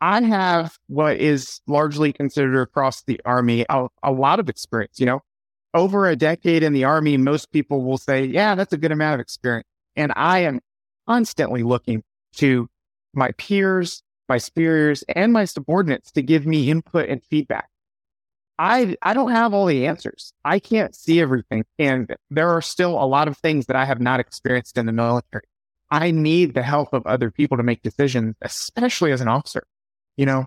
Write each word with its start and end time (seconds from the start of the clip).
I 0.00 0.22
have 0.22 0.78
what 0.86 1.16
is 1.16 1.60
largely 1.66 2.12
considered 2.12 2.60
across 2.60 3.02
the 3.02 3.20
Army 3.24 3.66
a, 3.68 3.88
a 4.02 4.12
lot 4.12 4.40
of 4.40 4.48
experience. 4.48 5.00
You 5.00 5.06
know, 5.06 5.22
over 5.74 6.06
a 6.06 6.16
decade 6.16 6.62
in 6.62 6.72
the 6.72 6.84
Army, 6.84 7.16
most 7.16 7.50
people 7.52 7.82
will 7.82 7.98
say, 7.98 8.24
yeah, 8.24 8.54
that's 8.54 8.72
a 8.72 8.78
good 8.78 8.92
amount 8.92 9.14
of 9.14 9.20
experience. 9.20 9.66
And 9.96 10.12
I 10.14 10.40
am 10.40 10.60
constantly 11.06 11.62
looking 11.62 12.04
to 12.34 12.68
my 13.14 13.32
peers, 13.32 14.02
my 14.28 14.38
superiors, 14.38 15.02
and 15.08 15.32
my 15.32 15.44
subordinates 15.44 16.12
to 16.12 16.22
give 16.22 16.46
me 16.46 16.70
input 16.70 17.08
and 17.08 17.22
feedback. 17.24 17.68
I 18.58 18.96
I 19.02 19.14
don't 19.14 19.30
have 19.30 19.54
all 19.54 19.66
the 19.66 19.86
answers. 19.86 20.32
I 20.44 20.58
can't 20.58 20.94
see 20.94 21.20
everything, 21.20 21.64
and 21.78 22.14
there 22.30 22.50
are 22.50 22.62
still 22.62 23.00
a 23.02 23.06
lot 23.06 23.28
of 23.28 23.36
things 23.38 23.66
that 23.66 23.76
I 23.76 23.84
have 23.84 24.00
not 24.00 24.20
experienced 24.20 24.76
in 24.76 24.86
the 24.86 24.92
military. 24.92 25.44
I 25.90 26.10
need 26.10 26.54
the 26.54 26.62
help 26.62 26.92
of 26.92 27.06
other 27.06 27.30
people 27.30 27.56
to 27.56 27.62
make 27.62 27.82
decisions, 27.82 28.34
especially 28.42 29.12
as 29.12 29.20
an 29.20 29.28
officer. 29.28 29.62
You 30.18 30.26
know, 30.26 30.46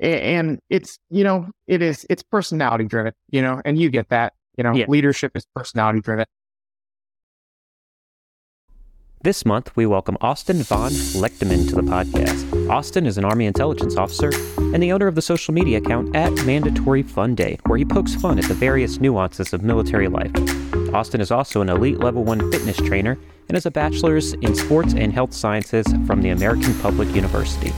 and 0.00 0.58
it's 0.68 0.98
you 1.10 1.24
know 1.24 1.48
it 1.66 1.80
is 1.80 2.04
it's 2.10 2.24
personality 2.24 2.84
driven. 2.84 3.12
You 3.30 3.40
know, 3.40 3.62
and 3.64 3.78
you 3.78 3.88
get 3.88 4.08
that. 4.10 4.34
You 4.58 4.64
know, 4.64 4.74
yeah. 4.74 4.86
leadership 4.88 5.32
is 5.36 5.46
personality 5.54 6.00
driven. 6.00 6.26
This 9.22 9.44
month, 9.44 9.74
we 9.76 9.86
welcome 9.86 10.16
Austin 10.20 10.62
von 10.62 10.90
Letkemann 10.90 11.68
to 11.68 11.74
the 11.74 11.82
podcast. 11.82 12.70
Austin 12.70 13.06
is 13.06 13.16
an 13.16 13.24
Army 13.24 13.46
intelligence 13.46 13.96
officer 13.96 14.30
and 14.56 14.82
the 14.82 14.92
owner 14.92 15.06
of 15.06 15.14
the 15.14 15.22
social 15.22 15.54
media 15.54 15.78
account 15.78 16.14
at 16.14 16.32
Mandatory 16.44 17.02
Fun 17.02 17.34
Day, 17.34 17.58
where 17.66 17.78
he 17.78 17.84
pokes 17.84 18.14
fun 18.14 18.38
at 18.38 18.44
the 18.46 18.54
various 18.54 19.00
nuances 19.00 19.52
of 19.52 19.62
military 19.62 20.08
life. 20.08 20.32
Austin 20.94 21.20
is 21.20 21.30
also 21.30 21.60
an 21.60 21.68
elite 21.68 21.98
level 21.98 22.24
1 22.24 22.52
fitness 22.52 22.76
trainer 22.76 23.18
and 23.48 23.56
has 23.56 23.66
a 23.66 23.70
bachelor's 23.70 24.32
in 24.34 24.54
sports 24.54 24.94
and 24.94 25.12
health 25.12 25.32
sciences 25.32 25.86
from 26.06 26.22
the 26.22 26.30
American 26.30 26.76
Public 26.80 27.08
University. 27.14 27.72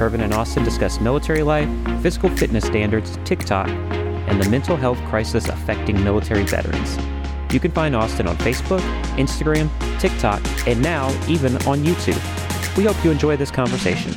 Kervin 0.00 0.22
and 0.22 0.32
Austin 0.32 0.64
discuss 0.64 0.98
military 0.98 1.42
life, 1.42 1.68
physical 2.00 2.30
fitness 2.30 2.64
standards, 2.64 3.18
TikTok, 3.26 3.68
and 3.68 4.42
the 4.42 4.48
mental 4.48 4.74
health 4.74 4.96
crisis 5.10 5.46
affecting 5.50 6.02
military 6.02 6.42
veterans. 6.44 6.96
You 7.52 7.60
can 7.60 7.70
find 7.70 7.94
Austin 7.94 8.26
on 8.26 8.34
Facebook, 8.38 8.80
Instagram, 9.18 9.68
TikTok, 10.00 10.40
and 10.66 10.80
now 10.80 11.10
even 11.28 11.54
on 11.66 11.84
YouTube. 11.84 12.16
We 12.78 12.84
hope 12.84 12.96
you 13.04 13.10
enjoy 13.10 13.36
this 13.36 13.50
conversation. 13.50 14.14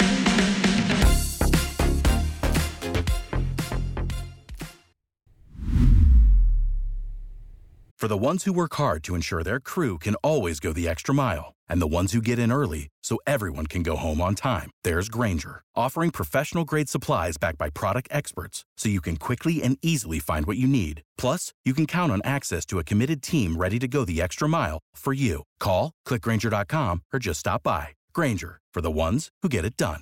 For 7.98 8.08
the 8.08 8.18
ones 8.18 8.46
who 8.46 8.54
work 8.54 8.76
hard 8.76 9.04
to 9.04 9.16
ensure 9.16 9.44
their 9.44 9.60
crew 9.60 9.98
can 9.98 10.16
always 10.16 10.62
go 10.62 10.72
the 10.72 10.88
extra 10.88 11.14
mile, 11.14 11.53
and 11.68 11.82
the 11.82 11.96
ones 11.98 12.14
who 12.14 12.22
get 12.22 12.40
in 12.40 12.52
early 12.52 12.88
so 13.04 13.20
everyone 13.28 13.68
can 13.68 13.84
go 13.84 13.96
home 13.96 14.22
on 14.22 14.36
time, 14.36 14.72
there's 14.84 15.10
Grainger, 15.10 15.62
offering 15.76 16.12
professional 16.12 16.66
grade 16.66 16.90
supplies 16.90 17.38
backed 17.38 17.58
by 17.58 17.70
product 17.70 18.08
experts 18.12 18.66
so 18.78 18.90
you 18.90 19.02
can 19.02 19.18
quickly 19.18 19.62
and 19.62 19.78
easily 19.82 20.20
find 20.20 20.46
what 20.46 20.58
you 20.58 20.68
need. 20.68 21.02
Plus, 21.18 21.54
you 21.64 21.74
can 21.74 21.86
count 21.86 22.12
on 22.12 22.22
access 22.24 22.66
to 22.66 22.80
a 22.80 22.84
committed 22.84 23.22
team 23.22 23.56
ready 23.56 23.78
to 23.80 23.88
go 23.88 24.06
the 24.06 24.22
extra 24.22 24.50
mile 24.50 24.80
for 24.96 25.14
you. 25.14 25.44
Call, 25.60 25.92
clickgrainger.com, 26.08 27.02
or 27.14 27.20
just 27.20 27.42
stop 27.42 27.64
by. 27.64 27.90
Grainger, 28.14 28.60
for 28.74 28.82
the 28.82 28.92
ones 28.92 29.30
who 29.42 29.50
get 29.50 29.66
it 29.66 29.78
done. 29.78 30.02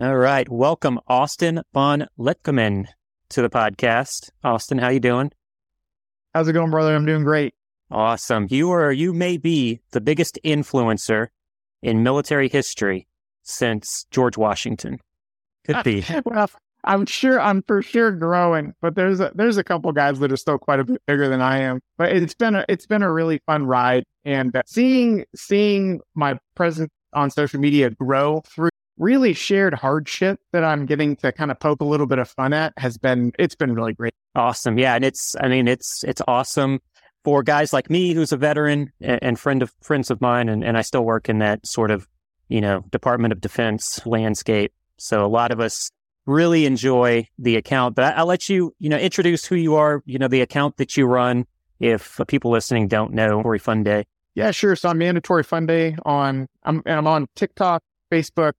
All 0.00 0.16
right. 0.16 0.48
Welcome, 0.48 0.98
Austin 1.06 1.62
von 1.74 2.06
Letkemann 2.18 2.86
to 3.28 3.42
the 3.42 3.50
podcast. 3.50 4.30
Austin, 4.42 4.78
how 4.78 4.88
you 4.88 5.00
doing? 5.00 5.32
How's 6.34 6.48
it 6.48 6.54
going, 6.54 6.70
brother? 6.70 6.94
I'm 6.94 7.04
doing 7.04 7.24
great. 7.24 7.54
Awesome. 7.92 8.46
You 8.48 8.70
are 8.70 8.90
you 8.90 9.12
may 9.12 9.36
be 9.36 9.80
the 9.90 10.00
biggest 10.00 10.38
influencer 10.44 11.28
in 11.82 12.02
military 12.02 12.48
history 12.48 13.06
since 13.42 14.06
George 14.10 14.38
Washington. 14.38 14.98
Could 15.64 15.84
be. 15.84 16.04
well, 16.24 16.50
I'm 16.84 17.04
sure 17.04 17.38
I'm 17.38 17.62
for 17.62 17.82
sure 17.82 18.10
growing, 18.10 18.74
but 18.80 18.94
there's 18.94 19.20
a 19.20 19.30
there's 19.34 19.58
a 19.58 19.64
couple 19.64 19.92
guys 19.92 20.18
that 20.20 20.32
are 20.32 20.38
still 20.38 20.56
quite 20.56 20.80
a 20.80 20.84
bit 20.84 21.02
bigger 21.06 21.28
than 21.28 21.42
I 21.42 21.58
am. 21.58 21.80
But 21.98 22.12
it's 22.16 22.34
been 22.34 22.54
a 22.54 22.64
it's 22.66 22.86
been 22.86 23.02
a 23.02 23.12
really 23.12 23.40
fun 23.44 23.66
ride, 23.66 24.04
and 24.24 24.58
seeing 24.64 25.26
seeing 25.36 26.00
my 26.14 26.38
presence 26.54 26.90
on 27.12 27.30
social 27.30 27.60
media 27.60 27.90
grow 27.90 28.42
through 28.46 28.70
really 28.96 29.34
shared 29.34 29.74
hardship 29.74 30.40
that 30.52 30.64
I'm 30.64 30.86
getting 30.86 31.16
to 31.16 31.30
kind 31.30 31.50
of 31.50 31.60
poke 31.60 31.82
a 31.82 31.84
little 31.84 32.06
bit 32.06 32.18
of 32.18 32.28
fun 32.30 32.54
at 32.54 32.72
has 32.78 32.96
been 32.96 33.32
it's 33.38 33.54
been 33.54 33.74
really 33.74 33.92
great. 33.92 34.14
Awesome. 34.34 34.78
Yeah, 34.78 34.94
and 34.94 35.04
it's 35.04 35.36
I 35.40 35.48
mean 35.48 35.68
it's 35.68 36.02
it's 36.04 36.22
awesome 36.26 36.80
for 37.24 37.42
guys 37.42 37.72
like 37.72 37.90
me 37.90 38.14
who's 38.14 38.32
a 38.32 38.36
veteran 38.36 38.92
and, 39.00 39.38
friend 39.38 39.62
of 39.62 39.72
friends 39.82 40.10
of 40.10 40.20
mine 40.20 40.48
and, 40.48 40.64
and 40.64 40.76
I 40.76 40.82
still 40.82 41.04
work 41.04 41.28
in 41.28 41.38
that 41.38 41.66
sort 41.66 41.90
of, 41.90 42.08
you 42.48 42.60
know, 42.60 42.84
Department 42.90 43.32
of 43.32 43.40
Defense 43.40 44.04
landscape. 44.06 44.72
So 44.96 45.24
a 45.24 45.28
lot 45.28 45.52
of 45.52 45.60
us 45.60 45.90
really 46.26 46.66
enjoy 46.66 47.28
the 47.38 47.56
account. 47.56 47.94
But 47.94 48.16
I, 48.16 48.20
will 48.22 48.28
let 48.28 48.48
you, 48.48 48.74
you 48.78 48.88
know, 48.88 48.98
introduce 48.98 49.44
who 49.44 49.56
you 49.56 49.74
are, 49.76 50.02
you 50.04 50.18
know, 50.18 50.28
the 50.28 50.40
account 50.40 50.76
that 50.76 50.96
you 50.96 51.06
run 51.06 51.46
if 51.80 52.20
uh, 52.20 52.24
people 52.24 52.50
listening 52.50 52.88
don't 52.88 53.12
know 53.12 53.28
Mandatory 53.28 53.58
Fun 53.58 53.82
Day. 53.82 54.04
Yeah, 54.34 54.50
sure. 54.50 54.76
So 54.76 54.88
I'm 54.88 54.98
Mandatory 54.98 55.42
Fun 55.42 55.66
Day 55.66 55.96
on 56.04 56.48
I'm 56.62 56.82
I'm 56.86 57.06
on 57.06 57.26
TikTok, 57.36 57.82
Facebook, 58.10 58.52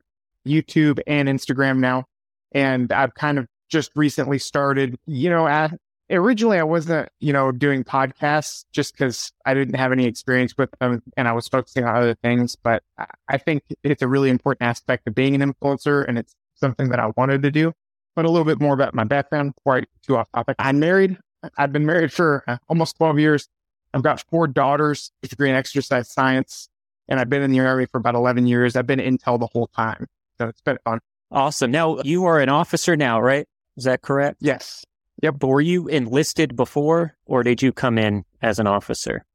YouTube 0.45 0.99
and 1.07 1.27
Instagram 1.27 1.79
now. 1.79 2.05
And 2.51 2.91
I've 2.91 3.15
kind 3.15 3.39
of 3.39 3.47
just 3.69 3.91
recently 3.95 4.37
started, 4.37 4.97
you 5.07 5.29
know, 5.29 5.47
at, 5.47 5.71
originally 6.09 6.57
I 6.59 6.63
wasn't, 6.63 7.09
you 7.19 7.33
know, 7.33 7.51
doing 7.51 7.83
podcasts 7.83 8.65
just 8.71 8.93
because 8.93 9.31
I 9.45 9.53
didn't 9.53 9.75
have 9.75 9.91
any 9.91 10.05
experience 10.05 10.57
with 10.57 10.69
them 10.79 11.01
and 11.17 11.27
I 11.27 11.33
was 11.33 11.47
focusing 11.47 11.85
on 11.85 11.95
other 11.95 12.15
things. 12.15 12.55
But 12.55 12.83
I 13.27 13.37
think 13.37 13.63
it's 13.83 14.01
a 14.01 14.07
really 14.07 14.29
important 14.29 14.67
aspect 14.67 15.07
of 15.07 15.15
being 15.15 15.39
an 15.39 15.53
influencer 15.53 16.07
and 16.07 16.17
it's 16.17 16.35
something 16.55 16.89
that 16.89 16.99
I 16.99 17.11
wanted 17.17 17.41
to 17.43 17.51
do. 17.51 17.73
But 18.15 18.25
a 18.25 18.29
little 18.29 18.45
bit 18.45 18.61
more 18.61 18.73
about 18.73 18.93
my 18.93 19.03
background 19.03 19.55
before 19.55 19.77
I 19.77 19.79
get 19.81 19.89
too 20.05 20.17
off 20.17 20.31
topic. 20.31 20.55
I'm 20.59 20.79
married. 20.79 21.17
I've 21.57 21.73
been 21.73 21.85
married 21.85 22.13
for 22.13 22.43
uh, 22.47 22.57
almost 22.69 22.97
12 22.97 23.19
years. 23.19 23.49
I've 23.93 24.03
got 24.03 24.23
four 24.29 24.47
daughters, 24.47 25.11
a 25.23 25.27
degree 25.27 25.49
in 25.49 25.55
exercise 25.55 26.11
science, 26.11 26.69
and 27.07 27.19
I've 27.19 27.29
been 27.29 27.41
in 27.41 27.51
the 27.51 27.59
Army 27.59 27.85
for 27.85 27.97
about 27.97 28.15
11 28.15 28.47
years. 28.47 28.75
I've 28.75 28.87
been 28.87 28.99
Intel 28.99 29.39
the 29.39 29.47
whole 29.47 29.67
time. 29.67 30.07
So 30.39 30.47
it's 30.47 30.61
been 30.61 30.77
fun. 30.83 30.99
Awesome. 31.31 31.71
Now 31.71 31.99
you 32.03 32.25
are 32.25 32.39
an 32.39 32.49
officer 32.49 32.95
now, 32.95 33.19
right? 33.19 33.47
Is 33.77 33.85
that 33.85 34.01
correct? 34.01 34.37
Yes. 34.39 34.83
Yep. 35.21 35.35
But 35.39 35.47
were 35.47 35.61
you 35.61 35.87
enlisted 35.87 36.55
before 36.55 37.15
or 37.25 37.43
did 37.43 37.61
you 37.61 37.71
come 37.71 37.97
in 37.97 38.25
as 38.41 38.59
an 38.59 38.67
officer? 38.67 39.25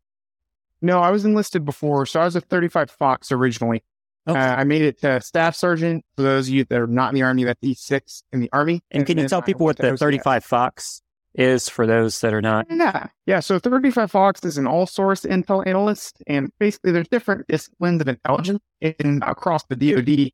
No, 0.80 1.00
I 1.00 1.10
was 1.10 1.24
enlisted 1.24 1.64
before. 1.64 2.06
So 2.06 2.20
I 2.20 2.24
was 2.24 2.36
a 2.36 2.40
35 2.40 2.90
Fox 2.90 3.32
originally. 3.32 3.82
Okay. 4.28 4.38
Uh, 4.38 4.56
I 4.56 4.64
made 4.64 4.82
it 4.82 5.00
to 5.00 5.20
staff 5.20 5.56
sergeant. 5.56 6.04
For 6.16 6.22
those 6.22 6.48
of 6.48 6.54
you 6.54 6.64
that 6.64 6.78
are 6.78 6.86
not 6.86 7.08
in 7.08 7.14
the 7.14 7.22
Army, 7.22 7.44
that's 7.44 7.60
E6 7.62 8.22
in 8.32 8.40
the 8.40 8.50
Army. 8.52 8.82
And, 8.90 9.00
and 9.00 9.06
can 9.06 9.18
you 9.18 9.28
tell 9.28 9.42
people 9.42 9.64
what 9.64 9.78
the 9.78 9.96
35 9.96 10.44
Fox 10.44 11.02
is 11.34 11.68
for 11.68 11.86
those 11.86 12.20
that 12.20 12.34
are 12.34 12.42
not? 12.42 12.66
Yeah. 12.70 13.06
Yeah. 13.26 13.40
So 13.40 13.58
35 13.58 14.10
Fox 14.10 14.44
is 14.44 14.58
an 14.58 14.66
all 14.66 14.86
source 14.86 15.22
intel 15.22 15.66
analyst. 15.66 16.22
And 16.26 16.52
basically, 16.58 16.92
there's 16.92 17.08
different 17.08 17.46
disciplines 17.48 18.02
of 18.02 18.08
intelligence 18.08 18.60
in 18.80 19.22
across 19.24 19.64
the 19.64 19.76
DoD 19.76 20.32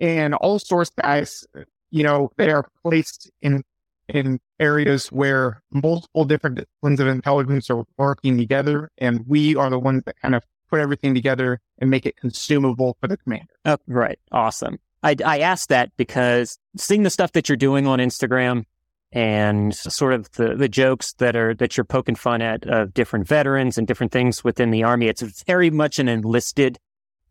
and 0.00 0.34
all 0.34 0.58
source 0.58 0.90
guys, 0.90 1.46
you 1.90 2.02
know, 2.02 2.30
they 2.36 2.50
are 2.50 2.68
placed 2.82 3.30
in 3.42 3.62
in 4.08 4.38
areas 4.58 5.08
where 5.08 5.62
multiple 5.72 6.24
different 6.24 6.56
disciplines 6.56 7.00
of 7.00 7.08
intelligence 7.08 7.70
are 7.70 7.84
working 7.98 8.38
together, 8.38 8.90
and 8.98 9.24
we 9.26 9.56
are 9.56 9.70
the 9.70 9.78
ones 9.78 10.02
that 10.06 10.16
kind 10.20 10.34
of 10.34 10.42
put 10.70 10.80
everything 10.80 11.14
together 11.14 11.60
and 11.78 11.90
make 11.90 12.06
it 12.06 12.16
consumable 12.16 12.96
for 13.00 13.08
the 13.08 13.16
commander. 13.16 13.52
Oh, 13.64 13.78
right. 13.86 14.18
Awesome. 14.32 14.78
I, 15.02 15.16
I 15.24 15.38
asked 15.40 15.68
that 15.68 15.90
because 15.96 16.58
seeing 16.76 17.02
the 17.02 17.10
stuff 17.10 17.32
that 17.32 17.48
you're 17.48 17.56
doing 17.56 17.86
on 17.86 17.98
Instagram 17.98 18.64
and 19.12 19.74
sort 19.74 20.12
of 20.12 20.30
the, 20.32 20.56
the 20.56 20.68
jokes 20.68 21.12
that 21.14 21.36
are 21.36 21.54
that 21.54 21.76
you're 21.76 21.84
poking 21.84 22.16
fun 22.16 22.42
at 22.42 22.66
of 22.66 22.92
different 22.92 23.28
veterans 23.28 23.78
and 23.78 23.86
different 23.86 24.10
things 24.10 24.42
within 24.42 24.70
the 24.70 24.82
army, 24.82 25.06
it's 25.06 25.22
very 25.44 25.70
much 25.70 25.98
an 25.98 26.08
enlisted 26.08 26.78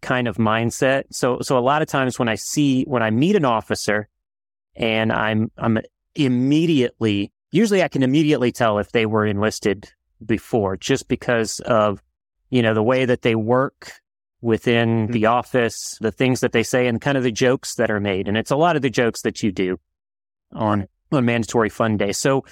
kind 0.01 0.27
of 0.27 0.37
mindset. 0.37 1.03
So, 1.11 1.39
so 1.41 1.57
a 1.57 1.59
lot 1.59 1.81
of 1.81 1.87
times 1.87 2.17
when 2.17 2.29
I 2.29 2.35
see, 2.35 2.83
when 2.83 3.03
I 3.03 3.09
meet 3.09 3.35
an 3.35 3.43
officer 3.43 4.07
and 4.75 5.11
I'm, 5.11 5.51
I'm 5.57 5.79
immediately, 6.15 7.31
usually 7.51 7.83
I 7.83 7.87
can 7.87 8.03
immediately 8.03 8.51
tell 8.51 8.79
if 8.79 8.91
they 8.91 9.05
were 9.05 9.25
enlisted 9.25 9.89
before 10.25 10.77
just 10.77 11.07
because 11.07 11.59
of, 11.61 12.01
you 12.49 12.61
know, 12.61 12.73
the 12.73 12.83
way 12.83 13.05
that 13.05 13.21
they 13.21 13.35
work 13.35 13.91
within 14.41 15.03
mm-hmm. 15.03 15.11
the 15.11 15.25
office, 15.25 15.97
the 16.01 16.11
things 16.11 16.39
that 16.39 16.51
they 16.51 16.63
say 16.63 16.87
and 16.87 17.01
kind 17.01 17.17
of 17.17 17.23
the 17.23 17.31
jokes 17.31 17.75
that 17.75 17.91
are 17.91 17.99
made. 17.99 18.27
And 18.27 18.37
it's 18.37 18.51
a 18.51 18.55
lot 18.55 18.75
of 18.75 18.81
the 18.81 18.89
jokes 18.89 19.21
that 19.23 19.43
you 19.43 19.51
do 19.51 19.77
on, 20.53 20.87
on 21.11 21.25
mandatory 21.25 21.69
fun 21.69 21.97
day. 21.97 22.11
So 22.11 22.45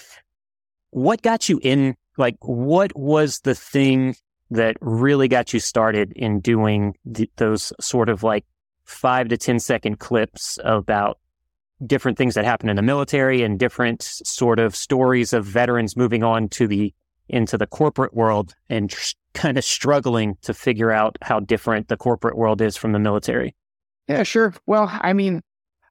what 0.89 1.21
got 1.21 1.49
you 1.49 1.59
in? 1.63 1.95
Like, 2.17 2.35
what 2.41 2.95
was 2.95 3.39
the 3.39 3.55
thing 3.55 4.15
that 4.51 4.77
really 4.81 5.27
got 5.27 5.53
you 5.53 5.59
started 5.59 6.11
in 6.15 6.39
doing 6.39 6.95
th- 7.11 7.31
those 7.37 7.73
sort 7.79 8.09
of 8.09 8.21
like 8.21 8.45
five 8.83 9.29
to 9.29 9.37
ten 9.37 9.59
second 9.59 9.99
clips 9.99 10.59
about 10.63 11.17
different 11.87 12.17
things 12.17 12.35
that 12.35 12.45
happen 12.45 12.69
in 12.69 12.75
the 12.75 12.81
military 12.81 13.41
and 13.41 13.59
different 13.59 14.01
sort 14.01 14.59
of 14.59 14.75
stories 14.75 15.33
of 15.33 15.45
veterans 15.45 15.95
moving 15.95 16.23
on 16.23 16.49
to 16.49 16.67
the 16.67 16.93
into 17.29 17.57
the 17.57 17.67
corporate 17.67 18.13
world 18.13 18.53
and 18.69 18.89
tr- 18.89 19.13
kind 19.33 19.57
of 19.57 19.63
struggling 19.63 20.37
to 20.41 20.53
figure 20.53 20.91
out 20.91 21.17
how 21.21 21.39
different 21.39 21.87
the 21.87 21.97
corporate 21.97 22.37
world 22.37 22.61
is 22.61 22.77
from 22.77 22.91
the 22.91 22.99
military. 22.99 23.55
Yeah, 24.07 24.23
sure. 24.23 24.53
Well, 24.67 24.89
I 24.91 25.13
mean, 25.13 25.41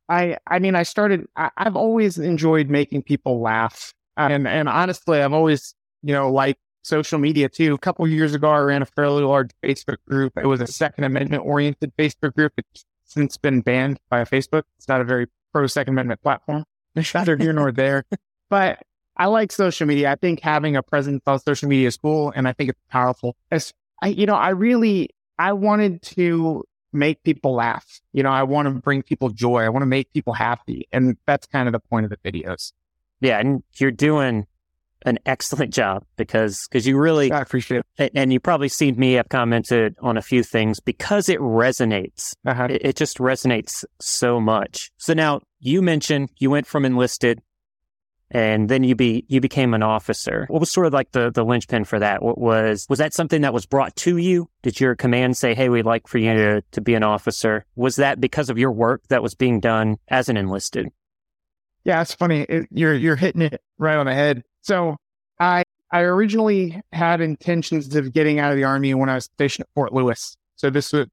I 0.08 0.36
I 0.46 0.58
mean, 0.58 0.74
I 0.74 0.82
started. 0.82 1.26
I, 1.36 1.50
have 1.56 1.76
always 1.76 2.18
enjoyed 2.18 2.68
making 2.68 3.02
people 3.02 3.40
laugh, 3.40 3.94
and 4.16 4.46
and 4.46 4.68
honestly, 4.68 5.20
I've 5.20 5.32
always 5.32 5.74
you 6.02 6.12
know 6.12 6.30
like 6.30 6.58
social 6.82 7.18
media 7.18 7.48
too. 7.48 7.74
A 7.74 7.78
couple 7.78 8.06
years 8.06 8.34
ago, 8.34 8.50
I 8.50 8.58
ran 8.58 8.82
a 8.82 8.86
fairly 8.86 9.22
large 9.22 9.50
Facebook 9.64 9.98
group. 10.06 10.34
It 10.36 10.46
was 10.46 10.60
a 10.60 10.66
Second 10.66 11.04
Amendment 11.04 11.44
oriented 11.46 11.92
Facebook 11.96 12.34
group. 12.34 12.52
It's 12.58 12.84
since 13.04 13.36
been 13.36 13.60
banned 13.60 13.98
by 14.10 14.24
Facebook. 14.24 14.64
It's 14.76 14.88
not 14.88 15.00
a 15.00 15.04
very 15.04 15.26
pro 15.52 15.66
Second 15.66 15.94
Amendment 15.94 16.22
platform. 16.22 16.64
Neither 17.14 17.36
here 17.36 17.52
nor 17.52 17.72
there. 17.72 18.04
But 18.50 18.82
I 19.16 19.26
like 19.26 19.52
social 19.52 19.86
media. 19.86 20.10
I 20.10 20.16
think 20.16 20.40
having 20.40 20.76
a 20.76 20.82
presence 20.82 21.22
on 21.26 21.38
social 21.38 21.68
media 21.68 21.88
is 21.88 21.96
cool, 21.96 22.32
and 22.34 22.48
I 22.48 22.52
think 22.52 22.70
it's 22.70 22.80
powerful. 22.90 23.36
As 23.50 23.72
I, 24.02 24.08
you 24.08 24.26
know, 24.26 24.34
I 24.34 24.50
really 24.50 25.10
I 25.38 25.52
wanted 25.52 26.02
to 26.02 26.64
make 26.92 27.22
people 27.22 27.54
laugh. 27.54 28.00
You 28.12 28.22
know, 28.22 28.30
I 28.30 28.42
want 28.42 28.68
to 28.68 28.74
bring 28.74 29.02
people 29.02 29.30
joy. 29.30 29.62
I 29.62 29.68
want 29.68 29.82
to 29.82 29.86
make 29.86 30.12
people 30.12 30.32
happy, 30.32 30.88
and 30.92 31.16
that's 31.26 31.46
kind 31.46 31.68
of 31.68 31.72
the 31.72 31.80
point 31.80 32.04
of 32.04 32.10
the 32.10 32.16
videos. 32.30 32.72
Yeah, 33.20 33.38
and 33.38 33.62
you're 33.76 33.90
doing 33.90 34.46
an 35.04 35.18
excellent 35.26 35.72
job 35.72 36.04
because 36.16 36.66
because 36.68 36.86
you 36.86 36.98
really 36.98 37.32
I 37.32 37.40
appreciate 37.40 37.82
it. 37.98 38.12
And 38.14 38.32
you 38.32 38.40
probably 38.40 38.68
seen 38.68 38.98
me 38.98 39.14
have 39.14 39.28
commented 39.28 39.96
on 40.00 40.16
a 40.16 40.22
few 40.22 40.42
things 40.42 40.80
because 40.80 41.28
it 41.28 41.40
resonates. 41.40 42.34
Uh-huh. 42.46 42.68
It, 42.70 42.84
it 42.84 42.96
just 42.96 43.18
resonates 43.18 43.84
so 44.00 44.40
much. 44.40 44.90
So 44.96 45.14
now 45.14 45.40
you 45.60 45.82
mentioned 45.82 46.30
you 46.38 46.50
went 46.50 46.66
from 46.66 46.84
enlisted 46.84 47.40
and 48.32 48.68
then 48.68 48.82
you 48.82 48.94
be 48.94 49.24
you 49.28 49.40
became 49.40 49.74
an 49.74 49.82
officer. 49.82 50.46
What 50.48 50.60
was 50.60 50.70
sort 50.70 50.86
of 50.86 50.92
like 50.92 51.12
the 51.12 51.30
the 51.30 51.44
linchpin 51.44 51.84
for 51.84 51.98
that? 51.98 52.22
What 52.22 52.38
was 52.38 52.86
was 52.88 52.98
that 52.98 53.14
something 53.14 53.42
that 53.42 53.52
was 53.52 53.66
brought 53.66 53.94
to 53.96 54.16
you? 54.16 54.48
Did 54.62 54.80
your 54.80 54.96
command 54.96 55.36
say, 55.36 55.54
"Hey, 55.54 55.68
we'd 55.68 55.84
like 55.84 56.08
for 56.08 56.18
you 56.18 56.32
to 56.32 56.62
to 56.72 56.80
be 56.80 56.94
an 56.94 57.02
officer"? 57.02 57.64
Was 57.76 57.96
that 57.96 58.20
because 58.20 58.48
of 58.48 58.58
your 58.58 58.72
work 58.72 59.02
that 59.08 59.22
was 59.22 59.34
being 59.34 59.60
done 59.60 59.98
as 60.08 60.28
an 60.28 60.36
enlisted? 60.36 60.88
Yeah, 61.84 62.00
it's 62.00 62.14
funny. 62.14 62.42
It, 62.42 62.68
you're 62.70 62.94
you're 62.94 63.16
hitting 63.16 63.42
it 63.42 63.60
right 63.78 63.96
on 63.96 64.06
the 64.06 64.14
head. 64.14 64.42
So 64.62 64.96
I 65.38 65.64
I 65.92 66.00
originally 66.00 66.80
had 66.92 67.20
intentions 67.20 67.94
of 67.94 68.12
getting 68.14 68.38
out 68.38 68.50
of 68.50 68.56
the 68.56 68.64
army 68.64 68.94
when 68.94 69.10
I 69.10 69.16
was 69.16 69.24
stationed 69.24 69.64
at 69.64 69.74
Fort 69.74 69.92
Lewis. 69.92 70.36
So 70.56 70.70
this 70.70 70.92
was, 70.92 71.06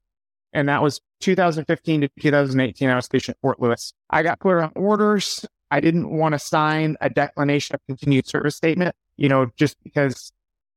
and 0.54 0.68
that 0.70 0.82
was 0.82 1.00
2015 1.20 2.00
to 2.00 2.08
2018. 2.18 2.88
I 2.88 2.94
was 2.94 3.04
stationed 3.04 3.34
at 3.34 3.40
Fort 3.42 3.60
Lewis. 3.60 3.92
I 4.08 4.22
got 4.22 4.40
put 4.40 4.56
on 4.56 4.72
orders. 4.74 5.44
I 5.70 5.80
didn't 5.80 6.10
want 6.10 6.32
to 6.32 6.38
sign 6.38 6.96
a 7.02 7.10
declination 7.10 7.74
of 7.74 7.80
continued 7.86 8.26
service 8.26 8.56
statement, 8.56 8.96
you 9.18 9.28
know, 9.28 9.50
just 9.56 9.76
because 9.84 10.32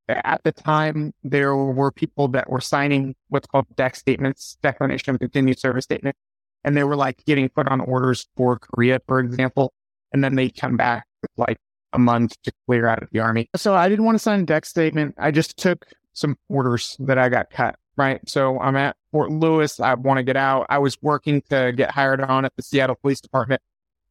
at 0.09 0.43
the 0.43 0.51
time 0.51 1.13
there 1.23 1.55
were 1.55 1.91
people 1.91 2.27
that 2.29 2.49
were 2.49 2.59
signing 2.59 3.15
what's 3.29 3.47
called 3.47 3.67
DEC 3.77 3.95
statements, 3.95 4.57
declination 4.61 5.15
of 5.15 5.19
continued 5.19 5.59
service 5.59 5.85
statement, 5.85 6.17
and 6.65 6.75
they 6.75 6.83
were 6.83 6.97
like 6.97 7.23
getting 7.25 7.47
put 7.47 7.69
on 7.69 7.79
orders 7.79 8.27
for 8.35 8.59
Korea, 8.59 8.99
for 9.07 9.19
example, 9.19 9.73
and 10.11 10.21
then 10.21 10.35
they 10.35 10.49
come 10.49 10.75
back 10.75 11.05
like 11.37 11.57
a 11.93 11.99
month 11.99 12.41
to 12.43 12.51
clear 12.65 12.87
out 12.87 13.01
of 13.01 13.09
the 13.11 13.19
army. 13.19 13.49
So 13.55 13.73
I 13.73 13.89
didn't 13.89 14.05
want 14.05 14.15
to 14.15 14.19
sign 14.19 14.41
a 14.41 14.45
DEC 14.45 14.65
statement. 14.65 15.15
I 15.17 15.31
just 15.31 15.57
took 15.57 15.85
some 16.13 16.37
orders 16.49 16.97
that 16.99 17.17
I 17.17 17.29
got 17.29 17.49
cut. 17.49 17.75
Right. 17.95 18.27
So 18.27 18.59
I'm 18.59 18.75
at 18.75 18.95
Fort 19.11 19.29
Lewis. 19.29 19.79
I 19.79 19.93
want 19.93 20.17
to 20.17 20.23
get 20.23 20.35
out. 20.35 20.65
I 20.69 20.79
was 20.79 20.97
working 21.01 21.43
to 21.49 21.71
get 21.75 21.91
hired 21.91 22.21
on 22.21 22.43
at 22.43 22.55
the 22.55 22.63
Seattle 22.63 22.95
Police 22.95 23.21
Department 23.21 23.61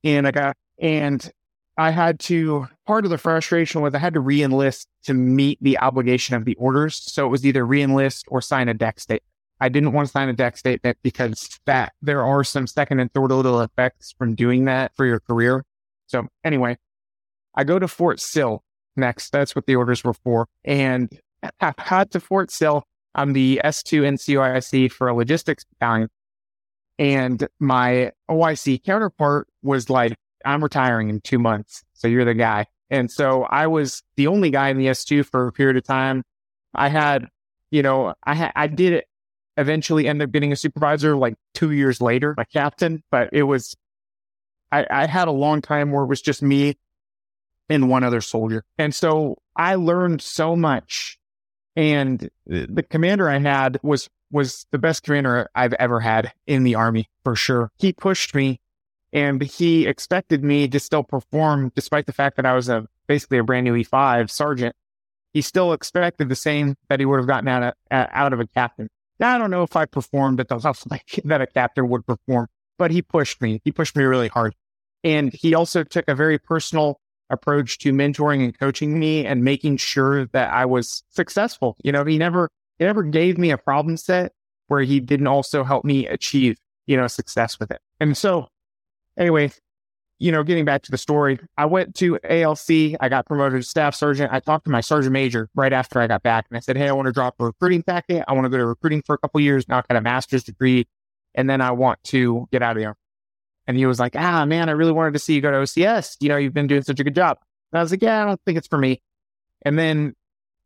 and 0.05 0.27
I 0.27 0.31
got 0.31 0.57
and 0.79 1.31
I 1.79 1.91
had 1.91 2.21
to, 2.21 2.69
part 2.87 3.05
of 3.05 3.11
the 3.11 3.19
frustration 3.19 3.81
was 3.81 3.95
I 3.95 3.99
had 3.99 4.15
to 4.15 4.21
re-enlist 4.21 4.89
to 5.05 5.15
meet 5.15 5.59
the 5.63 5.79
obligation 5.79 6.37
of 6.37 6.45
the 6.45 6.55
orders. 6.57 6.97
So 6.97 7.27
it 7.27 7.31
was 7.31 7.47
either 7.47 7.65
re-enlist 7.65 8.27
or 8.29 8.43
sign 8.43 8.69
a 8.69 8.75
DEC 8.75 9.01
statement. 9.01 9.23
I 9.59 9.69
didn't 9.69 9.93
want 9.93 10.09
to 10.09 10.13
sign 10.13 10.29
a 10.29 10.35
DEC 10.35 10.59
statement 10.59 10.99
because 11.03 11.59
that 11.67 11.93
there 12.03 12.25
are 12.25 12.45
some 12.45 12.67
second 12.67 13.01
and 13.01 13.13
third 13.13 13.33
order 13.33 13.63
effects 13.63 14.15
from 14.19 14.35
doing 14.35 14.67
that 14.67 14.95
for 14.97 15.07
your 15.07 15.21
career. 15.21 15.65
So 16.09 16.27
anyway, 16.45 16.77
I 17.55 17.65
go 17.65 17.79
to 17.79 17.89
Fort 17.89 18.21
Sill 18.21 18.63
next. 18.97 19.31
That's 19.31 19.55
what 19.55 19.67
the 19.67 19.77
orders 19.77 20.05
were 20.05 20.15
for. 20.15 20.49
And 20.65 21.11
I 21.61 21.73
got 21.89 22.11
to 22.13 22.21
Fort 22.21 22.51
Sill. 22.51 22.85
I'm 23.15 23.33
the 23.33 23.61
S2 23.65 24.03
NCOIC 24.03 24.91
for 24.91 25.09
a 25.09 25.15
logistics 25.15 25.65
battalion. 25.65 26.09
And 26.99 27.47
my 27.59 28.13
OIC 28.31 28.85
counterpart 28.85 29.49
was 29.63 29.91
like, 29.91 30.15
I'm 30.45 30.63
retiring 30.63 31.09
in 31.09 31.21
two 31.21 31.39
months. 31.39 31.83
So 31.95 32.09
you're 32.09 32.25
the 32.25 32.35
guy. 32.35 32.67
And 32.91 33.11
so 33.11 33.45
I 33.45 33.67
was 33.67 34.03
the 34.17 34.27
only 34.27 34.51
guy 34.51 34.69
in 34.69 34.79
the 34.79 34.87
S2 34.87 35.25
for 35.25 35.47
a 35.47 35.53
period 35.53 35.77
of 35.77 35.85
time. 35.85 36.23
I 36.75 36.89
had, 36.89 37.29
you 37.71 37.83
know, 37.83 38.15
I 38.25 38.35
had, 38.35 38.53
I 38.55 38.67
did 38.67 39.05
eventually 39.57 40.07
end 40.07 40.23
up 40.23 40.31
getting 40.31 40.53
a 40.53 40.57
supervisor 40.57 41.17
like 41.17 41.35
two 41.55 41.71
years 41.71 42.01
later, 42.01 42.35
a 42.39 42.45
captain, 42.45 43.03
but 43.11 43.31
it 43.33 43.45
was, 43.45 43.77
I, 44.71 44.87
I 44.91 45.07
had 45.07 45.29
a 45.29 45.33
long 45.33 45.63
time 45.63 45.91
where 45.91 46.05
it 46.05 46.09
was 46.09 46.23
just 46.23 46.43
me 46.43 46.77
and 47.73 47.89
one 47.89 48.05
other 48.05 48.21
soldier. 48.21 48.65
And 48.79 48.95
so 48.95 49.39
I 49.57 49.77
learned 49.77 50.21
so 50.21 50.55
much. 50.55 51.19
And 51.75 52.29
the 52.47 52.83
commander 52.83 53.31
I 53.31 53.39
had 53.39 53.79
was, 53.83 54.11
was 54.31 54.67
the 54.73 54.79
best 54.79 55.03
commander 55.05 55.49
I've 55.55 55.73
ever 55.75 56.01
had 56.01 56.33
in 56.47 56.65
the 56.65 56.75
army 56.75 57.09
for 57.25 57.35
sure. 57.35 57.71
He 57.79 57.95
pushed 57.95 58.35
me 58.35 58.61
and 59.11 59.43
he 59.43 59.87
expected 59.87 60.45
me 60.45 60.69
to 60.69 60.79
still 60.79 61.03
perform 61.03 61.73
despite 61.75 62.07
the 62.07 62.13
fact 62.13 62.37
that 62.37 62.47
I 62.47 62.53
was 62.53 62.69
a 62.69 62.87
basically 63.07 63.39
a 63.39 63.45
brand 63.45 63.65
new 63.65 63.75
E5 63.75 64.31
sergeant. 64.31 64.77
He 65.33 65.41
still 65.41 65.73
expected 65.73 66.29
the 66.29 66.37
same 66.37 66.77
that 66.89 67.01
he 67.01 67.07
would 67.07 67.19
have 67.19 67.27
gotten 67.27 67.49
out 67.49 67.63
of, 67.63 67.75
out 67.91 68.35
of 68.35 68.41
a 68.41 68.47
captain. 68.47 68.89
Now, 69.19 69.35
I 69.35 69.39
don't 69.39 69.51
know 69.51 69.63
if 69.63 69.77
I 69.77 69.87
performed 69.87 70.41
at 70.41 70.49
the 70.49 70.57
level 70.65 70.75
like 70.91 71.21
that 71.25 71.41
a 71.41 71.47
captain 71.47 71.89
would 71.89 72.07
perform, 72.07 72.49
but 72.77 72.91
he 72.91 73.01
pushed 73.01 73.41
me. 73.41 73.63
He 73.65 73.73
pushed 73.73 73.97
me 73.97 74.05
really 74.05 74.29
hard. 74.29 74.55
And 75.05 75.33
he 75.33 75.55
also 75.55 75.85
took 75.85 76.07
a 76.07 76.15
very 76.15 76.39
personal 76.39 77.01
approach 77.33 77.79
to 77.79 77.93
mentoring 77.93 78.45
and 78.45 78.57
coaching 78.57 78.99
me 78.99 79.27
and 79.27 79.43
making 79.43 79.79
sure 79.79 80.27
that 80.27 80.53
I 80.53 80.67
was 80.67 81.03
successful. 81.11 81.77
You 81.83 81.91
know, 81.91 82.05
he 82.05 82.19
never, 82.19 82.49
he 82.79 82.85
never 82.85 83.03
gave 83.03 83.39
me 83.39 83.51
a 83.51 83.59
problem 83.59 83.97
set 83.97 84.33
where 84.69 84.83
he 84.83 85.01
didn't 85.01 85.27
also 85.27 85.65
help 85.65 85.85
me 85.85 86.07
achieve, 86.07 86.59
you 86.87 86.97
know, 86.97 87.07
success 87.07 87.59
with 87.59 87.71
it. 87.71 87.81
And 87.99 88.17
so 88.17 88.49
anyway, 89.19 89.51
you 90.19 90.31
know, 90.31 90.45
getting 90.45 90.65
back 90.65 90.83
to 90.83 90.91
the 90.93 90.99
story, 90.99 91.41
I 91.59 91.67
went 91.67 91.97
to 91.97 92.19
ALC. 92.23 92.97
I 93.01 93.09
got 93.09 93.27
promoted 93.27 93.61
to 93.61 93.69
staff 93.69 93.95
sergeant. 93.95 94.33
I 94.33 94.39
talked 94.39 94.67
to 94.67 94.71
my 94.71 94.81
sergeant 94.81 95.13
major 95.13 95.49
right 95.57 95.73
after 95.73 96.01
I 96.01 96.07
got 96.07 96.23
back 96.23 96.47
and 96.49 96.57
I 96.57 96.61
said, 96.61 96.77
Hey, 96.77 96.89
I 96.89 96.93
want 96.93 97.07
to 97.07 97.13
drop 97.13 97.35
a 97.41 97.47
recruiting 97.47 97.83
packet. 97.83 98.25
I 98.29 98.33
want 98.33 98.45
to 98.45 98.49
go 98.49 98.59
to 98.59 98.67
recruiting 98.67 99.03
for 99.05 99.15
a 99.15 99.19
couple 99.19 99.41
years. 99.41 99.69
Now 99.69 99.79
I 99.79 99.83
got 99.89 99.97
a 99.97 100.01
master's 100.01 100.45
degree 100.45 100.87
and 101.35 101.51
then 101.51 101.61
I 101.61 101.73
want 101.73 101.99
to 102.05 102.47
get 102.53 102.63
out 102.63 102.77
of 102.77 102.83
here. 102.83 102.97
And 103.67 103.77
he 103.77 103.87
was 103.87 104.01
like, 104.01 104.17
Ah, 104.17 104.45
man, 104.45 104.69
I 104.69 104.73
really 104.73 104.93
wanted 104.93 105.13
to 105.15 105.19
see 105.19 105.35
you 105.35 105.41
go 105.41 105.51
to 105.51 105.59
OCS. 105.59 106.17
You 106.21 106.29
know, 106.29 106.37
you've 106.37 106.55
been 106.55 106.67
doing 106.67 106.83
such 106.83 107.01
a 107.01 107.05
good 107.05 107.15
job. 107.15 107.39
And 107.73 107.79
I 107.79 107.83
was 107.83 107.91
like, 107.91 108.03
Yeah, 108.03 108.23
I 108.23 108.27
don't 108.27 108.41
think 108.45 108.59
it's 108.59 108.69
for 108.69 108.79
me. 108.79 109.01
And 109.63 109.79
then, 109.79 110.15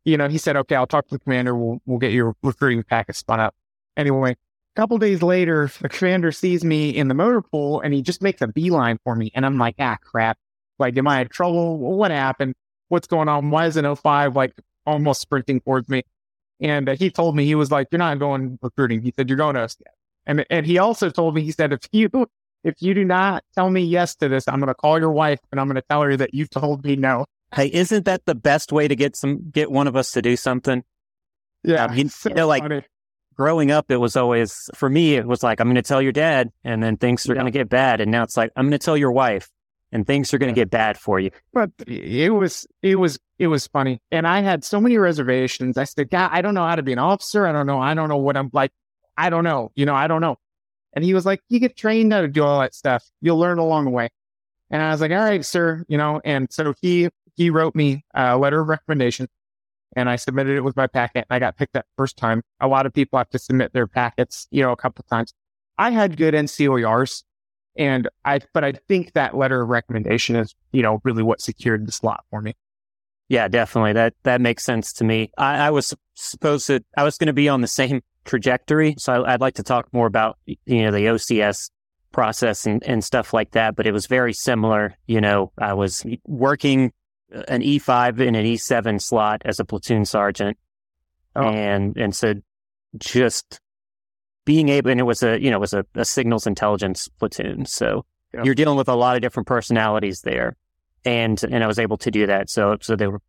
you 0.05 0.17
know, 0.17 0.27
he 0.27 0.37
said, 0.37 0.55
Okay, 0.55 0.75
I'll 0.75 0.87
talk 0.87 1.07
to 1.07 1.15
the 1.15 1.19
commander. 1.19 1.55
We'll, 1.55 1.79
we'll 1.85 1.99
get 1.99 2.11
your 2.11 2.35
recruiting 2.43 2.83
packet 2.83 3.15
spun 3.15 3.39
up. 3.39 3.55
Anyway, 3.95 4.31
a 4.31 4.79
couple 4.79 4.97
days 4.97 5.21
later, 5.21 5.71
the 5.81 5.89
commander 5.89 6.31
sees 6.31 6.63
me 6.63 6.89
in 6.89 7.07
the 7.07 7.13
motor 7.13 7.41
pool 7.41 7.81
and 7.81 7.93
he 7.93 8.01
just 8.01 8.21
makes 8.21 8.41
a 8.41 8.47
beeline 8.47 8.99
for 9.03 9.15
me. 9.15 9.31
And 9.33 9.45
I'm 9.45 9.57
like, 9.57 9.75
ah, 9.79 9.97
crap. 10.01 10.37
Like, 10.79 10.97
am 10.97 11.07
I 11.07 11.21
in 11.21 11.27
trouble? 11.29 11.77
What 11.79 12.11
happened? 12.11 12.53
What's 12.89 13.07
going 13.07 13.27
on? 13.27 13.49
Why 13.49 13.65
is 13.65 13.77
an 13.77 13.95
05 13.95 14.35
like 14.35 14.53
almost 14.85 15.21
sprinting 15.21 15.61
towards 15.61 15.89
me? 15.89 16.03
And 16.59 16.89
uh, 16.89 16.95
he 16.95 17.09
told 17.09 17.35
me, 17.35 17.45
he 17.45 17.55
was 17.55 17.71
like, 17.71 17.87
you're 17.91 17.99
not 17.99 18.19
going 18.19 18.57
recruiting. 18.61 19.01
He 19.01 19.13
said, 19.15 19.29
you're 19.29 19.37
going 19.37 19.55
to 19.55 19.61
OCS. 19.61 19.81
And, 20.25 20.45
and 20.49 20.65
he 20.65 20.77
also 20.77 21.09
told 21.09 21.35
me, 21.35 21.41
he 21.41 21.51
said, 21.51 21.73
if 21.73 21.81
you, 21.91 22.09
if 22.67 22.81
you 22.81 22.93
do 22.93 23.05
not 23.05 23.43
tell 23.55 23.69
me 23.69 23.81
yes 23.81 24.15
to 24.17 24.27
this, 24.27 24.47
I'm 24.47 24.59
going 24.59 24.67
to 24.67 24.75
call 24.75 24.99
your 24.99 25.11
wife 25.11 25.39
and 25.51 25.59
I'm 25.59 25.67
going 25.67 25.75
to 25.75 25.83
tell 25.89 26.01
her 26.01 26.17
that 26.17 26.33
you 26.33 26.45
told 26.45 26.83
me 26.83 26.95
no. 26.95 27.25
Hey, 27.55 27.71
isn't 27.73 28.05
that 28.05 28.25
the 28.25 28.35
best 28.35 28.71
way 28.71 28.87
to 28.87 28.95
get 28.95 29.15
some, 29.15 29.49
get 29.49 29.71
one 29.71 29.87
of 29.87 29.95
us 29.95 30.11
to 30.11 30.21
do 30.21 30.35
something? 30.35 30.83
Yeah. 31.63 31.85
Um, 31.85 31.97
you, 31.97 32.09
so 32.09 32.29
you 32.29 32.35
know, 32.35 32.47
like, 32.47 32.63
funny 32.63 32.83
growing 33.37 33.71
up, 33.71 33.91
it 33.91 33.97
was 33.97 34.17
always, 34.17 34.69
for 34.73 34.89
me, 34.89 35.15
it 35.15 35.25
was 35.25 35.43
like, 35.43 35.61
I'm 35.61 35.67
going 35.67 35.75
to 35.75 35.81
tell 35.81 36.01
your 36.01 36.11
dad 36.11 36.49
and 36.63 36.83
then 36.83 36.97
things 36.97 37.25
are 37.29 37.33
yeah. 37.33 37.41
going 37.41 37.51
to 37.51 37.57
get 37.57 37.69
bad. 37.69 38.01
And 38.01 38.11
now 38.11 38.23
it's 38.23 38.35
like, 38.35 38.51
I'm 38.55 38.65
going 38.65 38.71
to 38.71 38.79
tell 38.79 38.97
your 38.97 39.11
wife 39.11 39.49
and 39.91 40.05
things 40.05 40.33
are 40.33 40.37
going 40.37 40.53
to 40.53 40.59
get 40.59 40.69
bad 40.69 40.97
for 40.97 41.19
you. 41.19 41.29
But 41.53 41.71
it 41.85 42.33
was, 42.33 42.67
it 42.81 42.95
was, 42.95 43.19
it 43.37 43.47
was 43.47 43.67
funny. 43.67 44.01
And 44.11 44.27
I 44.27 44.41
had 44.41 44.65
so 44.65 44.81
many 44.81 44.97
reservations. 44.97 45.77
I 45.77 45.85
said, 45.85 46.09
God, 46.09 46.31
I 46.33 46.41
don't 46.41 46.55
know 46.55 46.65
how 46.65 46.75
to 46.75 46.83
be 46.83 46.93
an 46.93 46.99
officer. 46.99 47.45
I 47.47 47.51
don't 47.51 47.67
know. 47.67 47.79
I 47.79 47.93
don't 47.93 48.09
know 48.09 48.17
what 48.17 48.35
I'm 48.35 48.49
like. 48.51 48.71
I 49.15 49.29
don't 49.29 49.43
know. 49.43 49.71
You 49.75 49.85
know, 49.85 49.95
I 49.95 50.07
don't 50.07 50.21
know. 50.21 50.37
And 50.97 51.05
he 51.05 51.13
was 51.13 51.27
like, 51.27 51.43
you 51.47 51.59
get 51.59 51.77
trained 51.77 52.11
how 52.11 52.21
to 52.21 52.27
do 52.27 52.43
all 52.43 52.59
that 52.59 52.73
stuff. 52.73 53.05
You'll 53.21 53.37
learn 53.37 53.59
along 53.59 53.85
the 53.85 53.91
way. 53.91 54.09
And 54.71 54.81
I 54.81 54.89
was 54.89 54.99
like, 54.99 55.11
all 55.11 55.17
right, 55.19 55.45
sir, 55.45 55.85
you 55.87 55.95
know, 55.95 56.19
and 56.25 56.51
so 56.51 56.73
he, 56.81 57.09
he 57.35 57.51
wrote 57.51 57.75
me 57.75 58.03
a 58.15 58.35
letter 58.35 58.61
of 58.61 58.67
recommendation 58.67 59.27
and 59.95 60.09
I 60.09 60.15
submitted 60.15 60.57
it 60.57 60.63
with 60.63 60.75
my 60.75 60.87
packet 60.87 61.27
and 61.29 61.35
I 61.35 61.37
got 61.37 61.55
picked 61.55 61.75
up 61.75 61.85
first 61.97 62.17
time. 62.17 62.41
A 62.61 62.67
lot 62.67 62.87
of 62.87 62.95
people 62.95 63.19
have 63.19 63.29
to 63.29 63.37
submit 63.37 63.73
their 63.73 63.85
packets, 63.85 64.47
you 64.49 64.63
know, 64.63 64.71
a 64.71 64.75
couple 64.75 65.05
times. 65.07 65.35
I 65.77 65.91
had 65.91 66.17
good 66.17 66.33
NCOERs 66.33 67.21
and 67.77 68.09
I, 68.25 68.39
but 68.51 68.63
I 68.63 68.71
think 68.87 69.13
that 69.13 69.37
letter 69.37 69.61
of 69.61 69.69
recommendation 69.69 70.35
is, 70.35 70.55
you 70.71 70.81
know, 70.81 70.99
really 71.03 71.21
what 71.21 71.41
secured 71.41 71.85
the 71.85 71.91
slot 71.91 72.25
for 72.31 72.41
me. 72.41 72.55
Yeah, 73.29 73.47
definitely. 73.49 73.93
That, 73.93 74.15
that 74.23 74.41
makes 74.41 74.63
sense 74.63 74.93
to 74.93 75.03
me. 75.03 75.29
I, 75.37 75.67
I 75.67 75.69
was 75.69 75.93
supposed 76.15 76.65
to, 76.67 76.83
I 76.97 77.03
was 77.03 77.19
going 77.19 77.27
to 77.27 77.33
be 77.33 77.49
on 77.49 77.61
the 77.61 77.67
same 77.67 78.01
trajectory. 78.27 78.95
So 78.99 79.23
I, 79.23 79.31
would 79.31 79.41
like 79.41 79.55
to 79.55 79.63
talk 79.63 79.91
more 79.91 80.05
about, 80.05 80.37
you 80.45 80.83
know, 80.83 80.91
the 80.91 81.05
OCS 81.05 81.71
process 82.11 82.67
and, 82.67 82.83
and 82.83 83.03
stuff 83.03 83.33
like 83.33 83.51
that. 83.51 83.75
But 83.75 83.87
it 83.87 83.93
was 83.93 84.05
very 84.05 84.33
similar. 84.33 84.95
You 85.07 85.21
know, 85.21 85.51
I 85.57 85.73
was 85.73 86.05
working 86.27 86.93
uh, 87.33 87.43
an 87.47 87.61
E5 87.61 88.19
in 88.19 88.35
an 88.35 88.45
E7 88.45 89.01
slot 89.01 89.41
as 89.45 89.59
a 89.59 89.65
platoon 89.65 90.05
sergeant. 90.05 90.57
Oh. 91.35 91.47
And, 91.47 91.97
and 91.97 92.15
so 92.15 92.35
just 92.97 93.59
being 94.45 94.69
able, 94.69 94.91
and 94.91 94.99
it 94.99 95.03
was 95.03 95.23
a, 95.23 95.41
you 95.41 95.49
know, 95.49 95.57
it 95.57 95.61
was 95.61 95.73
a, 95.73 95.85
a 95.95 96.05
signals 96.05 96.45
intelligence 96.45 97.07
platoon. 97.19 97.65
So 97.65 98.05
yeah. 98.33 98.43
you're 98.43 98.55
dealing 98.55 98.77
with 98.77 98.89
a 98.89 98.95
lot 98.95 99.15
of 99.15 99.21
different 99.21 99.47
personalities 99.47 100.21
there. 100.21 100.55
And, 101.05 101.41
and 101.43 101.63
I 101.63 101.67
was 101.67 101.79
able 101.79 101.97
to 101.97 102.11
do 102.11 102.27
that. 102.27 102.49
So, 102.49 102.77
so 102.81 102.95
they 102.95 103.07
were 103.07 103.21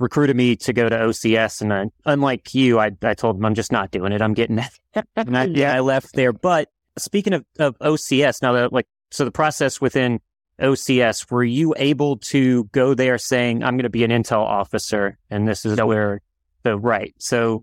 recruited 0.00 0.36
me 0.36 0.56
to 0.56 0.72
go 0.72 0.88
to 0.88 0.96
OCS. 0.96 1.60
And 1.60 1.72
I, 1.72 1.86
unlike 2.04 2.54
you, 2.54 2.80
I, 2.80 2.90
I 3.02 3.14
told 3.14 3.36
them 3.36 3.44
I'm 3.44 3.54
just 3.54 3.72
not 3.72 3.90
doing 3.90 4.12
it. 4.12 4.22
I'm 4.22 4.34
getting 4.34 4.56
that. 4.56 4.72
and 5.16 5.36
I, 5.36 5.44
yeah, 5.54 5.74
I 5.74 5.80
left 5.80 6.14
there. 6.14 6.32
But 6.32 6.68
speaking 6.98 7.34
of, 7.34 7.44
of 7.58 7.78
OCS, 7.78 8.42
now 8.42 8.52
that 8.54 8.72
like, 8.72 8.88
so 9.10 9.24
the 9.24 9.30
process 9.30 9.80
within 9.80 10.20
OCS, 10.60 11.30
were 11.30 11.44
you 11.44 11.74
able 11.76 12.16
to 12.18 12.64
go 12.72 12.94
there 12.94 13.18
saying, 13.18 13.62
I'm 13.62 13.76
going 13.76 13.84
to 13.84 13.90
be 13.90 14.04
an 14.04 14.10
intel 14.10 14.42
officer 14.42 15.18
and 15.30 15.46
this 15.46 15.64
is 15.64 15.80
where 15.80 16.20
the 16.62 16.78
right. 16.78 17.14
So 17.18 17.62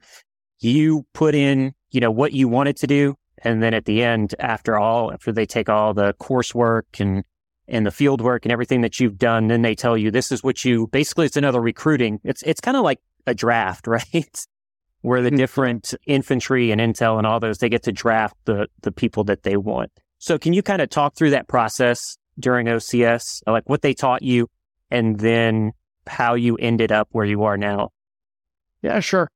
you 0.59 1.05
put 1.13 1.35
in, 1.35 1.73
you 1.91 1.99
know, 1.99 2.11
what 2.11 2.33
you 2.33 2.47
wanted 2.47 2.77
to 2.77 2.87
do. 2.87 3.15
And 3.43 3.61
then 3.61 3.73
at 3.73 3.85
the 3.85 4.03
end, 4.03 4.33
after 4.39 4.77
all, 4.77 5.13
after 5.13 5.31
they 5.31 5.45
take 5.45 5.69
all 5.69 5.93
the 5.93 6.13
coursework 6.19 6.99
and, 6.99 7.23
and 7.67 7.85
the 7.85 7.91
field 7.91 8.21
work 8.21 8.45
and 8.45 8.51
everything 8.51 8.81
that 8.81 8.99
you've 8.99 9.17
done, 9.17 9.47
then 9.47 9.61
they 9.61 9.75
tell 9.75 9.97
you 9.97 10.11
this 10.11 10.31
is 10.31 10.43
what 10.43 10.63
you 10.63 10.87
basically 10.87 11.25
it's 11.25 11.37
another 11.37 11.61
recruiting. 11.61 12.19
It's, 12.23 12.41
it's 12.43 12.61
kind 12.61 12.77
of 12.77 12.83
like 12.83 12.99
a 13.25 13.33
draft, 13.33 13.87
right? 13.87 14.45
Where 15.01 15.21
the 15.21 15.29
mm-hmm. 15.29 15.37
different 15.37 15.93
infantry 16.05 16.71
and 16.71 16.81
intel 16.81 17.17
and 17.17 17.27
all 17.27 17.39
those, 17.39 17.59
they 17.59 17.69
get 17.69 17.83
to 17.83 17.91
draft 17.91 18.35
the, 18.45 18.67
the 18.81 18.91
people 18.91 19.23
that 19.25 19.43
they 19.43 19.57
want. 19.57 19.91
So 20.19 20.39
can 20.39 20.53
you 20.53 20.63
kind 20.63 20.81
of 20.81 20.89
talk 20.89 21.15
through 21.15 21.31
that 21.31 21.47
process 21.47 22.17
during 22.39 22.67
OCS, 22.67 23.43
like 23.45 23.69
what 23.69 23.81
they 23.81 23.93
taught 23.93 24.23
you, 24.23 24.47
and 24.89 25.19
then 25.19 25.73
how 26.07 26.33
you 26.35 26.55
ended 26.55 26.91
up 26.91 27.09
where 27.11 27.25
you 27.25 27.43
are 27.43 27.57
now? 27.57 27.89
Yeah, 28.81 28.99
sure. 28.99 29.29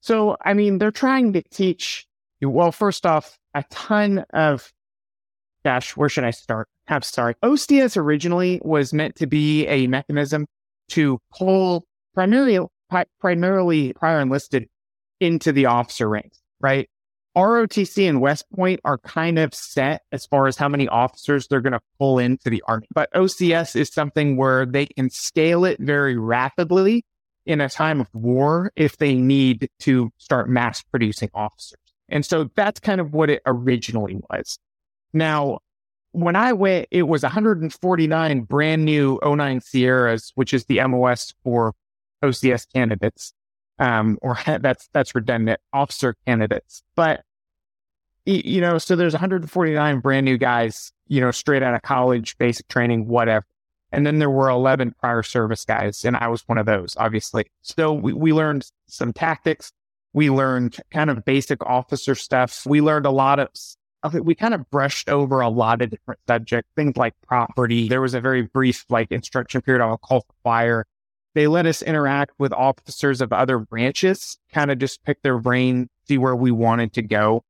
So, 0.00 0.36
I 0.44 0.54
mean, 0.54 0.78
they're 0.78 0.90
trying 0.90 1.32
to 1.34 1.42
teach 1.42 2.06
you, 2.40 2.50
well, 2.50 2.72
first 2.72 3.06
off, 3.06 3.38
a 3.54 3.64
ton 3.70 4.24
of, 4.32 4.72
gosh, 5.64 5.96
where 5.96 6.08
should 6.08 6.24
I 6.24 6.30
start? 6.30 6.68
I'm 6.88 7.02
sorry. 7.02 7.34
OCS 7.42 7.96
originally 7.96 8.60
was 8.62 8.92
meant 8.92 9.16
to 9.16 9.26
be 9.26 9.66
a 9.66 9.86
mechanism 9.86 10.46
to 10.88 11.20
pull 11.32 11.86
primarily, 12.12 12.60
primarily 13.20 13.92
prior 13.94 14.20
enlisted 14.20 14.68
into 15.20 15.52
the 15.52 15.66
officer 15.66 16.08
ranks, 16.08 16.40
right? 16.60 16.88
ROTC 17.36 18.08
and 18.08 18.20
West 18.20 18.44
Point 18.54 18.80
are 18.84 18.98
kind 18.98 19.38
of 19.38 19.52
set 19.54 20.02
as 20.12 20.24
far 20.24 20.46
as 20.46 20.56
how 20.56 20.68
many 20.68 20.86
officers 20.86 21.48
they're 21.48 21.60
going 21.60 21.72
to 21.72 21.80
pull 21.98 22.18
into 22.18 22.48
the 22.48 22.62
Army. 22.68 22.86
But 22.94 23.12
OCS 23.12 23.74
is 23.74 23.92
something 23.92 24.36
where 24.36 24.64
they 24.64 24.86
can 24.86 25.10
scale 25.10 25.64
it 25.64 25.80
very 25.80 26.16
rapidly 26.16 27.04
in 27.44 27.60
a 27.60 27.68
time 27.68 28.00
of 28.00 28.08
war 28.14 28.70
if 28.76 28.98
they 28.98 29.14
need 29.14 29.68
to 29.80 30.10
start 30.18 30.48
mass 30.48 30.82
producing 30.82 31.30
officers. 31.34 31.78
And 32.08 32.24
so 32.24 32.50
that's 32.54 32.78
kind 32.78 33.00
of 33.00 33.12
what 33.14 33.30
it 33.30 33.42
originally 33.46 34.20
was. 34.30 34.58
Now, 35.14 35.60
when 36.12 36.36
I 36.36 36.52
went, 36.52 36.88
it 36.90 37.04
was 37.04 37.22
149 37.22 38.40
brand 38.42 38.84
new 38.84 39.18
09 39.24 39.60
Sierras, 39.62 40.32
which 40.34 40.52
is 40.52 40.66
the 40.66 40.86
MOS 40.86 41.32
for 41.42 41.72
OCS 42.22 42.66
candidates 42.72 43.32
um, 43.78 44.18
or 44.22 44.38
that's 44.46 44.88
that's 44.92 45.14
redundant 45.14 45.60
officer 45.72 46.14
candidates. 46.26 46.82
But 46.94 47.22
you 48.26 48.60
know, 48.60 48.78
so 48.78 48.96
there's 48.96 49.12
149 49.12 50.00
brand 50.00 50.24
new 50.24 50.38
guys, 50.38 50.92
you 51.08 51.20
know, 51.20 51.30
straight 51.30 51.62
out 51.62 51.74
of 51.74 51.82
college, 51.82 52.38
basic 52.38 52.66
training, 52.68 53.06
whatever. 53.06 53.44
And 53.92 54.06
then 54.06 54.18
there 54.18 54.30
were 54.30 54.48
11 54.48 54.94
prior 54.98 55.22
service 55.22 55.64
guys, 55.66 56.04
and 56.06 56.16
I 56.16 56.28
was 56.28 56.42
one 56.46 56.56
of 56.56 56.64
those, 56.64 56.96
obviously. 56.96 57.44
So 57.60 57.92
we, 57.92 58.14
we 58.14 58.32
learned 58.32 58.66
some 58.88 59.12
tactics. 59.12 59.72
We 60.14 60.30
learned 60.30 60.78
kind 60.90 61.10
of 61.10 61.24
basic 61.26 61.64
officer 61.66 62.14
stuff. 62.14 62.64
We 62.64 62.80
learned 62.80 63.04
a 63.04 63.10
lot 63.10 63.38
of, 63.38 63.48
we 64.12 64.34
kind 64.34 64.54
of 64.54 64.68
brushed 64.70 65.08
over 65.08 65.40
a 65.40 65.48
lot 65.48 65.80
of 65.82 65.90
different 65.90 66.20
subjects, 66.26 66.70
things 66.76 66.96
like 66.96 67.14
property. 67.26 67.88
There 67.88 68.00
was 68.00 68.14
a 68.14 68.20
very 68.20 68.42
brief 68.42 68.84
like 68.88 69.10
instruction 69.10 69.62
period 69.62 69.82
on 69.82 69.92
a 69.92 69.98
call 69.98 70.20
for 70.20 70.34
fire 70.42 70.84
they 71.34 71.48
let 71.48 71.66
us 71.66 71.82
interact 71.82 72.32
with 72.38 72.52
officers 72.52 73.20
of 73.20 73.32
other 73.32 73.58
branches, 73.58 74.38
kind 74.52 74.70
of 74.70 74.78
just 74.78 75.02
pick 75.04 75.20
their 75.22 75.38
brain, 75.38 75.88
see 76.06 76.16
where 76.16 76.36
we 76.36 76.50
wanted 76.52 76.92
to 76.94 77.02
go. 77.02 77.42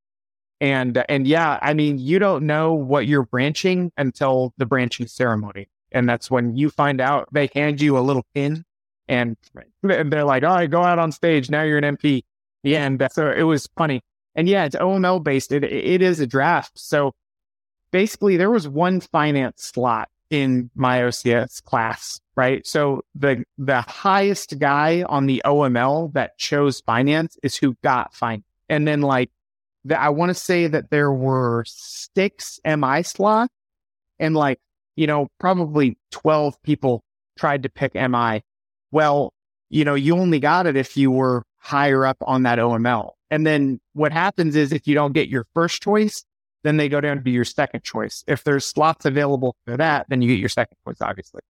And, 0.61 1.05
and 1.09 1.27
yeah, 1.27 1.59
I 1.61 1.75
mean, 1.75 1.99
you 1.99 2.19
don't 2.19 2.47
know 2.47 2.73
what 2.73 3.07
you're 3.07 3.27
branching 3.27 3.93
until 3.99 4.55
the 4.57 4.65
branching 4.65 5.07
ceremony. 5.07 5.69
And 5.93 6.09
that's 6.09 6.31
when 6.31 6.57
you 6.57 6.71
find 6.71 7.01
out 7.01 7.29
they 7.33 7.51
hand 7.55 7.81
you 7.81 7.99
a 7.99 8.01
little 8.01 8.25
pin 8.35 8.65
and 9.07 9.37
they're 9.83 10.25
like, 10.25 10.43
all 10.43 10.57
right, 10.57 10.71
go 10.71 10.83
out 10.83 10.99
on 10.99 11.13
stage. 11.13 11.51
Now 11.51 11.63
you're 11.63 11.79
an 11.79 11.97
MP. 11.97 12.23
Yeah. 12.63 12.87
And 12.87 13.07
so 13.13 13.31
it 13.31 13.43
was 13.43 13.69
funny. 13.77 14.01
And 14.35 14.49
yeah, 14.49 14.65
it's 14.65 14.77
OML 14.77 15.23
based. 15.23 15.53
It, 15.53 15.65
it 15.65 16.03
is 16.03 16.21
a 16.21 16.27
draft. 16.27 16.79
So 16.79 17.13
basically 17.91 18.37
there 18.37 18.51
was 18.51 18.67
one 18.67 19.01
finance 19.01 19.71
slot 19.73 20.09
in 20.31 20.71
my 20.75 20.99
OCS 21.01 21.63
class, 21.63 22.21
right? 22.35 22.67
So 22.67 23.03
the 23.15 23.45
the 23.57 23.83
highest 23.83 24.59
guy 24.59 25.05
on 25.05 25.27
the 25.27 25.43
OML 25.45 26.13
that 26.15 26.37
chose 26.39 26.81
finance 26.81 27.39
is 27.43 27.57
who 27.57 27.77
got 27.85 28.15
finance. 28.15 28.45
And 28.69 28.89
then 28.89 29.03
like 29.03 29.31
the, 29.85 30.01
I 30.01 30.09
want 30.09 30.31
to 30.31 30.35
say 30.35 30.67
that 30.67 30.91
there 30.91 31.13
were 31.13 31.65
six 31.69 32.59
MI 32.65 33.03
slots 33.03 33.53
and 34.19 34.35
like, 34.35 34.59
you 34.97 35.07
know, 35.07 35.29
probably 35.39 35.99
12 36.11 36.61
people 36.63 37.05
tried 37.39 37.63
to 37.65 37.69
pick 37.69 37.95
MI. 37.95 38.43
Well, 38.91 39.33
you 39.71 39.85
know, 39.85 39.95
you 39.95 40.17
only 40.17 40.41
got 40.41 40.67
it 40.67 40.77
if 40.77 40.97
you 40.97 41.11
were 41.11 41.45
higher 41.65 42.05
up 42.05 42.19
on 42.21 42.43
that 42.43 42.59
OML. 42.59 43.13
And 43.31 43.47
then 43.47 43.81
what 43.95 44.13
happens 44.13 44.55
is 44.55 44.71
if 44.71 44.87
you 44.87 44.95
don't 44.95 45.13
get 45.13 45.29
your 45.29 45.47
first 45.55 45.83
choice, 45.83 46.25
then 46.63 46.77
they 46.77 46.91
go 46.91 47.01
down 47.01 47.17
to 47.17 47.23
be 47.23 47.31
your 47.31 47.45
second 47.45 47.83
choice. 47.83 48.23
If 48.27 48.45
there's 48.45 48.67
slots 48.67 49.07
available 49.07 49.57
for 49.65 49.77
that, 49.79 50.07
then 50.09 50.21
you 50.21 50.29
get 50.29 50.39
your 50.39 50.51
second 50.51 50.77
choice, 50.87 50.99
obviously. 51.01 51.41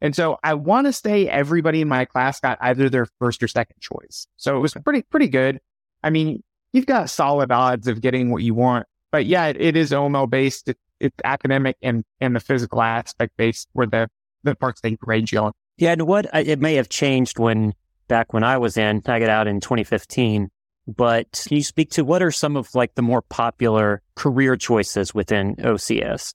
And 0.00 0.14
so 0.14 0.38
I 0.44 0.54
want 0.54 0.86
to 0.86 0.92
say 0.92 1.28
everybody 1.28 1.80
in 1.80 1.88
my 1.88 2.04
class 2.04 2.38
got 2.38 2.56
either 2.60 2.88
their 2.88 3.06
first 3.18 3.42
or 3.42 3.48
second 3.48 3.80
choice. 3.80 4.28
So 4.36 4.56
it 4.56 4.60
was 4.60 4.74
pretty, 4.74 5.02
pretty 5.02 5.28
good. 5.28 5.58
I 6.04 6.10
mean, 6.10 6.44
you've 6.72 6.86
got 6.86 7.10
solid 7.10 7.50
odds 7.50 7.88
of 7.88 8.00
getting 8.00 8.30
what 8.30 8.42
you 8.42 8.54
want, 8.54 8.86
but 9.10 9.26
yeah, 9.26 9.46
it, 9.46 9.60
it 9.60 9.76
is 9.76 9.90
OML 9.90 10.30
based. 10.30 10.68
It, 10.68 10.78
it's 11.00 11.16
academic 11.24 11.76
and, 11.82 12.04
and 12.20 12.36
the 12.36 12.40
physical 12.40 12.80
aspect 12.80 13.36
based 13.36 13.68
where 13.72 13.86
the, 13.86 14.08
the 14.44 14.54
parts 14.54 14.80
they 14.82 14.92
grade 14.92 15.32
you 15.32 15.40
on. 15.40 15.52
Yeah. 15.78 15.92
And 15.92 16.02
what 16.06 16.32
uh, 16.32 16.44
it 16.46 16.60
may 16.60 16.74
have 16.74 16.88
changed 16.88 17.40
when 17.40 17.74
back 18.08 18.32
when 18.32 18.44
I 18.44 18.58
was 18.58 18.76
in, 18.76 19.02
I 19.06 19.18
got 19.18 19.28
out 19.28 19.46
in 19.46 19.60
2015 19.60 20.50
but 20.86 21.44
can 21.46 21.56
you 21.56 21.62
speak 21.62 21.90
to 21.92 22.04
what 22.04 22.22
are 22.22 22.30
some 22.30 22.56
of 22.56 22.74
like 22.74 22.94
the 22.94 23.02
more 23.02 23.22
popular 23.22 24.02
career 24.16 24.56
choices 24.56 25.14
within 25.14 25.56
OCS? 25.56 26.34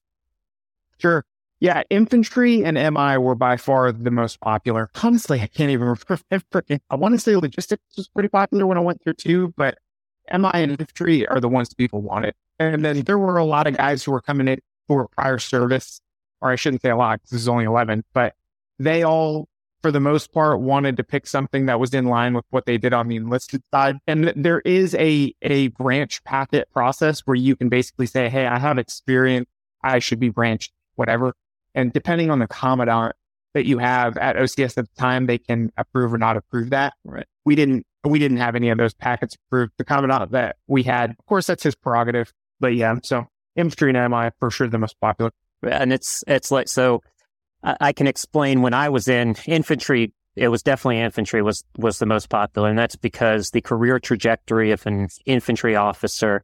Sure. 0.97 1.25
Yeah, 1.59 1.83
infantry 1.89 2.63
and 2.63 2.75
MI 2.75 3.17
were 3.17 3.35
by 3.35 3.57
far 3.57 3.91
the 3.91 4.11
most 4.11 4.39
popular. 4.39 4.89
Honestly, 5.03 5.41
I 5.41 5.47
can't 5.47 5.71
even 5.71 5.87
remember. 5.87 6.81
I 6.89 6.95
want 6.95 7.15
to 7.15 7.19
say 7.19 7.35
logistics 7.35 7.83
was 7.97 8.07
pretty 8.07 8.29
popular 8.29 8.65
when 8.65 8.77
I 8.77 8.81
went 8.81 9.03
through 9.03 9.13
too, 9.13 9.53
but 9.57 9.77
MI 10.31 10.49
and 10.53 10.71
infantry 10.71 11.27
are 11.27 11.39
the 11.39 11.49
ones 11.49 11.73
people 11.73 12.01
wanted. 12.01 12.33
And 12.59 12.83
then 12.83 13.01
there 13.01 13.19
were 13.19 13.37
a 13.37 13.45
lot 13.45 13.67
of 13.67 13.77
guys 13.77 14.03
who 14.03 14.11
were 14.11 14.21
coming 14.21 14.47
in 14.47 14.59
who 14.87 14.95
were 14.95 15.07
prior 15.09 15.37
service, 15.37 16.01
or 16.41 16.49
I 16.49 16.55
shouldn't 16.55 16.81
say 16.81 16.89
a 16.89 16.97
lot 16.97 17.19
because 17.19 17.31
this 17.31 17.41
is 17.41 17.47
only 17.47 17.65
11, 17.65 18.03
but 18.13 18.35
they 18.79 19.03
all 19.03 19.47
for 19.81 19.91
the 19.91 19.99
most 19.99 20.31
part, 20.33 20.59
wanted 20.59 20.97
to 20.97 21.03
pick 21.03 21.25
something 21.27 21.65
that 21.67 21.79
was 21.79 21.93
in 21.93 22.05
line 22.05 22.33
with 22.33 22.45
what 22.49 22.65
they 22.65 22.77
did 22.77 22.93
on 22.93 23.07
the 23.07 23.15
enlisted 23.15 23.63
side. 23.73 23.97
And 24.07 24.33
there 24.35 24.59
is 24.61 24.95
a, 24.95 25.33
a 25.41 25.69
branch 25.69 26.23
packet 26.23 26.71
process 26.73 27.21
where 27.21 27.35
you 27.35 27.55
can 27.55 27.69
basically 27.69 28.05
say, 28.05 28.29
Hey, 28.29 28.45
I 28.45 28.59
have 28.59 28.77
experience. 28.77 29.47
I 29.83 29.99
should 29.99 30.19
be 30.19 30.29
branched, 30.29 30.73
whatever. 30.95 31.33
And 31.73 31.93
depending 31.93 32.29
on 32.29 32.39
the 32.39 32.47
commandant 32.47 33.15
that 33.53 33.65
you 33.65 33.77
have 33.77 34.17
at 34.17 34.35
OCS 34.35 34.77
at 34.77 34.85
the 34.85 35.01
time, 35.01 35.25
they 35.27 35.37
can 35.37 35.71
approve 35.77 36.13
or 36.13 36.17
not 36.17 36.37
approve 36.37 36.71
that. 36.71 36.93
Right. 37.03 37.25
We 37.45 37.55
didn't, 37.55 37.85
we 38.03 38.19
didn't 38.19 38.37
have 38.37 38.55
any 38.55 38.69
of 38.69 38.77
those 38.77 38.93
packets 38.93 39.35
approved. 39.35 39.73
The 39.77 39.85
commandant 39.85 40.31
that 40.31 40.57
we 40.67 40.83
had, 40.83 41.11
of 41.11 41.25
course, 41.25 41.47
that's 41.47 41.63
his 41.63 41.75
prerogative. 41.75 42.33
But 42.59 42.75
yeah, 42.75 42.95
so 43.03 43.27
infantry 43.55 43.93
and 43.95 44.11
MI 44.11 44.31
for 44.39 44.51
sure 44.51 44.67
the 44.67 44.77
most 44.77 44.99
popular. 44.99 45.31
And 45.63 45.93
it's, 45.93 46.23
it's 46.27 46.51
like, 46.51 46.67
so 46.67 47.01
I 47.63 47.91
can 47.91 48.07
explain 48.07 48.61
when 48.61 48.73
I 48.73 48.89
was 48.89 49.07
in 49.07 49.35
infantry, 49.45 50.13
it 50.35 50.47
was 50.47 50.63
definitely 50.63 50.99
infantry 50.99 51.41
was, 51.41 51.63
was 51.77 51.99
the 51.99 52.05
most 52.05 52.29
popular. 52.29 52.69
And 52.69 52.77
that's 52.77 52.95
because 52.95 53.49
the 53.49 53.61
career 53.61 53.99
trajectory 53.99 54.71
of 54.71 54.85
an 54.85 55.09
infantry 55.25 55.75
officer 55.75 56.43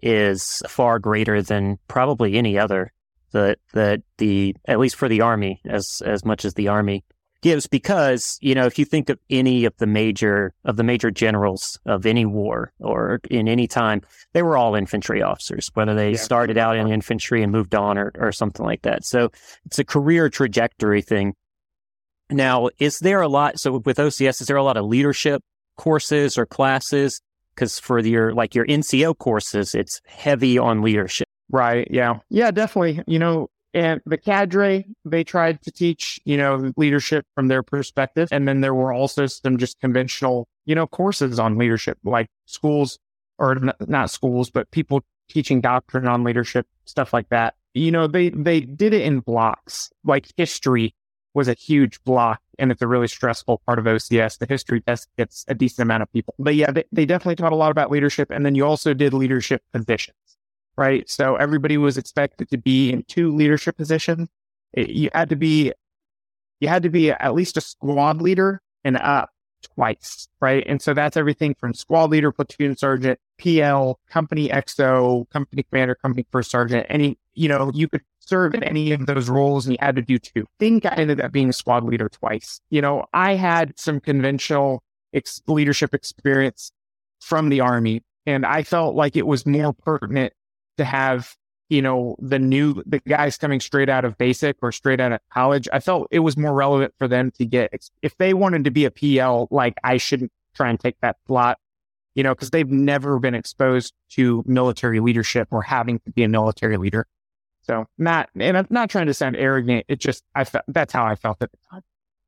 is 0.00 0.62
far 0.68 0.98
greater 0.98 1.42
than 1.42 1.78
probably 1.88 2.36
any 2.36 2.58
other. 2.58 2.92
The, 3.32 3.56
the, 3.72 4.02
the, 4.18 4.54
at 4.66 4.78
least 4.78 4.96
for 4.96 5.08
the 5.08 5.20
army, 5.20 5.60
as, 5.64 6.00
as 6.04 6.24
much 6.24 6.44
as 6.44 6.54
the 6.54 6.68
army. 6.68 7.04
Gives 7.44 7.66
because, 7.66 8.38
you 8.40 8.54
know, 8.54 8.64
if 8.64 8.78
you 8.78 8.86
think 8.86 9.10
of 9.10 9.18
any 9.28 9.66
of 9.66 9.76
the 9.76 9.86
major, 9.86 10.54
of 10.64 10.78
the 10.78 10.82
major 10.82 11.10
generals 11.10 11.78
of 11.84 12.06
any 12.06 12.24
war 12.24 12.72
or 12.80 13.20
in 13.30 13.48
any 13.48 13.66
time, 13.66 14.00
they 14.32 14.42
were 14.42 14.56
all 14.56 14.74
infantry 14.74 15.20
officers, 15.20 15.70
whether 15.74 15.94
they 15.94 16.12
yeah. 16.12 16.16
started 16.16 16.56
out 16.56 16.74
in 16.74 16.90
infantry 16.90 17.42
and 17.42 17.52
moved 17.52 17.74
on 17.74 17.98
or, 17.98 18.12
or 18.16 18.32
something 18.32 18.64
like 18.64 18.80
that. 18.80 19.04
So 19.04 19.30
it's 19.66 19.78
a 19.78 19.84
career 19.84 20.30
trajectory 20.30 21.02
thing. 21.02 21.34
Now, 22.30 22.70
is 22.78 23.00
there 23.00 23.20
a 23.20 23.28
lot? 23.28 23.60
So 23.60 23.76
with 23.84 23.98
OCS, 23.98 24.40
is 24.40 24.46
there 24.46 24.56
a 24.56 24.64
lot 24.64 24.78
of 24.78 24.86
leadership 24.86 25.42
courses 25.76 26.38
or 26.38 26.46
classes? 26.46 27.20
Because 27.54 27.78
for 27.78 27.98
your, 27.98 28.32
like 28.32 28.54
your 28.54 28.64
NCO 28.64 29.18
courses, 29.18 29.74
it's 29.74 30.00
heavy 30.06 30.56
on 30.56 30.80
leadership. 30.80 31.28
Right. 31.50 31.86
Yeah. 31.90 32.20
Yeah, 32.30 32.50
definitely. 32.52 33.02
You 33.06 33.18
know, 33.18 33.50
and 33.74 34.00
the 34.06 34.16
cadre, 34.16 34.86
they 35.04 35.24
tried 35.24 35.60
to 35.62 35.72
teach, 35.72 36.20
you 36.24 36.36
know, 36.36 36.72
leadership 36.76 37.26
from 37.34 37.48
their 37.48 37.64
perspective. 37.64 38.28
And 38.30 38.46
then 38.46 38.60
there 38.60 38.72
were 38.72 38.92
also 38.92 39.26
some 39.26 39.58
just 39.58 39.80
conventional, 39.80 40.46
you 40.64 40.76
know, 40.76 40.86
courses 40.86 41.40
on 41.40 41.58
leadership, 41.58 41.98
like 42.04 42.28
schools 42.46 43.00
or 43.36 43.56
not 43.80 44.10
schools, 44.10 44.48
but 44.48 44.70
people 44.70 45.02
teaching 45.28 45.60
doctrine 45.60 46.06
on 46.06 46.22
leadership, 46.22 46.68
stuff 46.84 47.12
like 47.12 47.28
that. 47.30 47.54
You 47.74 47.90
know, 47.90 48.06
they, 48.06 48.28
they 48.28 48.60
did 48.60 48.94
it 48.94 49.02
in 49.02 49.18
blocks. 49.18 49.90
Like 50.04 50.28
history 50.36 50.94
was 51.34 51.48
a 51.48 51.54
huge 51.54 52.02
block 52.04 52.40
and 52.60 52.70
it's 52.70 52.80
a 52.80 52.86
really 52.86 53.08
stressful 53.08 53.60
part 53.66 53.80
of 53.80 53.86
OCS. 53.86 54.38
The 54.38 54.46
history 54.46 54.82
test 54.82 55.08
gets 55.18 55.44
a 55.48 55.54
decent 55.54 55.80
amount 55.80 56.04
of 56.04 56.12
people. 56.12 56.36
But 56.38 56.54
yeah, 56.54 56.70
they, 56.70 56.84
they 56.92 57.06
definitely 57.06 57.34
taught 57.34 57.50
a 57.50 57.56
lot 57.56 57.72
about 57.72 57.90
leadership. 57.90 58.30
And 58.30 58.46
then 58.46 58.54
you 58.54 58.64
also 58.64 58.94
did 58.94 59.12
leadership 59.12 59.62
positions 59.72 60.14
right? 60.76 61.08
So 61.08 61.36
everybody 61.36 61.76
was 61.78 61.96
expected 61.96 62.48
to 62.50 62.58
be 62.58 62.92
in 62.92 63.04
two 63.04 63.34
leadership 63.34 63.76
positions. 63.76 64.28
It, 64.72 64.90
you 64.90 65.10
had 65.12 65.28
to 65.30 65.36
be, 65.36 65.72
you 66.60 66.68
had 66.68 66.82
to 66.82 66.90
be 66.90 67.10
at 67.10 67.34
least 67.34 67.56
a 67.56 67.60
squad 67.60 68.20
leader 68.20 68.60
and 68.84 68.96
up 68.96 69.30
twice, 69.62 70.28
right? 70.40 70.64
And 70.66 70.80
so 70.80 70.94
that's 70.94 71.16
everything 71.16 71.54
from 71.54 71.74
squad 71.74 72.10
leader, 72.10 72.30
platoon 72.32 72.76
sergeant, 72.76 73.18
PL, 73.38 73.98
company 74.08 74.48
XO, 74.48 75.28
company 75.30 75.64
commander, 75.64 75.94
company 75.94 76.26
first 76.30 76.50
sergeant. 76.50 76.86
Any, 76.88 77.18
you 77.34 77.48
know, 77.48 77.70
you 77.74 77.88
could 77.88 78.02
serve 78.20 78.54
in 78.54 78.62
any 78.62 78.92
of 78.92 79.06
those 79.06 79.28
roles 79.28 79.66
and 79.66 79.72
you 79.72 79.78
had 79.80 79.96
to 79.96 80.02
do 80.02 80.18
two. 80.18 80.46
Think 80.58 80.86
I 80.86 80.94
ended 80.94 81.20
up 81.20 81.32
being 81.32 81.48
a 81.48 81.52
squad 81.52 81.84
leader 81.84 82.08
twice. 82.08 82.60
You 82.70 82.80
know, 82.80 83.06
I 83.12 83.34
had 83.34 83.78
some 83.78 84.00
conventional 84.00 84.82
ex- 85.12 85.42
leadership 85.46 85.94
experience 85.94 86.72
from 87.20 87.48
the 87.48 87.60
army 87.60 88.02
and 88.26 88.46
I 88.46 88.62
felt 88.62 88.94
like 88.94 89.16
it 89.16 89.26
was 89.26 89.46
more 89.46 89.72
pertinent 89.72 90.32
to 90.76 90.84
have, 90.84 91.34
you 91.68 91.80
know, 91.80 92.16
the 92.18 92.38
new, 92.38 92.82
the 92.86 93.00
guys 93.08 93.38
coming 93.38 93.60
straight 93.60 93.88
out 93.88 94.04
of 94.04 94.18
basic 94.18 94.56
or 94.62 94.70
straight 94.72 95.00
out 95.00 95.12
of 95.12 95.20
college. 95.32 95.68
I 95.72 95.80
felt 95.80 96.08
it 96.10 96.20
was 96.20 96.36
more 96.36 96.52
relevant 96.52 96.94
for 96.98 97.08
them 97.08 97.30
to 97.32 97.46
get, 97.46 97.72
if 98.02 98.16
they 98.18 98.34
wanted 98.34 98.64
to 98.64 98.70
be 98.70 98.84
a 98.84 98.90
PL, 98.90 99.48
like 99.50 99.74
I 99.82 99.96
shouldn't 99.96 100.32
try 100.54 100.68
and 100.68 100.78
take 100.78 100.96
that 101.00 101.16
slot, 101.26 101.58
you 102.14 102.22
know, 102.22 102.34
because 102.34 102.50
they've 102.50 102.70
never 102.70 103.18
been 103.18 103.34
exposed 103.34 103.94
to 104.10 104.44
military 104.46 105.00
leadership 105.00 105.48
or 105.50 105.62
having 105.62 105.98
to 106.00 106.10
be 106.10 106.22
a 106.22 106.28
military 106.28 106.76
leader. 106.76 107.06
So 107.62 107.86
not, 107.96 108.28
and 108.38 108.58
I'm 108.58 108.66
not 108.68 108.90
trying 108.90 109.06
to 109.06 109.14
sound 109.14 109.36
arrogant. 109.36 109.86
It 109.88 109.98
just, 109.98 110.22
I 110.34 110.44
felt, 110.44 110.64
that's 110.68 110.92
how 110.92 111.06
I 111.06 111.14
felt 111.14 111.38
at 111.40 111.50
the 111.50 111.58
time. 111.70 111.82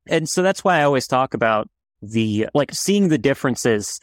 And 0.07 0.27
so 0.27 0.41
that's 0.41 0.63
why 0.63 0.79
I 0.79 0.83
always 0.83 1.05
talk 1.05 1.33
about 1.33 1.69
the, 2.01 2.47
like 2.53 2.73
seeing 2.73 3.09
the 3.09 3.17
differences 3.17 3.99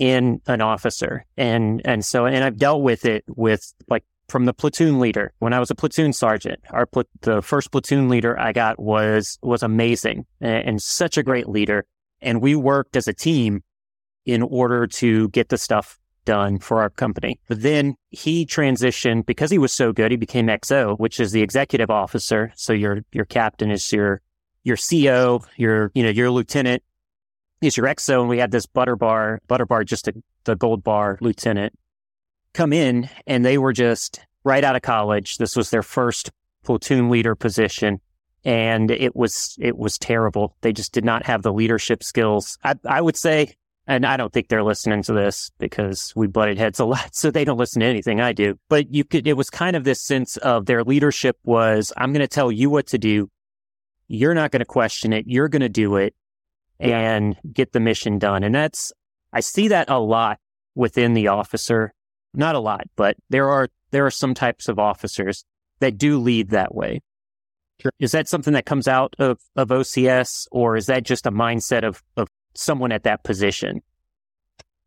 in 0.00 0.40
an 0.46 0.62
officer. 0.62 1.26
And, 1.36 1.82
and 1.84 2.04
so, 2.04 2.24
and 2.24 2.42
I've 2.42 2.56
dealt 2.56 2.82
with 2.82 3.04
it 3.04 3.22
with 3.28 3.72
like 3.88 4.02
from 4.28 4.46
the 4.46 4.54
platoon 4.54 4.98
leader. 4.98 5.32
When 5.40 5.52
I 5.52 5.60
was 5.60 5.70
a 5.70 5.74
platoon 5.74 6.14
sergeant, 6.14 6.58
our 6.70 6.86
pl- 6.86 7.04
the 7.20 7.42
first 7.42 7.70
platoon 7.70 8.08
leader 8.08 8.38
I 8.40 8.52
got 8.52 8.80
was, 8.80 9.38
was 9.42 9.62
amazing 9.62 10.24
and, 10.40 10.68
and 10.68 10.82
such 10.82 11.18
a 11.18 11.22
great 11.22 11.48
leader. 11.48 11.84
And 12.22 12.40
we 12.40 12.56
worked 12.56 12.96
as 12.96 13.06
a 13.08 13.12
team 13.12 13.62
in 14.24 14.42
order 14.42 14.86
to 14.86 15.28
get 15.28 15.50
the 15.50 15.58
stuff 15.58 15.98
done 16.24 16.58
for 16.58 16.80
our 16.80 16.90
company. 16.90 17.38
But 17.46 17.60
then 17.60 17.96
he 18.08 18.46
transitioned 18.46 19.26
because 19.26 19.50
he 19.50 19.58
was 19.58 19.72
so 19.72 19.92
good. 19.92 20.10
He 20.10 20.16
became 20.16 20.46
XO, 20.46 20.98
which 20.98 21.20
is 21.20 21.32
the 21.32 21.42
executive 21.42 21.90
officer. 21.90 22.52
So 22.56 22.72
your, 22.72 23.00
your 23.12 23.26
captain 23.26 23.70
is 23.70 23.92
your, 23.92 24.22
your 24.64 24.76
CO, 24.76 25.42
your, 25.56 25.90
you 25.94 26.02
know, 26.02 26.10
your 26.10 26.30
lieutenant 26.30 26.82
is 27.60 27.76
your 27.76 27.86
XO, 27.86 28.20
and 28.20 28.28
we 28.28 28.38
had 28.38 28.50
this 28.50 28.66
butter 28.66 28.96
bar, 28.96 29.40
butter 29.46 29.66
bar, 29.66 29.84
just 29.84 30.08
a, 30.08 30.14
the 30.44 30.56
gold 30.56 30.82
bar 30.82 31.18
lieutenant 31.20 31.74
come 32.52 32.72
in, 32.72 33.08
and 33.26 33.44
they 33.44 33.58
were 33.58 33.72
just 33.72 34.20
right 34.44 34.64
out 34.64 34.76
of 34.76 34.82
college. 34.82 35.36
This 35.36 35.56
was 35.56 35.70
their 35.70 35.82
first 35.82 36.30
platoon 36.64 37.10
leader 37.10 37.34
position, 37.34 38.00
and 38.44 38.90
it 38.90 39.14
was 39.14 39.56
it 39.60 39.76
was 39.76 39.98
terrible. 39.98 40.56
They 40.62 40.72
just 40.72 40.92
did 40.92 41.04
not 41.04 41.26
have 41.26 41.42
the 41.42 41.52
leadership 41.52 42.02
skills. 42.02 42.58
I, 42.64 42.74
I 42.86 43.00
would 43.00 43.16
say, 43.16 43.54
and 43.86 44.06
I 44.06 44.16
don't 44.16 44.32
think 44.32 44.48
they're 44.48 44.64
listening 44.64 45.02
to 45.04 45.12
this 45.12 45.50
because 45.58 46.12
we 46.16 46.26
butted 46.26 46.58
heads 46.58 46.80
a 46.80 46.84
lot, 46.84 47.14
so 47.14 47.30
they 47.30 47.44
don't 47.44 47.58
listen 47.58 47.80
to 47.80 47.86
anything 47.86 48.20
I 48.20 48.32
do. 48.32 48.58
But 48.68 48.92
you 48.92 49.04
could, 49.04 49.26
it 49.26 49.36
was 49.36 49.50
kind 49.50 49.76
of 49.76 49.84
this 49.84 50.00
sense 50.00 50.36
of 50.38 50.66
their 50.66 50.84
leadership 50.84 51.38
was, 51.44 51.92
I'm 51.96 52.12
going 52.12 52.20
to 52.20 52.28
tell 52.28 52.50
you 52.50 52.70
what 52.70 52.86
to 52.88 52.98
do. 52.98 53.30
You're 54.08 54.34
not 54.34 54.50
going 54.50 54.60
to 54.60 54.66
question 54.66 55.12
it. 55.12 55.26
You're 55.28 55.48
going 55.48 55.62
to 55.62 55.68
do 55.68 55.94
it 55.96 56.14
and 56.80 57.36
get 57.52 57.72
the 57.72 57.80
mission 57.80 58.18
done. 58.18 58.42
And 58.42 58.54
that's, 58.54 58.92
I 59.32 59.40
see 59.40 59.68
that 59.68 59.90
a 59.90 59.98
lot 59.98 60.38
within 60.74 61.14
the 61.14 61.28
officer. 61.28 61.92
Not 62.32 62.54
a 62.54 62.60
lot, 62.60 62.84
but 62.96 63.16
there 63.28 63.50
are, 63.50 63.68
there 63.90 64.06
are 64.06 64.10
some 64.10 64.34
types 64.34 64.68
of 64.68 64.78
officers 64.78 65.44
that 65.80 65.98
do 65.98 66.18
lead 66.18 66.50
that 66.50 66.74
way. 66.74 67.00
Sure. 67.80 67.92
Is 67.98 68.12
that 68.12 68.28
something 68.28 68.52
that 68.52 68.66
comes 68.66 68.86
out 68.86 69.14
of, 69.18 69.38
of 69.56 69.68
OCS 69.68 70.46
or 70.52 70.76
is 70.76 70.86
that 70.86 71.02
just 71.02 71.26
a 71.26 71.32
mindset 71.32 71.82
of, 71.82 72.02
of 72.16 72.28
someone 72.54 72.92
at 72.92 73.04
that 73.04 73.24
position? 73.24 73.82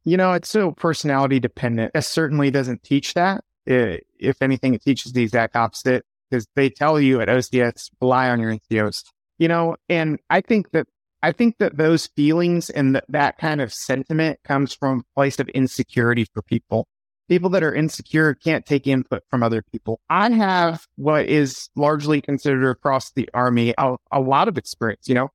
You 0.05 0.17
know, 0.17 0.33
it's 0.33 0.49
so 0.49 0.71
personality 0.71 1.39
dependent. 1.39 1.91
It 1.95 2.01
certainly 2.03 2.51
doesn't 2.51 2.83
teach 2.83 3.13
that. 3.13 3.43
It, 3.65 4.05
if 4.19 4.41
anything, 4.41 4.73
it 4.73 4.83
teaches 4.83 5.13
the 5.13 5.23
exact 5.23 5.55
opposite 5.55 6.05
because 6.29 6.45
they 6.55 6.69
tell 6.69 6.99
you 6.99 7.21
at 7.21 7.29
OCS, 7.29 7.89
rely 8.01 8.29
on 8.29 8.39
your 8.39 8.53
NCOs. 8.53 9.03
You 9.37 9.47
know, 9.47 9.75
and 9.89 10.19
I 10.29 10.41
think 10.41 10.71
that 10.71 10.87
I 11.23 11.31
think 11.31 11.57
that 11.59 11.77
those 11.77 12.07
feelings 12.07 12.69
and 12.69 12.95
th- 12.95 13.05
that 13.07 13.37
kind 13.37 13.61
of 13.61 13.73
sentiment 13.73 14.39
comes 14.43 14.73
from 14.73 14.99
a 14.99 15.15
place 15.15 15.39
of 15.39 15.47
insecurity 15.49 16.25
for 16.25 16.41
people. 16.41 16.85
People 17.29 17.49
that 17.51 17.63
are 17.63 17.73
insecure 17.73 18.33
can't 18.33 18.65
take 18.65 18.85
input 18.85 19.23
from 19.29 19.41
other 19.41 19.63
people. 19.71 20.01
I 20.09 20.29
have 20.31 20.85
what 20.97 21.25
is 21.27 21.69
largely 21.77 22.19
considered 22.19 22.69
across 22.69 23.11
the 23.13 23.29
army 23.33 23.73
a, 23.77 23.95
a 24.11 24.19
lot 24.19 24.49
of 24.49 24.57
experience, 24.57 25.07
you 25.07 25.15
know, 25.15 25.29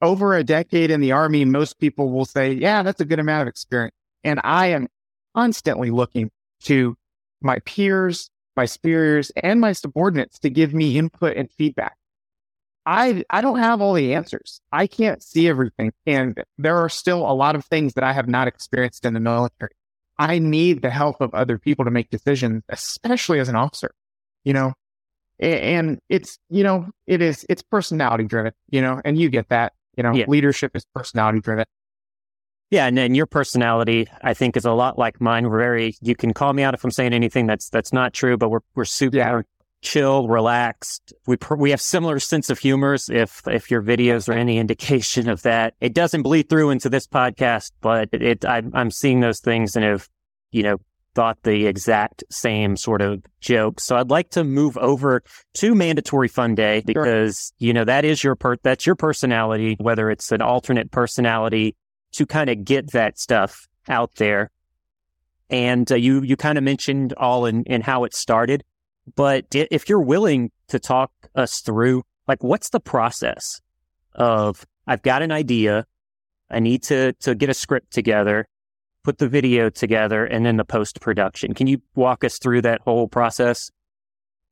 over 0.00 0.34
a 0.36 0.44
decade 0.44 0.92
in 0.92 1.00
the 1.00 1.10
army, 1.10 1.44
most 1.44 1.80
people 1.80 2.10
will 2.10 2.24
say, 2.24 2.52
yeah, 2.52 2.84
that's 2.84 3.00
a 3.00 3.04
good 3.04 3.18
amount 3.18 3.42
of 3.42 3.48
experience. 3.48 3.96
And 4.22 4.40
I 4.44 4.68
am 4.68 4.86
constantly 5.34 5.90
looking 5.90 6.30
to 6.64 6.96
my 7.40 7.58
peers, 7.60 8.30
my 8.56 8.64
superiors, 8.64 9.32
and 9.42 9.60
my 9.60 9.72
subordinates 9.72 10.38
to 10.38 10.50
give 10.50 10.72
me 10.72 10.96
input 10.96 11.36
and 11.36 11.50
feedback. 11.50 11.96
I 12.84 13.24
I 13.30 13.40
don't 13.40 13.58
have 13.58 13.80
all 13.80 13.94
the 13.94 14.14
answers. 14.14 14.60
I 14.72 14.86
can't 14.86 15.22
see 15.22 15.48
everything, 15.48 15.92
and 16.06 16.42
there 16.58 16.76
are 16.76 16.88
still 16.88 17.18
a 17.18 17.32
lot 17.32 17.54
of 17.54 17.64
things 17.64 17.94
that 17.94 18.04
I 18.04 18.12
have 18.12 18.28
not 18.28 18.48
experienced 18.48 19.04
in 19.04 19.14
the 19.14 19.20
military. 19.20 19.72
I 20.18 20.38
need 20.38 20.82
the 20.82 20.90
help 20.90 21.20
of 21.20 21.32
other 21.34 21.58
people 21.58 21.84
to 21.84 21.90
make 21.90 22.10
decisions, 22.10 22.62
especially 22.68 23.40
as 23.40 23.48
an 23.48 23.56
officer. 23.56 23.92
You 24.44 24.52
know, 24.52 24.72
and 25.38 26.00
it's 26.08 26.38
you 26.50 26.64
know 26.64 26.88
it 27.06 27.22
is 27.22 27.46
it's 27.48 27.62
personality 27.62 28.24
driven. 28.24 28.52
You 28.70 28.82
know, 28.82 29.00
and 29.04 29.18
you 29.18 29.28
get 29.28 29.48
that. 29.50 29.72
You 29.96 30.02
know, 30.02 30.12
yeah. 30.12 30.24
leadership 30.26 30.74
is 30.74 30.84
personality 30.94 31.40
driven. 31.40 31.66
Yeah, 32.70 32.86
and, 32.86 32.98
and 32.98 33.14
your 33.14 33.26
personality, 33.26 34.08
I 34.22 34.32
think, 34.32 34.56
is 34.56 34.64
a 34.64 34.72
lot 34.72 34.98
like 34.98 35.20
mine. 35.20 35.48
We're 35.48 35.58
very. 35.58 35.94
You 36.00 36.16
can 36.16 36.32
call 36.32 36.54
me 36.54 36.62
out 36.62 36.72
if 36.72 36.82
I'm 36.82 36.90
saying 36.90 37.12
anything 37.12 37.46
that's 37.46 37.68
that's 37.68 37.92
not 37.92 38.14
true, 38.14 38.36
but 38.36 38.48
we're 38.48 38.60
we're 38.74 38.86
super 38.86 39.18
yeah 39.18 39.42
chill, 39.82 40.28
relaxed. 40.28 41.12
We 41.26 41.36
pr- 41.36 41.56
we 41.56 41.70
have 41.70 41.80
similar 41.80 42.18
sense 42.20 42.48
of 42.48 42.58
humors. 42.58 43.10
If 43.10 43.42
if 43.46 43.70
your 43.70 43.82
videos 43.82 44.28
are 44.28 44.32
any 44.32 44.58
indication 44.64 45.28
of 45.28 45.42
that, 45.42 45.74
it 45.80 45.92
doesn't 45.92 46.22
bleed 46.22 46.48
through 46.48 46.70
into 46.70 46.88
this 46.88 47.06
podcast, 47.06 47.72
but 47.80 48.08
it, 48.12 48.22
it 48.22 48.44
I, 48.44 48.62
I'm 48.72 48.90
seeing 48.90 49.20
those 49.20 49.40
things 49.40 49.76
and 49.76 49.84
have 49.84 50.08
you 50.52 50.62
know 50.62 50.78
thought 51.14 51.42
the 51.42 51.66
exact 51.66 52.24
same 52.30 52.76
sort 52.76 53.02
of 53.02 53.22
joke. 53.40 53.80
So 53.80 53.96
I'd 53.96 54.08
like 54.08 54.30
to 54.30 54.44
move 54.44 54.78
over 54.78 55.22
to 55.54 55.74
mandatory 55.74 56.28
fun 56.28 56.54
day 56.54 56.82
because 56.86 57.52
sure. 57.58 57.66
you 57.66 57.74
know 57.74 57.84
that 57.84 58.04
is 58.04 58.24
your 58.24 58.36
per 58.36 58.56
that's 58.62 58.86
your 58.86 58.96
personality, 58.96 59.76
whether 59.78 60.10
it's 60.10 60.32
an 60.32 60.40
alternate 60.40 60.90
personality 60.90 61.76
to 62.12 62.24
kind 62.24 62.48
of 62.48 62.64
get 62.64 62.92
that 62.92 63.18
stuff 63.18 63.68
out 63.88 64.14
there. 64.14 64.50
And 65.50 65.90
uh, 65.90 65.96
you 65.96 66.22
you 66.22 66.36
kind 66.36 66.56
of 66.56 66.64
mentioned 66.64 67.12
all 67.14 67.46
in 67.46 67.64
in 67.64 67.82
how 67.82 68.04
it 68.04 68.14
started. 68.14 68.64
But 69.16 69.46
if 69.52 69.88
you're 69.88 70.00
willing 70.00 70.50
to 70.68 70.78
talk 70.78 71.10
us 71.34 71.60
through, 71.60 72.02
like, 72.28 72.42
what's 72.42 72.70
the 72.70 72.80
process 72.80 73.60
of 74.14 74.64
I've 74.86 75.02
got 75.02 75.22
an 75.22 75.32
idea, 75.32 75.86
I 76.50 76.60
need 76.60 76.82
to 76.84 77.12
to 77.14 77.34
get 77.34 77.50
a 77.50 77.54
script 77.54 77.92
together, 77.92 78.46
put 79.04 79.18
the 79.18 79.28
video 79.28 79.70
together, 79.70 80.24
and 80.24 80.46
then 80.46 80.56
the 80.56 80.64
post 80.64 81.00
production. 81.00 81.54
Can 81.54 81.66
you 81.66 81.82
walk 81.94 82.24
us 82.24 82.38
through 82.38 82.62
that 82.62 82.80
whole 82.82 83.08
process? 83.08 83.70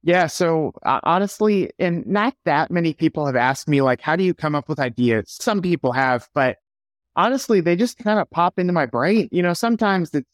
Yeah. 0.03 0.29
So 0.29 0.73
uh, 0.85 1.01
honestly, 1.03 1.71
and 1.79 2.07
not 2.07 2.35
that 2.45 2.71
many 2.71 2.95
people 2.95 3.27
have 3.27 3.37
asked 3.37 3.69
me, 3.69 3.83
like, 3.83 4.01
how 4.01 4.17
do 4.17 4.25
you 4.25 4.35
come 4.35 4.55
up 4.55 4.69
with 4.69 4.81
ideas? 4.81 5.25
Some 5.29 5.61
people 5.61 5.93
have, 5.93 6.29
but 6.35 6.57
honestly, 7.17 7.61
they 7.61 7.77
just 7.77 7.99
kind 7.99 8.19
of 8.19 8.31
pop 8.31 8.59
into 8.59 8.73
my 8.73 8.87
brain. 8.87 9.29
You 9.31 9.43
know, 9.43 9.53
sometimes 9.53 10.15
it's, 10.15 10.27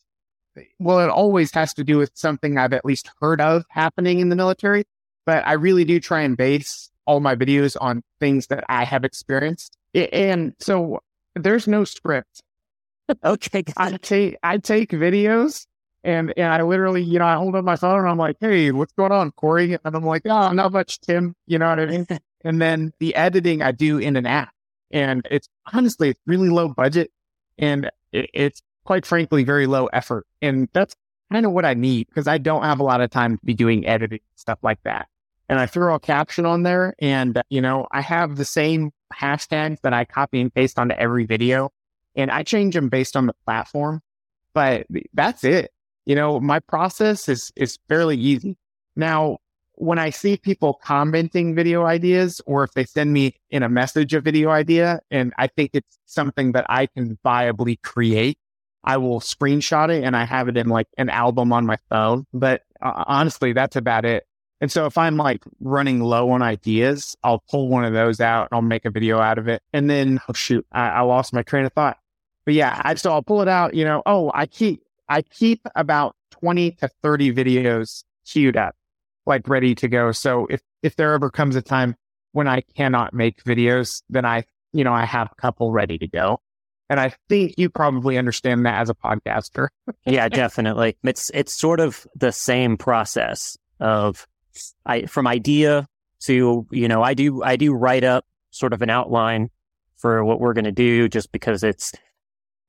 well, 0.78 1.00
it 1.00 1.08
always 1.08 1.52
has 1.52 1.74
to 1.74 1.84
do 1.84 1.98
with 1.98 2.10
something 2.14 2.58
I've 2.58 2.72
at 2.72 2.84
least 2.84 3.10
heard 3.20 3.40
of 3.40 3.64
happening 3.68 4.20
in 4.20 4.28
the 4.28 4.36
military, 4.36 4.84
but 5.24 5.46
I 5.46 5.54
really 5.54 5.84
do 5.84 6.00
try 6.00 6.20
and 6.20 6.36
base 6.36 6.90
all 7.06 7.20
my 7.20 7.36
videos 7.36 7.76
on 7.80 8.02
things 8.20 8.48
that 8.48 8.64
I 8.68 8.84
have 8.84 9.04
experienced. 9.04 9.76
And 9.94 10.54
so 10.58 11.00
there's 11.34 11.66
no 11.66 11.84
script. 11.84 12.42
okay. 13.24 13.64
I 13.76 13.96
take, 13.96 14.36
I 14.42 14.58
take 14.58 14.90
videos 14.90 15.66
and, 16.02 16.32
and 16.36 16.52
I 16.52 16.62
literally, 16.62 17.02
you 17.02 17.18
know, 17.18 17.26
I 17.26 17.36
hold 17.36 17.54
up 17.54 17.64
my 17.64 17.76
phone 17.76 18.00
and 18.00 18.08
I'm 18.08 18.18
like, 18.18 18.36
Hey, 18.40 18.72
what's 18.72 18.92
going 18.92 19.12
on, 19.12 19.30
Corey? 19.32 19.74
And 19.84 19.96
I'm 19.96 20.04
like, 20.04 20.22
Oh, 20.24 20.52
not 20.52 20.72
much, 20.72 21.00
Tim. 21.00 21.34
You 21.46 21.58
know 21.58 21.68
what 21.68 21.80
I 21.80 21.86
mean? 21.86 22.06
and 22.44 22.60
then 22.60 22.92
the 22.98 23.14
editing 23.14 23.62
I 23.62 23.72
do 23.72 23.98
in 23.98 24.16
an 24.16 24.26
app 24.26 24.52
and 24.90 25.26
it's 25.30 25.48
honestly, 25.72 26.10
it's 26.10 26.20
really 26.26 26.48
low 26.48 26.68
budget 26.68 27.10
and 27.58 27.90
it, 28.12 28.30
it's 28.34 28.62
quite 28.86 29.04
frankly, 29.04 29.44
very 29.44 29.66
low 29.66 29.86
effort. 29.86 30.26
And 30.40 30.68
that's 30.72 30.94
kind 31.30 31.44
of 31.44 31.52
what 31.52 31.64
I 31.64 31.74
need 31.74 32.06
because 32.08 32.28
I 32.28 32.38
don't 32.38 32.62
have 32.62 32.80
a 32.80 32.84
lot 32.84 33.00
of 33.00 33.10
time 33.10 33.36
to 33.36 33.44
be 33.44 33.52
doing 33.52 33.86
editing 33.86 34.20
stuff 34.36 34.58
like 34.62 34.82
that. 34.84 35.08
And 35.48 35.58
I 35.58 35.66
throw 35.66 35.94
a 35.94 36.00
caption 36.00 36.46
on 36.46 36.62
there 36.62 36.94
and, 36.98 37.40
you 37.50 37.60
know, 37.60 37.86
I 37.92 38.00
have 38.00 38.36
the 38.36 38.44
same 38.44 38.92
hashtags 39.12 39.80
that 39.82 39.92
I 39.92 40.04
copy 40.04 40.40
and 40.40 40.52
paste 40.52 40.78
onto 40.78 40.94
every 40.94 41.26
video 41.26 41.70
and 42.16 42.30
I 42.30 42.42
change 42.42 42.74
them 42.74 42.88
based 42.88 43.16
on 43.16 43.26
the 43.26 43.34
platform, 43.44 44.00
but 44.54 44.86
that's 45.14 45.44
it. 45.44 45.70
You 46.04 46.14
know, 46.14 46.40
my 46.40 46.60
process 46.60 47.28
is, 47.28 47.52
is 47.56 47.78
fairly 47.88 48.16
easy. 48.16 48.56
Now, 48.96 49.38
when 49.74 49.98
I 49.98 50.10
see 50.10 50.36
people 50.36 50.80
commenting 50.82 51.54
video 51.54 51.84
ideas 51.84 52.40
or 52.46 52.64
if 52.64 52.72
they 52.72 52.84
send 52.84 53.12
me 53.12 53.34
in 53.50 53.62
a 53.62 53.68
message 53.68 54.14
a 54.14 54.20
video 54.20 54.50
idea 54.50 55.00
and 55.10 55.34
I 55.38 55.48
think 55.48 55.72
it's 55.74 55.98
something 56.06 56.52
that 56.52 56.66
I 56.68 56.86
can 56.86 57.18
viably 57.24 57.80
create, 57.82 58.38
I 58.86 58.96
will 58.98 59.20
screenshot 59.20 59.90
it 59.90 60.04
and 60.04 60.16
I 60.16 60.24
have 60.24 60.48
it 60.48 60.56
in 60.56 60.68
like 60.68 60.86
an 60.96 61.10
album 61.10 61.52
on 61.52 61.66
my 61.66 61.76
phone. 61.90 62.24
But 62.32 62.62
uh, 62.80 63.04
honestly, 63.06 63.52
that's 63.52 63.76
about 63.76 64.04
it. 64.04 64.24
And 64.60 64.72
so 64.72 64.86
if 64.86 64.96
I'm 64.96 65.16
like 65.16 65.42
running 65.60 66.00
low 66.00 66.30
on 66.30 66.40
ideas, 66.40 67.14
I'll 67.22 67.42
pull 67.50 67.68
one 67.68 67.84
of 67.84 67.92
those 67.92 68.20
out 68.20 68.48
and 68.50 68.56
I'll 68.56 68.62
make 68.62 68.84
a 68.84 68.90
video 68.90 69.18
out 69.18 69.38
of 69.38 69.48
it. 69.48 69.62
And 69.72 69.90
then, 69.90 70.20
oh 70.28 70.32
shoot, 70.32 70.64
I, 70.72 70.88
I 70.88 71.00
lost 71.02 71.34
my 71.34 71.42
train 71.42 71.66
of 71.66 71.72
thought. 71.72 71.98
But 72.46 72.54
yeah, 72.54 72.80
I, 72.84 72.94
so 72.94 73.12
I'll 73.12 73.22
pull 73.22 73.42
it 73.42 73.48
out, 73.48 73.74
you 73.74 73.84
know, 73.84 74.02
oh, 74.06 74.30
I 74.32 74.46
keep, 74.46 74.82
I 75.08 75.22
keep 75.22 75.60
about 75.74 76.14
20 76.30 76.72
to 76.72 76.88
30 77.02 77.32
videos 77.34 78.04
queued 78.24 78.56
up, 78.56 78.74
like 79.26 79.48
ready 79.48 79.74
to 79.74 79.88
go. 79.88 80.12
So 80.12 80.46
if, 80.48 80.60
if 80.82 80.96
there 80.96 81.12
ever 81.12 81.28
comes 81.28 81.56
a 81.56 81.62
time 81.62 81.96
when 82.32 82.46
I 82.46 82.62
cannot 82.76 83.12
make 83.12 83.42
videos, 83.42 84.02
then 84.08 84.24
I, 84.24 84.44
you 84.72 84.84
know, 84.84 84.92
I 84.92 85.04
have 85.04 85.28
a 85.32 85.40
couple 85.40 85.72
ready 85.72 85.98
to 85.98 86.06
go. 86.06 86.40
And 86.88 87.00
I 87.00 87.12
think 87.28 87.54
you 87.56 87.68
probably 87.68 88.16
understand 88.16 88.64
that 88.66 88.80
as 88.80 88.90
a 88.90 88.94
podcaster. 88.94 89.68
yeah, 90.04 90.28
definitely. 90.30 90.96
It's, 91.02 91.30
it's 91.34 91.52
sort 91.52 91.80
of 91.80 92.06
the 92.14 92.30
same 92.30 92.76
process 92.76 93.56
of 93.80 94.26
I 94.84 95.06
from 95.06 95.26
idea 95.26 95.86
to 96.24 96.66
you 96.70 96.88
know 96.88 97.02
I 97.02 97.14
do 97.14 97.42
I 97.42 97.56
do 97.56 97.74
write 97.74 98.04
up 98.04 98.24
sort 98.50 98.72
of 98.72 98.82
an 98.82 98.90
outline 98.90 99.50
for 99.96 100.24
what 100.24 100.40
we're 100.40 100.54
going 100.54 100.64
to 100.64 100.72
do 100.72 101.08
just 101.08 101.32
because 101.32 101.62
it's 101.62 101.92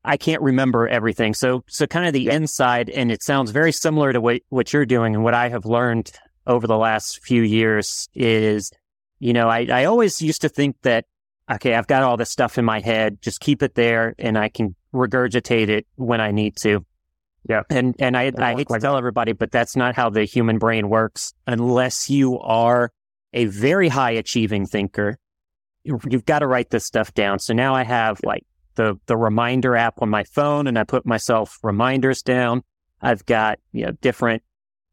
I 0.03 0.17
can't 0.17 0.41
remember 0.41 0.88
everything. 0.88 1.34
So 1.34 1.63
so 1.67 1.88
kind 1.88 2.06
of 2.06 2.13
the 2.13 2.30
inside 2.30 2.89
and 2.89 3.12
it 3.12 3.23
sounds 3.23 3.51
very 3.51 3.71
similar 3.71 4.13
to 4.13 4.21
what 4.21 4.41
what 4.49 4.73
you're 4.73 4.86
doing 4.86 5.15
and 5.15 5.23
what 5.23 5.34
I 5.34 5.49
have 5.49 5.65
learned 5.65 6.12
over 6.45 6.67
the 6.67 6.77
last 6.77 7.23
few 7.23 7.41
years 7.41 8.08
is 8.13 8.71
you 9.19 9.34
know 9.34 9.49
I 9.49 9.67
I 9.71 9.86
always 9.86 10.21
used 10.21 10.41
to 10.41 10.49
think 10.49 10.77
that 10.84 11.06
okay 11.51 11.75
I've 11.75 11.88
got 11.88 12.03
all 12.03 12.17
this 12.17 12.29
stuff 12.29 12.57
in 12.57 12.65
my 12.65 12.79
head 12.79 13.21
just 13.21 13.39
keep 13.39 13.63
it 13.63 13.75
there 13.75 14.15
and 14.19 14.38
I 14.38 14.49
can 14.49 14.75
regurgitate 14.93 15.69
it 15.69 15.88
when 15.95 16.21
I 16.21 16.31
need 16.31 16.55
to. 16.57 16.86
Yeah. 17.47 17.63
And 17.69 17.95
and 17.99 18.17
I, 18.17 18.31
I 18.38 18.55
hate 18.55 18.67
to 18.67 18.79
tell 18.79 18.97
everybody, 18.97 19.31
but 19.31 19.51
that's 19.51 19.75
not 19.75 19.95
how 19.95 20.10
the 20.10 20.25
human 20.25 20.57
brain 20.57 20.89
works 20.89 21.33
unless 21.45 22.10
you 22.10 22.39
are 22.39 22.91
a 23.33 23.45
very 23.45 23.88
high 23.88 24.12
achieving 24.12 24.65
thinker. 24.65 25.17
You've 25.83 26.25
got 26.25 26.39
to 26.39 26.47
write 26.47 26.69
this 26.69 26.86
stuff 26.86 27.13
down. 27.13 27.39
So 27.39 27.53
now 27.53 27.73
I 27.73 27.83
have 27.83 28.19
like 28.23 28.43
the 28.75 28.99
the 29.05 29.15
reminder 29.15 29.75
app 29.75 30.01
on 30.01 30.10
my 30.10 30.25
phone 30.25 30.67
and 30.67 30.77
I 30.77 30.83
put 30.83 31.05
myself 31.05 31.57
reminders 31.63 32.21
down. 32.21 32.63
I've 33.01 33.25
got, 33.25 33.60
you 33.71 33.86
know, 33.86 33.91
different 34.01 34.43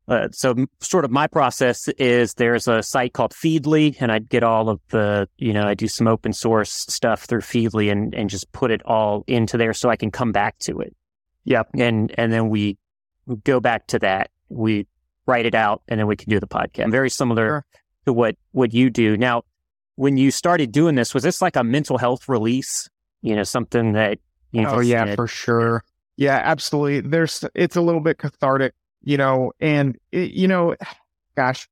uh, 0.06 0.28
so 0.32 0.54
sort 0.80 1.04
of 1.04 1.10
my 1.10 1.26
process 1.26 1.88
is 1.98 2.34
there's 2.34 2.68
a 2.68 2.82
site 2.82 3.14
called 3.14 3.32
Feedly 3.32 3.96
and 4.00 4.12
I 4.12 4.18
get 4.18 4.42
all 4.42 4.68
of 4.68 4.80
the, 4.90 5.28
you 5.38 5.52
know, 5.52 5.62
I 5.62 5.74
do 5.74 5.88
some 5.88 6.06
open 6.06 6.32
source 6.34 6.70
stuff 6.72 7.24
through 7.24 7.40
Feedly 7.40 7.90
and, 7.90 8.14
and 8.14 8.28
just 8.28 8.52
put 8.52 8.70
it 8.70 8.84
all 8.84 9.24
into 9.26 9.56
there 9.56 9.72
so 9.72 9.88
I 9.88 9.96
can 9.96 10.10
come 10.10 10.30
back 10.30 10.58
to 10.60 10.80
it. 10.80 10.94
Yep. 11.44 11.70
And, 11.78 12.12
and 12.18 12.32
then 12.32 12.50
we 12.50 12.76
go 13.44 13.60
back 13.60 13.86
to 13.88 13.98
that. 14.00 14.30
We 14.50 14.86
write 15.26 15.46
it 15.46 15.54
out 15.54 15.82
and 15.88 15.98
then 15.98 16.06
we 16.06 16.16
can 16.16 16.28
do 16.28 16.38
the 16.38 16.46
podcast. 16.46 16.90
Very 16.90 17.08
similar 17.08 17.46
sure. 17.46 17.66
to 18.04 18.12
what, 18.12 18.36
what 18.52 18.74
you 18.74 18.90
do. 18.90 19.16
Now, 19.16 19.44
when 19.96 20.18
you 20.18 20.30
started 20.30 20.70
doing 20.70 20.96
this, 20.96 21.14
was 21.14 21.22
this 21.22 21.40
like 21.40 21.56
a 21.56 21.64
mental 21.64 21.96
health 21.96 22.28
release? 22.28 22.90
You 23.22 23.36
know, 23.36 23.42
something 23.42 23.92
that, 23.92 24.18
you 24.52 24.60
know, 24.60 24.74
oh 24.74 24.80
yeah, 24.80 25.14
for 25.14 25.26
sure. 25.26 25.82
Yeah, 26.18 26.40
absolutely. 26.44 27.00
There's, 27.00 27.42
it's 27.54 27.74
a 27.74 27.80
little 27.80 28.02
bit 28.02 28.18
cathartic, 28.18 28.74
you 29.04 29.16
know, 29.16 29.52
and 29.60 29.96
it, 30.12 30.32
you 30.32 30.48
know, 30.48 30.74
gosh, 31.36 31.68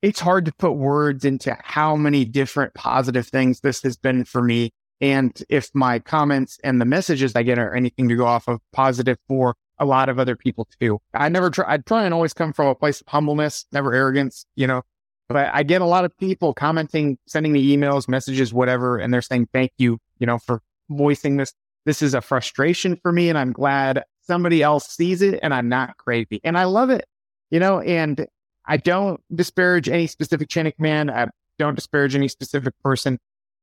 it's 0.00 0.20
hard 0.20 0.44
to 0.46 0.52
put 0.52 0.72
words 0.72 1.24
into 1.24 1.56
how 1.62 1.94
many 1.96 2.24
different 2.24 2.74
positive 2.74 3.28
things 3.28 3.60
this 3.60 3.82
has 3.82 3.96
been 3.96 4.24
for 4.24 4.42
me 4.42 4.72
and 5.02 5.42
if 5.48 5.68
my 5.74 5.98
comments 5.98 6.58
and 6.62 6.80
the 6.80 6.84
messages 6.84 7.34
I 7.34 7.42
get 7.42 7.58
are 7.58 7.74
anything 7.74 8.08
to 8.08 8.16
go 8.16 8.24
off 8.24 8.46
of 8.46 8.60
positive 8.72 9.18
for 9.26 9.56
a 9.78 9.84
lot 9.84 10.08
of 10.08 10.20
other 10.20 10.36
people 10.36 10.68
too. 10.80 11.00
I 11.12 11.28
never 11.28 11.50
try, 11.50 11.64
I 11.66 11.78
try 11.78 12.04
and 12.04 12.14
always 12.14 12.32
come 12.32 12.52
from 12.52 12.68
a 12.68 12.74
place 12.74 13.00
of 13.00 13.08
humbleness, 13.08 13.66
never 13.72 13.92
arrogance, 13.92 14.46
you 14.54 14.68
know, 14.68 14.82
but 15.28 15.50
I 15.52 15.64
get 15.64 15.80
a 15.80 15.86
lot 15.86 16.04
of 16.04 16.16
people 16.18 16.54
commenting, 16.54 17.18
sending 17.26 17.52
me 17.52 17.76
emails, 17.76 18.08
messages, 18.08 18.54
whatever, 18.54 18.96
and 18.96 19.12
they're 19.12 19.22
saying, 19.22 19.48
thank 19.52 19.72
you, 19.76 19.98
you 20.20 20.26
know, 20.26 20.38
for 20.38 20.62
voicing 20.88 21.36
this. 21.36 21.52
This 21.84 22.00
is 22.00 22.14
a 22.14 22.20
frustration 22.20 22.94
for 22.94 23.10
me 23.10 23.28
and 23.28 23.36
I'm 23.36 23.52
glad 23.52 24.04
somebody 24.26 24.62
else 24.62 24.88
sees 24.88 25.22
it 25.22 25.40
and 25.42 25.52
I'm 25.52 25.68
not 25.68 25.96
crazy 25.96 26.40
and 26.44 26.56
I 26.56 26.64
love 26.64 26.90
it, 26.90 27.06
you 27.50 27.60
know, 27.60 27.80
and 27.80 28.26
I 28.66 28.76
don't 28.76 29.20
disparage 29.34 29.88
any 29.88 30.06
specific 30.06 30.48
chain 30.48 30.70
command. 30.72 31.10
I 31.10 31.28
don't 31.58 31.74
disparage 31.74 32.14
any 32.14 32.28
specific 32.28 32.74
person. 32.82 33.18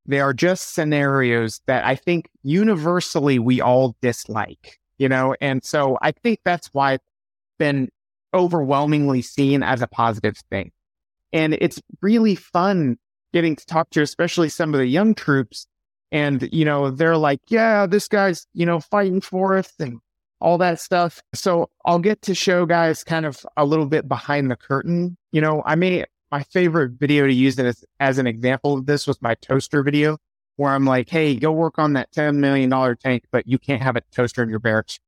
They 0.06 0.20
are 0.20 0.34
just 0.34 0.74
scenarios 0.74 1.62
that 1.68 1.86
I 1.86 1.96
think 1.96 2.30
universally 2.44 3.40
we 3.40 3.62
all 3.62 3.96
dislike, 4.02 4.80
you 4.98 5.08
know? 5.08 5.36
And 5.40 5.64
so 5.64 5.98
I 6.02 6.12
think 6.12 6.40
that's 6.44 6.68
why 6.74 6.94
it's 6.94 7.06
been 7.58 7.90
overwhelmingly 8.34 9.22
seen 9.22 9.64
as 9.64 9.82
a 9.82 9.88
positive 9.88 10.38
thing. 10.50 10.72
And 11.32 11.54
it's 11.56 11.82
really 12.02 12.36
fun 12.36 12.98
getting 13.34 13.56
to 13.56 13.66
talk 13.66 13.90
to, 13.92 14.02
especially 14.02 14.50
some 14.50 14.74
of 14.74 14.80
the 14.80 14.88
young 14.88 15.14
troops. 15.14 15.68
And, 16.12 16.50
you 16.52 16.66
know, 16.66 16.90
they're 16.90 17.18
like, 17.18 17.40
yeah, 17.50 17.86
this 17.86 18.08
guy's, 18.08 18.48
you 18.54 18.66
know, 18.66 18.80
fighting 18.80 19.22
for 19.22 19.58
us 19.58 19.72
and 19.80 20.00
all 20.42 20.58
that 20.60 20.80
stuff. 20.80 21.22
So 21.34 21.70
I'll 21.86 22.00
get 22.00 22.22
to 22.24 22.36
show 22.36 22.66
guys 22.66 23.04
kind 23.04 23.26
of 23.26 23.46
a 23.58 23.66
little 23.66 23.86
bit 23.86 24.08
behind 24.08 24.50
the 24.50 24.56
curtain. 24.56 25.18
You 25.32 25.42
know, 25.42 25.64
I 25.66 25.76
may 25.76 26.06
my 26.32 26.44
favorite 26.44 26.92
video 26.92 27.26
to 27.26 27.34
use 27.34 27.58
as, 27.60 27.84
as 28.00 28.18
an 28.18 28.28
example 28.28 28.78
of 28.78 28.86
this 28.86 29.08
was 29.08 29.22
my 29.22 29.36
toaster 29.36 29.84
video, 29.84 30.18
where 30.58 30.72
I'm 30.72 30.86
like, 30.86 31.10
hey, 31.10 31.36
go 31.36 31.52
work 31.52 31.80
on 31.80 31.94
that 31.94 32.12
$10 32.12 32.36
million 32.36 32.70
tank, 32.98 33.24
but 33.32 33.48
you 33.48 33.58
can't 33.58 33.82
have 33.82 33.96
a 33.96 34.02
toaster 34.12 34.44
in 34.44 34.50
your 34.50 34.60
barracks. 34.60 35.00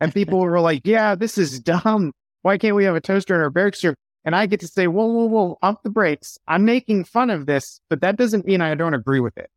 And 0.00 0.12
people 0.12 0.40
were 0.40 0.60
like, 0.60 0.82
yeah, 0.84 1.14
this 1.14 1.38
is 1.38 1.60
dumb. 1.60 2.12
Why 2.42 2.58
can't 2.58 2.76
we 2.76 2.84
have 2.84 2.96
a 2.96 3.00
toaster 3.00 3.34
in 3.34 3.40
our 3.40 3.50
barracks 3.50 3.80
here? 3.80 3.94
And 4.24 4.36
I 4.36 4.46
get 4.46 4.60
to 4.60 4.68
say, 4.68 4.86
whoa, 4.86 5.06
whoa, 5.06 5.26
whoa, 5.26 5.58
off 5.62 5.82
the 5.82 5.90
brakes. 5.90 6.38
I'm 6.46 6.64
making 6.64 7.04
fun 7.04 7.30
of 7.30 7.46
this, 7.46 7.80
but 7.88 8.00
that 8.02 8.16
doesn't 8.16 8.46
mean 8.46 8.60
I 8.60 8.74
don't 8.74 8.94
agree 8.94 9.20
with 9.20 9.36
it. 9.38 9.50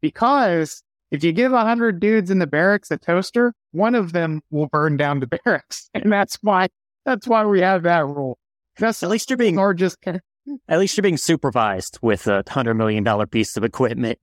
Because 0.00 0.82
if 1.10 1.24
you 1.24 1.32
give 1.32 1.52
a 1.52 1.62
hundred 1.62 2.00
dudes 2.00 2.30
in 2.30 2.38
the 2.38 2.46
barracks 2.46 2.90
a 2.90 2.96
toaster, 2.96 3.52
one 3.72 3.94
of 3.94 4.12
them 4.12 4.42
will 4.50 4.66
burn 4.66 4.96
down 4.96 5.20
the 5.20 5.26
barracks. 5.44 5.90
And 5.94 6.12
that's 6.12 6.38
why, 6.42 6.68
that's 7.04 7.26
why 7.26 7.44
we 7.44 7.60
have 7.60 7.82
that 7.82 8.06
rule. 8.06 8.38
That's 8.78 9.02
at 9.02 9.10
least 9.10 9.28
you're 9.30 9.36
being 9.36 9.58
or 9.58 9.74
just 9.74 9.98
at 10.06 10.78
least 10.78 10.96
you're 10.96 11.02
being 11.02 11.16
supervised 11.16 11.98
with 12.00 12.26
a 12.26 12.42
hundred 12.48 12.74
million 12.74 13.04
dollar 13.04 13.26
piece 13.26 13.56
of 13.56 13.64
equipment. 13.64 14.18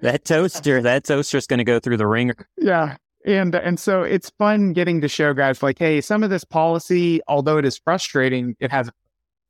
That 0.00 0.24
toaster, 0.24 0.82
that 0.82 1.04
toaster 1.04 1.38
is 1.38 1.46
going 1.46 1.58
to 1.58 1.64
go 1.64 1.80
through 1.80 1.96
the 1.96 2.06
ringer. 2.06 2.48
Yeah. 2.58 2.96
And, 3.24 3.54
and 3.54 3.80
so 3.80 4.02
it's 4.02 4.30
fun 4.38 4.72
getting 4.72 5.00
to 5.00 5.08
show 5.08 5.32
guys 5.34 5.62
like, 5.62 5.78
Hey, 5.78 6.00
some 6.00 6.22
of 6.22 6.30
this 6.30 6.44
policy, 6.44 7.20
although 7.26 7.56
it 7.58 7.64
is 7.64 7.78
frustrating, 7.78 8.54
it 8.60 8.70
has, 8.70 8.90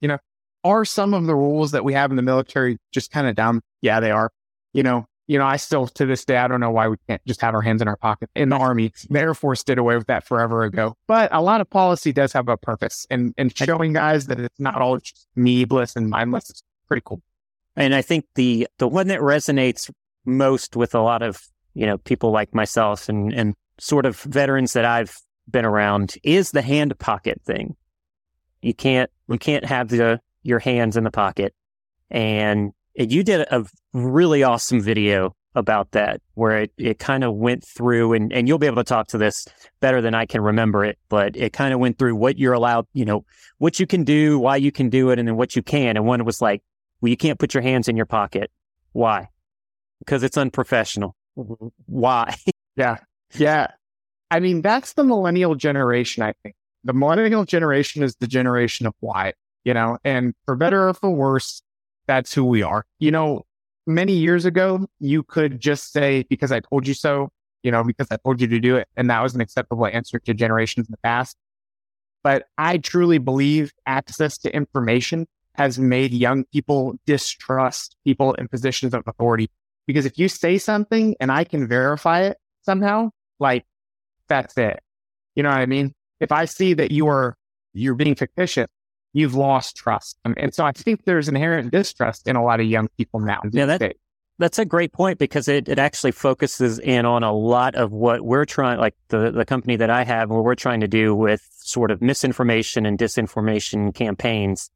you 0.01 0.09
know, 0.09 0.19
are 0.65 0.85
some 0.85 1.15
of 1.15 1.27
the 1.27 1.35
rules 1.35 1.73
that 1.73 1.85
we 1.85 1.93
have 1.93 2.11
in 2.11 2.17
the 2.17 2.23
military 2.23 2.79
just 2.93 3.11
kind 3.11 3.27
of 3.27 3.35
dumb? 3.35 3.61
Yeah, 3.83 4.01
they 4.01 4.11
are. 4.11 4.31
You 4.73 4.83
know, 4.83 5.07
you 5.27 5.39
know, 5.39 5.45
I 5.45 5.57
still 5.57 5.87
to 5.87 6.07
this 6.07 6.25
day, 6.25 6.37
I 6.37 6.49
don't 6.49 6.61
know 6.61 6.71
why 6.71 6.89
we 6.89 6.97
can't 7.09 7.25
just 7.27 7.41
have 7.41 7.55
our 7.55 7.63
hands 7.63 7.83
in 7.83 7.89
our 7.89 7.97
pocket 7.97 8.31
in 8.37 8.49
the 8.49 8.57
army. 8.57 8.93
The 9.11 9.21
Air 9.21 9.35
Force 9.35 9.65
did 9.65 9.79
away 9.79 9.97
with 9.97 10.07
that 10.07 10.27
forever 10.27 10.63
ago. 10.63 10.97
But 11.07 11.35
a 11.35 11.43
lot 11.43 11.61
of 11.61 11.69
policy 11.69 12.13
does 12.13 12.33
have 12.33 12.49
a 12.49 12.57
purpose 12.57 13.07
and, 13.11 13.35
and 13.37 13.57
showing 13.57 13.93
guys 13.93 14.27
that 14.27 14.39
it's 14.39 14.61
not 14.61 14.81
all 14.81 14.99
just 14.99 15.27
needless 15.35 15.97
and 15.97 16.09
mindless 16.09 16.51
is 16.51 16.63
pretty 16.87 17.03
cool. 17.05 17.23
And 17.75 17.95
I 17.95 18.03
think 18.03 18.25
the 18.37 18.67
the 18.79 18.89
one 18.89 19.09
that 19.09 19.21
resonates 19.21 19.91
most 20.25 20.77
with 20.77 20.95
a 20.95 21.01
lot 21.01 21.23
of, 21.23 21.43
you 21.75 21.87
know, 21.87 21.99
people 21.99 22.31
like 22.31 22.55
myself 22.55 23.09
and, 23.09 23.33
and 23.35 23.55
sort 23.79 24.07
of 24.07 24.21
veterans 24.21 24.73
that 24.73 24.85
I've 24.85 25.17
been 25.51 25.65
around 25.65 26.15
is 26.23 26.53
the 26.53 26.63
hand 26.63 26.99
pocket 26.99 27.41
thing. 27.45 27.77
You 28.63 28.75
can't 28.75 29.11
you 29.29 29.39
can't 29.39 29.65
have 29.65 29.89
the 29.89 30.21
your 30.43 30.59
hands 30.61 30.97
in 30.97 31.05
the 31.05 31.11
pocket. 31.11 31.53
And 32.11 32.73
you 32.99 33.23
did 33.23 33.47
a 33.51 33.65
really 33.93 34.43
awesome 34.43 34.81
video 34.81 35.35
about 35.55 35.91
that 35.93 36.21
where 36.35 36.63
it, 36.63 36.73
it 36.77 36.99
kind 36.99 37.25
of 37.25 37.35
went 37.35 37.65
through 37.65 38.13
and, 38.13 38.33
and 38.33 38.47
you'll 38.47 38.59
be 38.59 38.67
able 38.67 38.77
to 38.77 38.85
talk 38.85 39.09
to 39.09 39.19
this 39.19 39.47
better 39.81 40.03
than 40.03 40.15
I 40.15 40.27
can 40.27 40.43
remember 40.43 40.85
it, 40.85 40.99
but 41.09 41.35
it 41.35 41.53
kind 41.55 41.73
of 41.73 41.81
went 41.81 41.99
through 41.99 42.15
what 42.15 42.39
you're 42.39 42.53
allowed, 42.53 42.87
you 42.93 43.07
know, 43.07 43.25
what 43.59 43.81
you 43.81 43.87
can 43.87 44.05
do, 44.05 44.39
why 44.39 44.57
you 44.57 44.71
can 44.71 44.91
do 44.91 45.11
it, 45.11 45.19
and 45.19 45.27
then 45.27 45.37
what 45.37 45.57
you 45.57 45.63
can. 45.63 45.97
And 45.97 46.05
one 46.05 46.25
was 46.25 46.43
like, 46.43 46.63
well, 47.01 47.09
you 47.09 47.17
can't 47.17 47.39
put 47.39 47.55
your 47.55 47.63
hands 47.63 47.89
in 47.89 47.97
your 47.97 48.07
pocket. 48.07 48.51
Why? 48.93 49.29
Because 49.99 50.23
it's 50.23 50.37
unprofessional. 50.37 51.17
Mm-hmm. 51.37 51.69
Why? 51.87 52.37
Yeah. 52.79 52.99
Yeah. 53.33 53.69
I 54.31 54.39
mean, 54.39 54.61
that's 54.61 54.93
the 54.93 55.03
millennial 55.03 55.55
generation, 55.55 56.23
I 56.23 56.35
think. 56.43 56.55
The 56.85 56.93
millennial 56.93 57.47
generation 57.47 58.03
is 58.03 58.17
the 58.17 58.27
generation 58.27 58.87
of 58.87 58.93
why, 59.01 59.33
you 59.65 59.73
know, 59.73 59.97
and 60.05 60.35
for 60.45 60.57
better 60.57 60.91
or 60.91 60.93
for 60.93 61.11
worse, 61.11 61.63
that's 62.07 62.33
who 62.35 62.45
we 62.45 62.63
are. 62.63 62.85
You 62.99 63.11
know, 63.11 63.45
many 63.87 64.13
years 64.13 64.45
ago, 64.45 64.87
you 64.99 65.23
could 65.23 65.61
just 65.61 65.93
say, 65.93 66.25
because 66.29 66.53
I 66.53 66.61
told 66.61 66.87
you 66.87 66.95
so, 66.95 67.31
you 67.63 67.71
know, 67.71 67.85
because 67.85 68.09
I 68.11 68.17
told 68.17 68.41
you 68.41 68.47
to 68.47 68.61
do 68.61 68.77
it. 68.77 68.89
And 68.97 69.11
that 69.11 69.23
was 69.23 69.35
an 69.35 69.41
acceptable 69.41 69.87
answer 69.87 70.19
to 70.21 70.35
generations 70.35 70.89
in 70.89 70.93
the 70.93 70.99
past. 70.99 71.37
But 72.23 72.47
I 72.59 72.79
truly 72.79 73.19
believe 73.19 73.73
access 73.87 74.39
to 74.39 74.55
information 74.55 75.27
has 75.55 75.79
made 75.79 76.13
young 76.13 76.45
people 76.53 76.97
distrust 77.07 77.97
people 78.05 78.35
in 78.35 78.49
positions 78.49 78.95
of 78.95 79.03
authority. 79.07 79.51
Because 79.87 80.05
if 80.05 80.19
you 80.19 80.29
say 80.29 80.59
something 80.59 81.15
and 81.21 81.31
I 81.31 81.45
can 81.45 81.69
verify 81.69 82.23
it 82.23 82.37
somehow, 82.63 83.11
like 83.39 83.65
that's 84.29 84.59
it. 84.59 84.81
You 85.35 85.43
know 85.43 85.51
what 85.51 85.59
I 85.59 85.67
mean? 85.67 85.95
If 86.21 86.33
I 86.33 86.45
see 86.47 86.75
that 86.75 86.91
you 86.91 87.07
are, 87.09 87.37
you're 87.73 87.95
being 87.95 88.15
fictitious, 88.15 88.67
you've 89.17 89.35
lost 89.35 89.77
trust. 89.77 90.19
And 90.37 90.55
so 90.55 90.67
I 90.67 90.73
think 90.73 91.07
there's 91.07 91.27
inherent 91.27 91.73
distrust 91.73 92.29
in 92.29 92.37
a 92.37 92.45
lot 92.45 92.61
of 92.61 92.67
young 92.67 92.89
people 92.99 93.19
now. 93.19 93.41
Yeah, 93.51 93.65
that, 93.65 93.97
that's 94.39 94.59
a 94.59 94.67
great 94.67 94.93
point 94.93 95.19
because 95.19 95.49
it, 95.49 95.71
it 95.71 95.79
actually 95.79 96.13
focuses 96.13 96.79
in 96.79 97.07
on 97.07 97.23
a 97.23 97.33
lot 97.33 97.77
of 97.77 97.93
what 97.93 98.21
we're 98.21 98.45
trying, 98.45 98.79
like 98.79 98.95
the, 99.09 99.31
the 99.31 99.47
company 99.47 99.75
that 99.77 99.89
I 99.89 100.05
have, 100.05 100.29
what 100.29 100.45
we're 100.45 100.55
trying 100.55 100.81
to 100.81 100.87
do 100.87 101.15
with 101.15 101.41
sort 101.51 101.91
of 101.91 102.03
misinformation 102.03 102.85
and 102.85 102.99
disinformation 102.99 103.95
campaigns. 103.95 104.71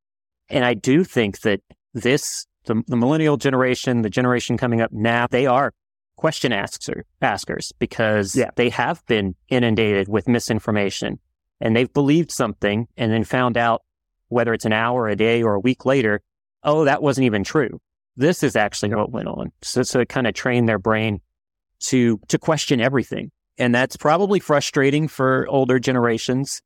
And 0.48 0.64
I 0.64 0.72
do 0.72 1.04
think 1.04 1.40
that 1.40 1.60
this, 1.92 2.46
the, 2.64 2.82
the 2.86 2.96
millennial 2.96 3.36
generation, 3.36 4.00
the 4.00 4.08
generation 4.08 4.56
coming 4.56 4.80
up 4.80 4.90
now, 4.90 5.26
they 5.30 5.44
are 5.44 5.74
question 6.16 6.50
asker, 6.50 7.04
askers 7.20 7.72
because 7.78 8.34
yeah. 8.34 8.48
they 8.56 8.70
have 8.70 9.04
been 9.04 9.34
inundated 9.50 10.08
with 10.08 10.26
misinformation 10.26 11.18
and 11.60 11.76
they've 11.76 11.92
believed 11.92 12.30
something 12.30 12.88
and 12.96 13.12
then 13.12 13.24
found 13.24 13.58
out 13.58 13.82
whether 14.30 14.54
it's 14.54 14.64
an 14.64 14.72
hour, 14.72 15.08
a 15.08 15.16
day, 15.16 15.42
or 15.42 15.54
a 15.54 15.60
week 15.60 15.84
later, 15.84 16.22
oh, 16.64 16.84
that 16.84 17.02
wasn't 17.02 17.26
even 17.26 17.44
true. 17.44 17.80
This 18.16 18.42
is 18.42 18.56
actually 18.56 18.94
what 18.94 19.12
went 19.12 19.28
on. 19.28 19.52
So, 19.62 19.82
so 19.82 20.00
it 20.00 20.08
kind 20.08 20.26
of 20.26 20.34
trained 20.34 20.68
their 20.68 20.78
brain 20.78 21.20
to 21.80 22.20
to 22.28 22.38
question 22.38 22.80
everything, 22.80 23.30
and 23.58 23.74
that's 23.74 23.96
probably 23.96 24.40
frustrating 24.40 25.08
for 25.08 25.46
older 25.48 25.78
generations. 25.78 26.60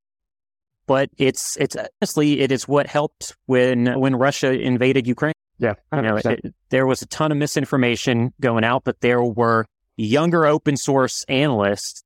But 0.86 1.10
it's 1.16 1.56
it's 1.58 1.76
honestly 2.00 2.40
it 2.40 2.52
is 2.52 2.68
what 2.68 2.86
helped 2.86 3.34
when 3.46 3.98
when 3.98 4.16
Russia 4.16 4.52
invaded 4.52 5.06
Ukraine. 5.06 5.34
Yeah, 5.58 5.74
you 5.92 6.02
know, 6.02 6.16
it, 6.16 6.54
there 6.70 6.86
was 6.86 7.02
a 7.02 7.06
ton 7.06 7.30
of 7.30 7.38
misinformation 7.38 8.34
going 8.40 8.64
out, 8.64 8.82
but 8.84 9.00
there 9.00 9.22
were 9.22 9.66
younger 9.96 10.46
open 10.46 10.76
source 10.76 11.24
analysts 11.28 12.02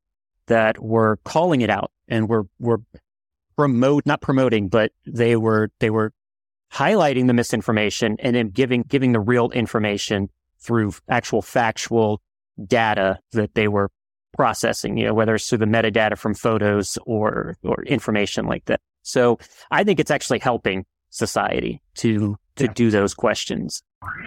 that 0.46 0.82
were 0.82 1.18
calling 1.24 1.62
it 1.62 1.70
out 1.70 1.90
and 2.08 2.28
were 2.28 2.46
were 2.58 2.80
promote, 3.58 4.06
not 4.06 4.20
promoting, 4.20 4.68
but 4.68 4.92
they 5.04 5.34
were, 5.34 5.68
they 5.80 5.90
were 5.90 6.12
highlighting 6.72 7.26
the 7.26 7.34
misinformation 7.34 8.16
and 8.20 8.36
then 8.36 8.50
giving, 8.50 8.82
giving 8.82 9.10
the 9.10 9.18
real 9.18 9.50
information 9.50 10.28
through 10.60 10.92
actual 11.08 11.42
factual 11.42 12.22
data 12.64 13.18
that 13.32 13.54
they 13.54 13.66
were 13.66 13.90
processing, 14.36 14.96
you 14.96 15.06
know, 15.06 15.12
whether 15.12 15.34
it's 15.34 15.48
through 15.48 15.58
the 15.58 15.66
metadata 15.66 16.16
from 16.16 16.34
photos 16.34 16.96
or, 17.04 17.56
or 17.64 17.82
information 17.82 18.46
like 18.46 18.64
that. 18.66 18.80
So 19.02 19.40
I 19.72 19.82
think 19.82 19.98
it's 19.98 20.12
actually 20.12 20.38
helping 20.38 20.86
society 21.10 21.82
to, 21.96 22.36
to 22.56 22.64
yeah. 22.64 22.72
do 22.74 22.92
those 22.92 23.12
questions. 23.12 23.82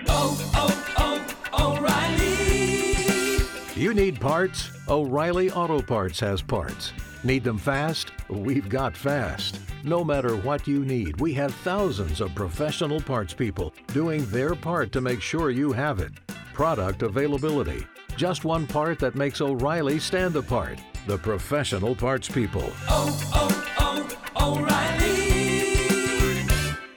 Oh, 0.09 0.51
oh, 0.55 1.35
oh, 1.53 1.77
O'Reilly. 1.77 3.81
You 3.81 3.93
need 3.93 4.19
parts? 4.19 4.69
O'Reilly 4.89 5.51
Auto 5.51 5.81
Parts 5.81 6.19
has 6.19 6.41
parts. 6.41 6.91
Need 7.23 7.43
them 7.43 7.59
fast? 7.59 8.11
We've 8.29 8.67
got 8.67 8.97
fast. 8.97 9.59
No 9.83 10.03
matter 10.03 10.35
what 10.37 10.67
you 10.67 10.83
need, 10.83 11.21
we 11.21 11.33
have 11.35 11.53
thousands 11.53 12.19
of 12.19 12.33
professional 12.33 12.99
parts 12.99 13.31
people 13.31 13.75
doing 13.87 14.25
their 14.25 14.55
part 14.55 14.91
to 14.93 15.01
make 15.01 15.21
sure 15.21 15.51
you 15.51 15.71
have 15.71 15.99
it. 15.99 16.11
Product 16.51 17.03
availability. 17.03 17.85
Just 18.17 18.43
one 18.43 18.65
part 18.65 18.97
that 18.99 19.13
makes 19.13 19.39
O'Reilly 19.39 19.99
stand 19.99 20.35
apart. 20.35 20.79
The 21.05 21.19
professional 21.19 21.95
parts 21.95 22.27
people. 22.27 22.71
Oh, 22.89 23.31
oh, 23.35 24.17
oh, 24.35 24.57
O'Reilly. 24.57 25.21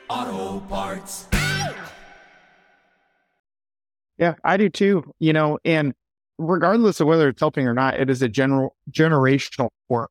Auto 0.08 0.60
Parts. 0.66 1.26
Yeah, 4.16 4.34
I 4.42 4.56
do 4.56 4.70
too. 4.70 5.12
You 5.18 5.34
know, 5.34 5.58
and 5.66 5.92
regardless 6.38 7.00
of 7.00 7.08
whether 7.08 7.28
it's 7.28 7.40
helping 7.40 7.68
or 7.68 7.74
not, 7.74 8.00
it 8.00 8.08
is 8.08 8.22
a 8.22 8.28
general 8.28 8.74
generational 8.90 9.68
work. 9.90 10.10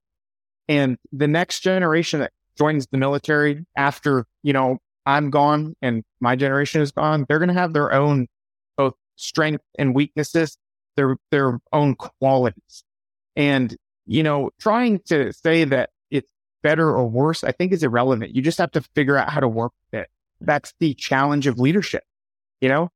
And 0.67 0.97
the 1.11 1.27
next 1.27 1.59
generation 1.59 2.19
that 2.21 2.31
joins 2.57 2.87
the 2.87 2.97
military 2.97 3.65
after, 3.75 4.25
you 4.43 4.53
know, 4.53 4.77
I'm 5.05 5.29
gone 5.29 5.75
and 5.81 6.03
my 6.19 6.35
generation 6.35 6.81
is 6.81 6.91
gone, 6.91 7.25
they're 7.27 7.39
going 7.39 7.49
to 7.49 7.53
have 7.53 7.73
their 7.73 7.91
own 7.91 8.27
both 8.77 8.93
strength 9.15 9.63
and 9.77 9.93
weaknesses, 9.93 10.57
their, 10.95 11.17
their 11.31 11.59
own 11.73 11.95
qualities. 11.95 12.83
And, 13.35 13.75
you 14.05 14.23
know, 14.23 14.51
trying 14.59 14.99
to 15.07 15.33
say 15.33 15.65
that 15.65 15.89
it's 16.09 16.29
better 16.61 16.89
or 16.89 17.09
worse, 17.09 17.43
I 17.43 17.51
think 17.51 17.73
is 17.73 17.83
irrelevant. 17.83 18.35
You 18.35 18.41
just 18.41 18.59
have 18.59 18.71
to 18.71 18.81
figure 18.95 19.17
out 19.17 19.29
how 19.29 19.41
to 19.41 19.47
work 19.47 19.73
with 19.91 20.01
it. 20.01 20.09
That's 20.39 20.73
the 20.79 20.93
challenge 20.93 21.47
of 21.47 21.59
leadership. 21.59 22.03
You 22.61 22.69
know, 22.69 22.89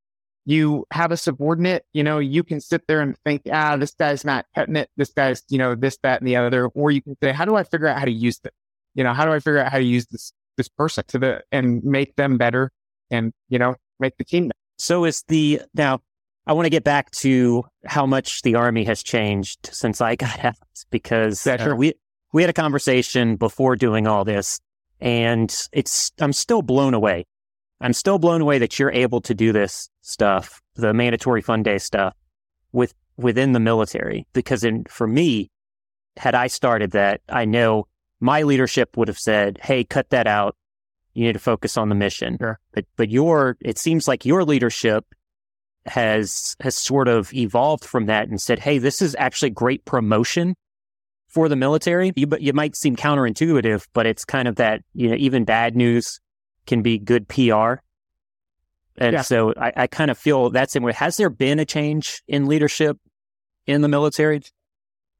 you 0.47 0.85
have 0.91 1.11
a 1.11 1.17
subordinate, 1.17 1.85
you 1.91 2.05
know, 2.05 2.19
you 2.19 2.41
can 2.41 2.61
sit 2.61 2.87
there 2.87 3.01
and 3.01 3.17
think, 3.25 3.41
ah, 3.51 3.75
this 3.75 3.91
guy's 3.91 4.23
not 4.23 4.45
cutting 4.55 4.77
it. 4.77 4.89
This 4.95 5.09
guy's, 5.09 5.43
you 5.49 5.57
know, 5.57 5.75
this, 5.75 5.97
that, 6.03 6.21
and 6.21 6.27
the 6.27 6.37
other. 6.37 6.67
Or 6.67 6.89
you 6.89 7.01
can 7.01 7.17
say, 7.21 7.33
how 7.33 7.43
do 7.43 7.57
I 7.57 7.63
figure 7.63 7.87
out 7.87 7.99
how 7.99 8.05
to 8.05 8.11
use 8.11 8.39
this? 8.39 8.53
You 8.95 9.03
know, 9.03 9.13
how 9.13 9.25
do 9.25 9.33
I 9.33 9.39
figure 9.39 9.57
out 9.57 9.69
how 9.69 9.77
to 9.77 9.83
use 9.83 10.05
this, 10.05 10.31
this 10.55 10.69
person 10.69 11.03
to 11.09 11.19
the, 11.19 11.43
and 11.51 11.83
make 11.83 12.15
them 12.15 12.37
better 12.37 12.71
and, 13.11 13.33
you 13.49 13.59
know, 13.59 13.75
make 13.99 14.15
the 14.15 14.23
team 14.23 14.45
better. 14.45 14.57
So 14.77 15.03
is 15.03 15.21
the, 15.27 15.63
now 15.73 15.99
I 16.45 16.53
want 16.53 16.65
to 16.65 16.69
get 16.69 16.85
back 16.85 17.11
to 17.11 17.65
how 17.85 18.05
much 18.05 18.41
the 18.43 18.55
army 18.55 18.85
has 18.85 19.03
changed 19.03 19.69
since 19.73 19.99
I 19.99 20.15
got 20.15 20.39
out 20.45 20.55
because 20.91 21.45
uh, 21.45 21.73
we, 21.77 21.93
we 22.31 22.41
had 22.41 22.49
a 22.49 22.53
conversation 22.53 23.35
before 23.35 23.75
doing 23.75 24.07
all 24.07 24.23
this 24.23 24.61
and 25.01 25.53
it's, 25.73 26.13
I'm 26.19 26.31
still 26.31 26.61
blown 26.61 26.93
away 26.93 27.25
I'm 27.79 27.93
still 27.93 28.17
blown 28.17 28.41
away 28.41 28.57
that 28.59 28.79
you're 28.79 28.91
able 28.91 29.21
to 29.21 29.33
do 29.33 29.51
this 29.51 29.89
stuff, 30.01 30.61
the 30.75 30.93
mandatory 30.93 31.41
fun 31.41 31.63
day 31.63 31.77
stuff 31.77 32.15
with 32.71 32.93
within 33.17 33.51
the 33.51 33.59
military. 33.59 34.27
Because 34.33 34.63
in, 34.63 34.85
for 34.85 35.07
me, 35.07 35.49
had 36.17 36.35
I 36.35 36.47
started 36.47 36.91
that, 36.91 37.21
I 37.29 37.45
know 37.45 37.87
my 38.19 38.43
leadership 38.43 38.97
would 38.97 39.07
have 39.07 39.19
said, 39.19 39.59
Hey, 39.61 39.83
cut 39.83 40.09
that 40.09 40.27
out. 40.27 40.55
You 41.13 41.25
need 41.25 41.33
to 41.33 41.39
focus 41.39 41.77
on 41.77 41.89
the 41.89 41.95
mission. 41.95 42.37
Sure. 42.39 42.59
But, 42.73 42.85
but 42.95 43.09
your, 43.09 43.57
it 43.61 43.77
seems 43.77 44.07
like 44.07 44.25
your 44.25 44.43
leadership 44.43 45.05
has, 45.85 46.55
has 46.59 46.75
sort 46.75 47.07
of 47.07 47.33
evolved 47.33 47.85
from 47.85 48.05
that 48.07 48.27
and 48.27 48.41
said, 48.41 48.59
Hey, 48.59 48.77
this 48.77 49.01
is 49.01 49.15
actually 49.19 49.51
great 49.51 49.85
promotion 49.85 50.55
for 51.27 51.49
the 51.49 51.55
military. 51.55 52.11
You, 52.15 52.27
you 52.39 52.53
might 52.53 52.75
seem 52.75 52.95
counterintuitive, 52.95 53.85
but 53.93 54.05
it's 54.05 54.25
kind 54.25 54.47
of 54.47 54.55
that, 54.55 54.81
you 54.93 55.09
know, 55.09 55.15
even 55.15 55.43
bad 55.43 55.75
news 55.75 56.19
can 56.67 56.81
be 56.81 56.99
good 56.99 57.27
PR. 57.27 57.75
And 58.99 59.13
yeah. 59.13 59.21
so 59.21 59.53
I, 59.57 59.73
I 59.75 59.87
kind 59.87 60.11
of 60.11 60.17
feel 60.17 60.49
that's 60.49 60.75
in 60.75 60.83
where 60.83 60.93
has 60.93 61.17
there 61.17 61.29
been 61.29 61.59
a 61.59 61.65
change 61.65 62.21
in 62.27 62.45
leadership 62.45 62.97
in 63.65 63.81
the 63.81 63.87
military? 63.87 64.41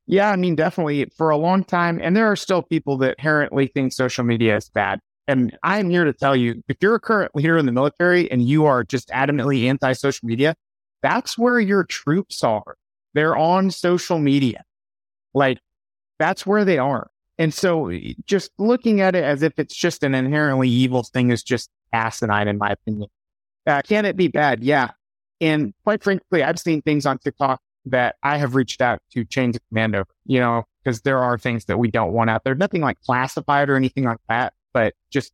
Yeah, 0.07 0.29
I 0.29 0.35
mean, 0.35 0.55
definitely 0.55 1.05
for 1.17 1.29
a 1.29 1.37
long 1.37 1.63
time. 1.63 1.99
And 2.01 2.15
there 2.15 2.31
are 2.31 2.35
still 2.35 2.61
people 2.61 2.97
that 2.99 3.15
inherently 3.17 3.67
think 3.67 3.93
social 3.93 4.23
media 4.23 4.55
is 4.55 4.69
bad. 4.69 4.99
And 5.27 5.57
I'm 5.63 5.89
here 5.89 6.05
to 6.05 6.13
tell 6.13 6.35
you 6.35 6.63
if 6.69 6.77
you're 6.81 6.95
a 6.95 6.99
current 6.99 7.35
leader 7.35 7.57
in 7.57 7.65
the 7.65 7.73
military 7.73 8.31
and 8.31 8.47
you 8.47 8.65
are 8.65 8.83
just 8.83 9.09
adamantly 9.09 9.67
anti 9.67 9.93
social 9.93 10.25
media, 10.25 10.55
that's 11.01 11.37
where 11.37 11.59
your 11.59 11.83
troops 11.83 12.43
are. 12.43 12.77
They're 13.13 13.35
on 13.35 13.71
social 13.71 14.19
media. 14.19 14.63
Like 15.33 15.59
that's 16.19 16.45
where 16.45 16.63
they 16.63 16.77
are. 16.77 17.11
And 17.37 17.53
so 17.53 17.91
just 18.25 18.51
looking 18.57 19.01
at 19.01 19.15
it 19.15 19.23
as 19.23 19.43
if 19.43 19.59
it's 19.59 19.75
just 19.75 20.03
an 20.03 20.15
inherently 20.15 20.69
evil 20.69 21.03
thing 21.03 21.31
is 21.31 21.43
just 21.43 21.69
asinine, 21.93 22.47
in 22.47 22.57
my 22.57 22.69
opinion. 22.69 23.09
Uh, 23.65 23.81
can 23.81 24.05
it 24.05 24.15
be 24.15 24.27
bad? 24.27 24.63
Yeah. 24.63 24.91
And 25.39 25.73
quite 25.83 26.03
frankly, 26.03 26.41
I've 26.41 26.59
seen 26.59 26.81
things 26.81 27.05
on 27.05 27.19
TikTok 27.19 27.61
that 27.85 28.15
I 28.23 28.37
have 28.37 28.55
reached 28.55 28.81
out 28.81 28.99
to 29.11 29.23
change 29.23 29.53
the 29.53 29.61
command 29.69 29.95
over, 29.95 30.07
you 30.25 30.39
know, 30.39 30.63
because 30.83 31.01
there 31.01 31.19
are 31.19 31.37
things 31.37 31.65
that 31.65 31.77
we 31.77 31.91
don't 31.91 32.11
want 32.11 32.29
out 32.29 32.43
there. 32.43 32.55
Nothing 32.55 32.81
like 32.81 32.99
classified 33.01 33.69
or 33.69 33.75
anything 33.75 34.03
like 34.03 34.19
that, 34.29 34.53
but 34.73 34.93
just 35.11 35.31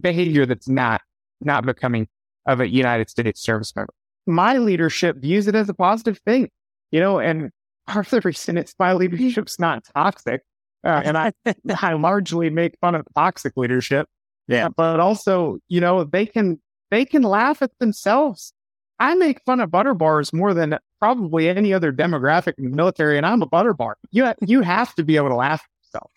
behavior 0.00 0.46
that's 0.46 0.68
not, 0.68 1.02
not 1.40 1.66
becoming 1.66 2.08
of 2.46 2.60
a 2.60 2.68
United 2.68 3.10
States 3.10 3.42
service 3.42 3.74
member. 3.76 3.92
My 4.26 4.58
leadership 4.58 5.16
views 5.18 5.48
it 5.48 5.54
as 5.54 5.68
a 5.68 5.74
positive 5.74 6.18
thing, 6.24 6.48
you 6.90 7.00
know, 7.00 7.18
and 7.18 7.50
part 7.86 8.06
of 8.06 8.10
the 8.10 8.20
reason 8.20 8.56
it's 8.56 8.74
my 8.78 8.94
leadership's 8.94 9.58
not 9.58 9.84
toxic. 9.94 10.42
Uh, 10.84 11.02
and 11.04 11.18
I, 11.18 11.32
I 11.82 11.94
largely 11.94 12.50
make 12.50 12.76
fun 12.80 12.94
of 12.94 13.06
toxic 13.14 13.56
leadership. 13.56 14.08
Yeah. 14.48 14.68
But 14.68 15.00
also, 15.00 15.58
you 15.68 15.80
know, 15.80 16.04
they 16.04 16.26
can, 16.26 16.60
they 16.90 17.04
can 17.04 17.22
laugh 17.22 17.62
at 17.62 17.70
themselves. 17.78 18.52
I 18.98 19.14
make 19.14 19.40
fun 19.44 19.60
of 19.60 19.70
butter 19.70 19.94
bars 19.94 20.32
more 20.32 20.54
than 20.54 20.78
probably 21.00 21.48
any 21.48 21.72
other 21.72 21.92
demographic 21.92 22.54
in 22.58 22.70
the 22.70 22.76
military, 22.76 23.16
and 23.16 23.26
I'm 23.26 23.42
a 23.42 23.46
butter 23.46 23.74
bar. 23.74 23.96
You, 24.10 24.32
you 24.40 24.62
have 24.62 24.94
to 24.94 25.02
be 25.02 25.16
able 25.16 25.30
to 25.30 25.34
laugh 25.36 25.62
at 25.62 25.86
yourself. 25.86 26.10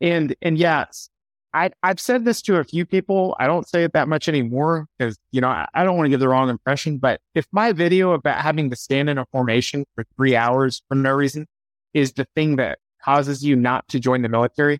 And, 0.00 0.36
and 0.42 0.56
yes, 0.58 1.08
I, 1.54 1.70
I've 1.82 1.98
said 1.98 2.24
this 2.24 2.42
to 2.42 2.58
a 2.58 2.64
few 2.64 2.84
people. 2.84 3.34
I 3.40 3.46
don't 3.46 3.68
say 3.68 3.84
it 3.84 3.92
that 3.94 4.08
much 4.08 4.28
anymore 4.28 4.86
because, 4.98 5.18
you 5.32 5.40
know, 5.40 5.48
I, 5.48 5.66
I 5.74 5.82
don't 5.82 5.96
want 5.96 6.06
to 6.06 6.10
give 6.10 6.20
the 6.20 6.28
wrong 6.28 6.50
impression. 6.50 6.98
But 6.98 7.20
if 7.34 7.46
my 7.52 7.72
video 7.72 8.12
about 8.12 8.40
having 8.40 8.70
to 8.70 8.76
stand 8.76 9.08
in 9.08 9.18
a 9.18 9.26
formation 9.32 9.84
for 9.94 10.04
three 10.16 10.36
hours 10.36 10.82
for 10.88 10.94
no 10.94 11.12
reason 11.12 11.46
is 11.94 12.12
the 12.12 12.26
thing 12.34 12.56
that 12.56 12.78
causes 13.08 13.42
you 13.42 13.56
not 13.56 13.88
to 13.88 13.98
join 13.98 14.22
the 14.22 14.28
military, 14.28 14.78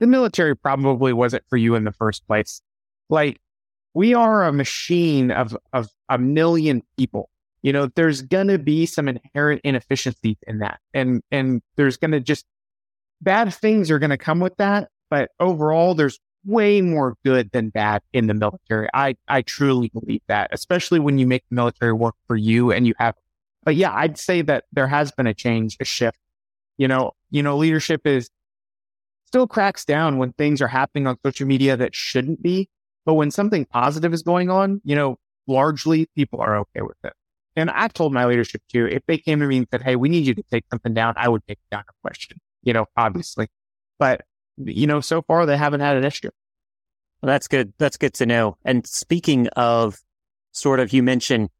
the 0.00 0.06
military 0.06 0.56
probably 0.56 1.12
wasn't 1.12 1.44
for 1.48 1.56
you 1.56 1.76
in 1.76 1.84
the 1.84 1.92
first 1.92 2.26
place. 2.26 2.60
Like 3.08 3.40
we 3.94 4.14
are 4.14 4.44
a 4.44 4.52
machine 4.52 5.30
of, 5.30 5.56
of 5.72 5.88
a 6.08 6.18
million 6.18 6.82
people. 6.98 7.30
You 7.62 7.72
know, 7.72 7.88
there's 7.94 8.22
to 8.48 8.58
be 8.58 8.86
some 8.86 9.06
inherent 9.06 9.60
inefficiencies 9.62 10.36
in 10.46 10.58
that. 10.60 10.80
And, 10.94 11.22
and 11.30 11.60
there's 11.76 11.96
to 12.12 12.20
just 12.20 12.44
bad 13.20 13.52
things 13.52 13.90
are 13.90 13.98
to 14.10 14.16
come 14.16 14.40
with 14.40 14.56
that. 14.56 14.88
But 15.10 15.30
overall, 15.38 15.94
there's 15.94 16.18
way 16.46 16.80
more 16.80 17.16
good 17.24 17.50
than 17.52 17.68
bad 17.68 18.00
in 18.12 18.26
the 18.26 18.34
military. 18.34 18.88
I, 18.94 19.16
I 19.28 19.42
truly 19.42 19.90
believe 19.90 20.22
that, 20.28 20.48
especially 20.52 20.98
when 20.98 21.18
you 21.18 21.26
make 21.26 21.44
the 21.50 21.54
military 21.54 21.92
work 21.92 22.14
for 22.26 22.36
you 22.36 22.72
and 22.72 22.86
you 22.86 22.94
have, 22.98 23.14
but 23.62 23.76
yeah, 23.76 23.92
I'd 23.92 24.18
say 24.18 24.40
that 24.42 24.64
there 24.72 24.86
has 24.86 25.12
been 25.12 25.26
a 25.26 25.34
change, 25.34 25.76
a 25.80 25.84
shift. 25.84 26.16
You 26.78 26.88
know, 26.88 27.12
you 27.30 27.42
know, 27.42 27.56
leadership 27.56 28.06
is 28.06 28.30
still 29.26 29.46
cracks 29.46 29.84
down 29.84 30.18
when 30.18 30.32
things 30.32 30.60
are 30.60 30.68
happening 30.68 31.06
on 31.06 31.16
social 31.24 31.46
media 31.46 31.76
that 31.76 31.94
shouldn't 31.94 32.42
be. 32.42 32.68
But 33.06 33.14
when 33.14 33.30
something 33.30 33.64
positive 33.64 34.12
is 34.12 34.22
going 34.22 34.50
on, 34.50 34.80
you 34.84 34.94
know, 34.94 35.16
largely 35.46 36.06
people 36.16 36.40
are 36.40 36.58
okay 36.58 36.82
with 36.82 36.96
it. 37.04 37.12
And 37.56 37.70
I've 37.70 37.92
told 37.92 38.12
my 38.12 38.26
leadership 38.26 38.62
too, 38.68 38.86
if 38.86 39.02
they 39.06 39.18
came 39.18 39.40
to 39.40 39.46
me 39.46 39.58
and 39.58 39.66
said, 39.70 39.82
Hey, 39.82 39.96
we 39.96 40.08
need 40.08 40.26
you 40.26 40.34
to 40.34 40.42
take 40.50 40.64
something 40.70 40.94
down, 40.94 41.14
I 41.16 41.28
would 41.28 41.46
take 41.46 41.58
down 41.70 41.84
a 41.88 41.92
question, 42.02 42.38
you 42.62 42.72
know, 42.72 42.86
obviously. 42.96 43.48
But, 43.98 44.22
you 44.56 44.86
know, 44.86 45.00
so 45.00 45.22
far 45.22 45.46
they 45.46 45.56
haven't 45.56 45.80
had 45.80 45.96
an 45.96 46.04
issue. 46.04 46.30
Well, 47.22 47.28
that's 47.28 47.48
good. 47.48 47.72
That's 47.78 47.96
good 47.96 48.14
to 48.14 48.26
know. 48.26 48.56
And 48.64 48.86
speaking 48.86 49.48
of 49.48 49.98
sort 50.52 50.80
of, 50.80 50.92
you 50.92 51.02
mentioned, 51.02 51.50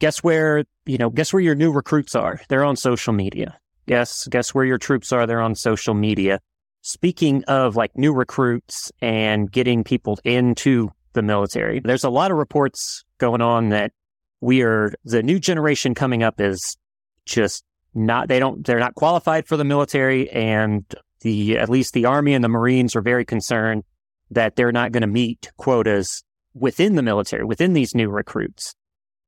guess 0.00 0.22
where, 0.22 0.64
you 0.86 0.98
know, 0.98 1.10
guess 1.10 1.32
where 1.32 1.40
your 1.40 1.54
new 1.54 1.72
recruits 1.72 2.14
are? 2.14 2.40
They're 2.48 2.64
on 2.64 2.76
social 2.76 3.12
media. 3.12 3.58
Guess, 3.88 4.28
guess 4.28 4.54
where 4.54 4.64
your 4.64 4.78
troops 4.78 5.12
are? 5.12 5.26
They're 5.26 5.40
on 5.40 5.54
social 5.54 5.94
media. 5.94 6.40
Speaking 6.82 7.42
of 7.44 7.74
like 7.74 7.96
new 7.96 8.12
recruits 8.12 8.92
and 9.00 9.50
getting 9.50 9.82
people 9.82 10.18
into 10.24 10.90
the 11.14 11.22
military, 11.22 11.80
there's 11.80 12.04
a 12.04 12.10
lot 12.10 12.30
of 12.30 12.36
reports 12.36 13.04
going 13.18 13.40
on 13.40 13.70
that 13.70 13.92
we 14.40 14.62
are 14.62 14.92
the 15.04 15.22
new 15.22 15.38
generation 15.38 15.94
coming 15.94 16.22
up 16.22 16.40
is 16.40 16.76
just 17.24 17.64
not 17.94 18.28
they 18.28 18.38
don't 18.38 18.64
they're 18.66 18.78
not 18.78 18.94
qualified 18.94 19.46
for 19.46 19.56
the 19.56 19.64
military 19.64 20.30
and 20.30 20.84
the 21.20 21.58
at 21.58 21.68
least 21.68 21.94
the 21.94 22.04
army 22.04 22.34
and 22.34 22.44
the 22.44 22.48
marines 22.48 22.94
are 22.94 23.00
very 23.00 23.24
concerned 23.24 23.82
that 24.30 24.56
they're 24.56 24.72
not 24.72 24.92
going 24.92 25.00
to 25.00 25.06
meet 25.08 25.50
quotas 25.56 26.22
within 26.54 26.94
the 26.94 27.02
military 27.02 27.44
within 27.44 27.72
these 27.72 27.94
new 27.94 28.08
recruits 28.08 28.74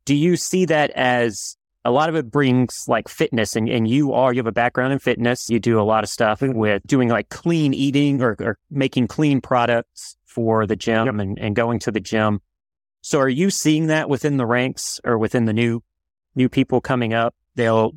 do 0.04 0.14
you 0.14 0.36
see 0.36 0.64
that 0.64 0.90
as 0.90 1.56
a 1.84 1.90
lot 1.90 2.08
of 2.08 2.14
it 2.14 2.30
brings 2.30 2.84
like 2.88 3.08
fitness 3.08 3.56
and, 3.56 3.68
and 3.68 3.88
you 3.88 4.12
are, 4.12 4.32
you 4.32 4.38
have 4.38 4.46
a 4.46 4.52
background 4.52 4.92
in 4.92 4.98
fitness. 4.98 5.48
You 5.48 5.58
do 5.58 5.80
a 5.80 5.82
lot 5.82 6.04
of 6.04 6.10
stuff 6.10 6.42
with 6.42 6.82
doing 6.86 7.08
like 7.08 7.28
clean 7.30 7.72
eating 7.72 8.20
or, 8.20 8.36
or 8.40 8.58
making 8.70 9.08
clean 9.08 9.40
products 9.40 10.16
for 10.26 10.66
the 10.66 10.76
gym 10.76 11.06
yep. 11.06 11.14
and, 11.14 11.38
and 11.38 11.56
going 11.56 11.78
to 11.80 11.90
the 11.90 12.00
gym. 12.00 12.40
So 13.00 13.18
are 13.18 13.28
you 13.28 13.50
seeing 13.50 13.86
that 13.86 14.10
within 14.10 14.36
the 14.36 14.46
ranks 14.46 15.00
or 15.04 15.16
within 15.16 15.46
the 15.46 15.54
new, 15.54 15.82
new 16.34 16.48
people 16.48 16.80
coming 16.80 17.14
up? 17.14 17.34
They'll, 17.54 17.92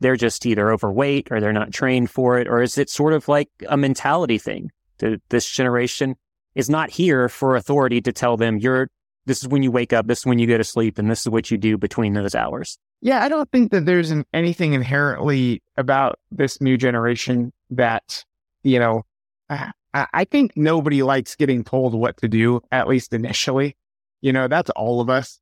they're 0.00 0.16
just 0.16 0.44
either 0.44 0.72
overweight 0.72 1.28
or 1.30 1.40
they're 1.40 1.52
not 1.52 1.72
trained 1.72 2.10
for 2.10 2.38
it. 2.38 2.48
Or 2.48 2.60
is 2.60 2.76
it 2.76 2.90
sort 2.90 3.12
of 3.12 3.28
like 3.28 3.48
a 3.68 3.76
mentality 3.76 4.38
thing? 4.38 4.70
that 4.98 5.20
this 5.28 5.48
generation 5.48 6.16
is 6.54 6.70
not 6.70 6.90
here 6.90 7.28
for 7.28 7.56
authority 7.56 8.00
to 8.02 8.12
tell 8.12 8.36
them 8.36 8.58
you're, 8.58 8.88
this 9.26 9.42
is 9.42 9.48
when 9.48 9.62
you 9.62 9.70
wake 9.70 9.92
up, 9.92 10.06
this 10.06 10.20
is 10.20 10.26
when 10.26 10.38
you 10.38 10.46
go 10.46 10.56
to 10.56 10.64
sleep, 10.64 10.98
and 10.98 11.10
this 11.10 11.20
is 11.20 11.28
what 11.28 11.50
you 11.50 11.58
do 11.58 11.76
between 11.76 12.14
those 12.14 12.34
hours. 12.34 12.78
Yeah, 13.00 13.22
I 13.22 13.28
don't 13.28 13.50
think 13.52 13.72
that 13.72 13.86
there's 13.86 14.10
an, 14.10 14.24
anything 14.32 14.72
inherently 14.72 15.62
about 15.76 16.18
this 16.30 16.60
new 16.60 16.76
generation 16.76 17.52
that, 17.70 18.24
you 18.62 18.78
know, 18.78 19.02
I, 19.48 19.72
I 19.92 20.24
think 20.24 20.52
nobody 20.56 21.02
likes 21.02 21.36
getting 21.36 21.64
told 21.64 21.94
what 21.94 22.16
to 22.18 22.28
do, 22.28 22.60
at 22.72 22.88
least 22.88 23.12
initially. 23.12 23.76
You 24.20 24.32
know, 24.32 24.48
that's 24.48 24.70
all 24.70 25.00
of 25.00 25.10
us. 25.10 25.40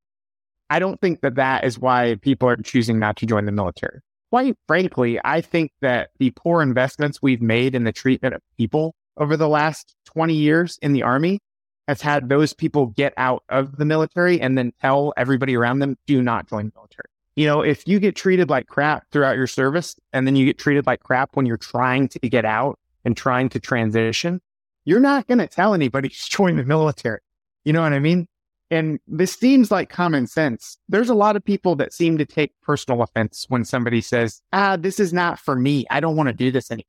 I 0.70 0.78
don't 0.78 1.00
think 1.00 1.20
that 1.20 1.36
that 1.36 1.64
is 1.64 1.78
why 1.78 2.16
people 2.22 2.48
are 2.48 2.56
choosing 2.56 2.98
not 2.98 3.16
to 3.18 3.26
join 3.26 3.44
the 3.44 3.52
military. 3.52 4.00
Quite 4.30 4.56
frankly, 4.66 5.20
I 5.24 5.40
think 5.40 5.70
that 5.80 6.10
the 6.18 6.32
poor 6.32 6.60
investments 6.62 7.20
we've 7.22 7.42
made 7.42 7.74
in 7.74 7.84
the 7.84 7.92
treatment 7.92 8.34
of 8.34 8.42
people 8.56 8.94
over 9.16 9.36
the 9.36 9.48
last 9.48 9.94
20 10.06 10.34
years 10.34 10.78
in 10.82 10.92
the 10.92 11.02
army 11.02 11.38
has 11.86 12.00
had 12.00 12.28
those 12.28 12.52
people 12.52 12.86
get 12.86 13.12
out 13.16 13.44
of 13.48 13.76
the 13.76 13.84
military 13.84 14.40
and 14.40 14.56
then 14.56 14.72
tell 14.80 15.12
everybody 15.16 15.56
around 15.56 15.78
them, 15.78 15.96
do 16.06 16.22
not 16.22 16.48
join 16.48 16.66
the 16.66 16.72
military. 16.74 17.08
You 17.37 17.47
know, 17.47 17.62
if 17.62 17.87
you 17.88 17.99
get 17.99 18.14
treated 18.14 18.49
like 18.49 18.68
crap 18.68 19.11
throughout 19.11 19.37
your 19.37 19.47
service 19.47 19.97
and 20.12 20.27
then 20.27 20.37
you 20.37 20.47
get 20.47 20.59
treated 20.59 20.87
like 20.87 21.01
crap 21.01 21.35
when 21.35 21.47
you're 21.47 21.57
trying 21.57 22.09
to 22.09 22.18
get 22.20 22.44
out 22.44 22.79
and 23.05 23.16
trying 23.16 23.49
to 23.51 23.61
transition, 23.61 24.40
you're 24.85 25.01
not 25.01 25.27
going 25.27 25.38
to 25.38 25.49
tell 25.49 25.75
anybody 25.75 26.09
to 26.11 26.31
join 26.31 26.57
the 26.57 26.64
military. 26.64 27.20
You 27.64 27.73
know 27.73 27.83
what 27.83 27.92
I 27.92 27.99
mean? 27.99 28.29
And 28.70 28.99
this 29.07 29.33
seems 29.35 29.70
like 29.70 29.88
common 29.88 30.27
sense. 30.27 30.79
There's 30.88 31.11
a 31.11 31.14
lot 31.14 31.37
of 31.37 31.44
people 31.44 31.77
that 31.77 31.92
seem 31.92 32.18
to 32.18 32.25
take 32.25 32.53
personal 32.62 33.03
offense 33.03 33.47
when 33.49 33.64
somebody 33.64 34.01
says, 34.01 34.40
ah, 34.53 34.77
this 34.77 34.99
is 34.99 35.12
not 35.12 35.38
for 35.38 35.55
me. 35.55 35.87
I 35.90 36.01
don't 36.01 36.16
want 36.16 36.29
to 36.29 36.33
do 36.33 36.51
this 36.51 36.70
anymore. 36.70 36.85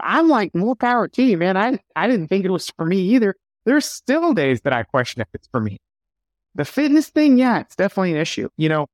I'm 0.00 0.28
like, 0.28 0.54
more 0.54 0.76
power 0.76 1.08
to 1.08 1.22
you, 1.22 1.38
man. 1.38 1.56
I, 1.56 1.78
I 1.96 2.06
didn't 2.06 2.28
think 2.28 2.44
it 2.44 2.50
was 2.50 2.70
for 2.76 2.84
me 2.84 2.98
either. 2.98 3.36
There's 3.64 3.86
still 3.86 4.34
days 4.34 4.60
that 4.62 4.72
I 4.72 4.82
question 4.82 5.22
if 5.22 5.28
it's 5.32 5.48
for 5.48 5.60
me. 5.60 5.80
The 6.54 6.64
fitness 6.64 7.08
thing, 7.08 7.38
yeah, 7.38 7.60
it's 7.60 7.76
definitely 7.76 8.12
an 8.12 8.18
issue. 8.18 8.48
You 8.56 8.68
know, 8.68 8.86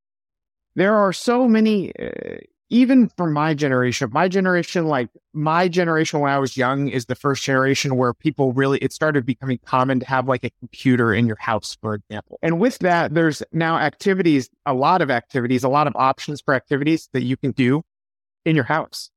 there 0.77 0.95
are 0.95 1.13
so 1.13 1.49
many, 1.49 1.93
uh, 1.99 2.39
even 2.71 3.09
for 3.17 3.29
my 3.29 3.53
generation, 3.53 4.09
my 4.13 4.29
generation, 4.29 4.87
like 4.87 5.09
my 5.33 5.67
generation 5.67 6.21
when 6.21 6.31
I 6.31 6.39
was 6.39 6.57
young 6.57 6.89
is 6.89 7.07
the 7.07 7.17
first 7.17 7.43
generation 7.43 7.97
where 7.97 8.15
people 8.15 8.53
really, 8.53 8.79
it 8.79 8.93
started 8.93 9.27
becoming 9.27 9.59
common 9.65 9.99
to 10.01 10.07
have 10.07 10.29
like 10.29 10.45
a 10.45 10.51
computer 10.61 11.13
in 11.13 11.27
your 11.27 11.39
house, 11.41 11.77
for 11.81 11.95
example. 11.95 12.39
And 12.43 12.61
with 12.61 12.79
that, 12.79 13.13
there's 13.13 13.43
now 13.53 13.79
activities, 13.79 14.49
a 14.67 14.75
lot 14.75 15.03
of 15.03 15.11
activities, 15.11 15.65
a 15.65 15.69
lot 15.69 15.89
of 15.89 15.97
options 15.97 16.41
for 16.41 16.55
activities 16.55 17.09
that 17.13 17.23
you 17.23 17.37
can 17.37 17.51
do 17.51 17.83
in 18.45 18.55
your 18.55 18.65
house, 18.65 19.11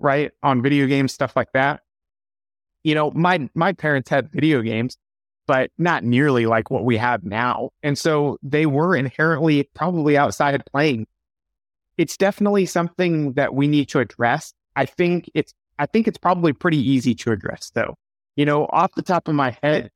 right? 0.00 0.32
On 0.42 0.60
video 0.60 0.86
games, 0.86 1.12
stuff 1.12 1.36
like 1.36 1.52
that. 1.52 1.82
You 2.82 2.96
know, 2.96 3.12
my, 3.12 3.48
my 3.54 3.72
parents 3.72 4.10
had 4.10 4.32
video 4.32 4.62
games 4.62 4.96
but 5.46 5.70
not 5.78 6.04
nearly 6.04 6.46
like 6.46 6.70
what 6.70 6.84
we 6.84 6.96
have 6.96 7.24
now. 7.24 7.70
And 7.82 7.96
so 7.98 8.38
they 8.42 8.66
were 8.66 8.96
inherently 8.96 9.64
probably 9.74 10.16
outside 10.16 10.62
playing. 10.66 11.06
It's 11.96 12.16
definitely 12.16 12.66
something 12.66 13.32
that 13.34 13.54
we 13.54 13.68
need 13.68 13.88
to 13.90 14.00
address. 14.00 14.52
I 14.74 14.86
think 14.86 15.30
it's, 15.34 15.54
I 15.78 15.86
think 15.86 16.08
it's 16.08 16.18
probably 16.18 16.52
pretty 16.52 16.78
easy 16.78 17.14
to 17.16 17.32
address 17.32 17.70
though. 17.74 17.94
You 18.36 18.44
know, 18.44 18.66
off 18.70 18.94
the 18.94 19.02
top 19.02 19.28
of 19.28 19.34
my 19.34 19.56
head, 19.62 19.90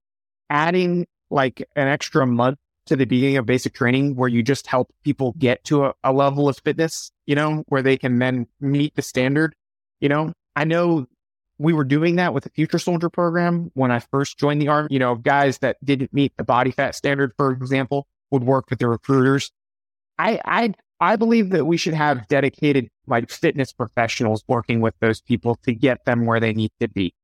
adding 0.49 1.07
like 1.31 1.67
an 1.77 1.89
extra 1.89 2.27
month 2.27 2.59
to 2.87 2.97
the 2.97 3.05
beginning 3.05 3.37
of 3.37 3.47
basic 3.47 3.75
training 3.75 4.17
where 4.17 4.29
you 4.29 4.43
just 4.43 4.67
help 4.67 4.93
people 5.05 5.35
get 5.39 5.63
to 5.65 5.85
a, 5.85 5.95
a 6.03 6.13
level 6.13 6.49
of 6.49 6.59
fitness, 6.65 7.13
you 7.27 7.35
know, 7.35 7.63
where 7.69 7.83
they 7.83 7.97
can 7.97 8.19
then 8.19 8.47
meet 8.61 8.95
the 8.97 9.03
standard. 9.03 9.55
You 10.01 10.09
know, 10.09 10.33
I 10.57 10.65
know 10.65 11.07
we 11.61 11.75
were 11.75 11.85
doing 11.85 12.17
that 12.17 12.33
with 12.33 12.45
the 12.45 12.51
future 12.51 12.79
soldier 12.79 13.11
program 13.11 13.71
when 13.75 13.91
I 13.91 13.99
first 13.99 14.39
joined 14.39 14.63
the 14.63 14.69
army. 14.69 14.89
You 14.91 14.99
know, 14.99 15.15
guys 15.15 15.59
that 15.59 15.77
didn't 15.85 16.11
meet 16.13 16.33
the 16.39 16.45
body 16.45 16.71
fat 16.71 16.95
standard, 16.95 17.35
for 17.37 17.53
example, 17.53 18.07
would 18.31 18.45
work 18.45 18.71
with 18.71 18.79
the 18.79 18.89
recruiters. 18.89 19.53
I, 20.19 20.41
I, 20.47 20.73
I 21.01 21.17
believe 21.17 21.51
that 21.51 21.67
we 21.67 21.77
should 21.77 21.93
have 21.93 22.27
dedicated 22.29 22.89
like 23.07 23.29
fitness 23.31 23.75
professionals 23.75 24.43
working 24.49 24.81
with 24.81 24.95
those 25.01 25.21
people 25.21 25.57
to 25.65 25.75
get 25.75 26.07
them 26.07 26.25
where 26.25 26.41
they 26.41 26.55
need 26.55 26.73
to 26.81 26.89
be. 26.89 27.15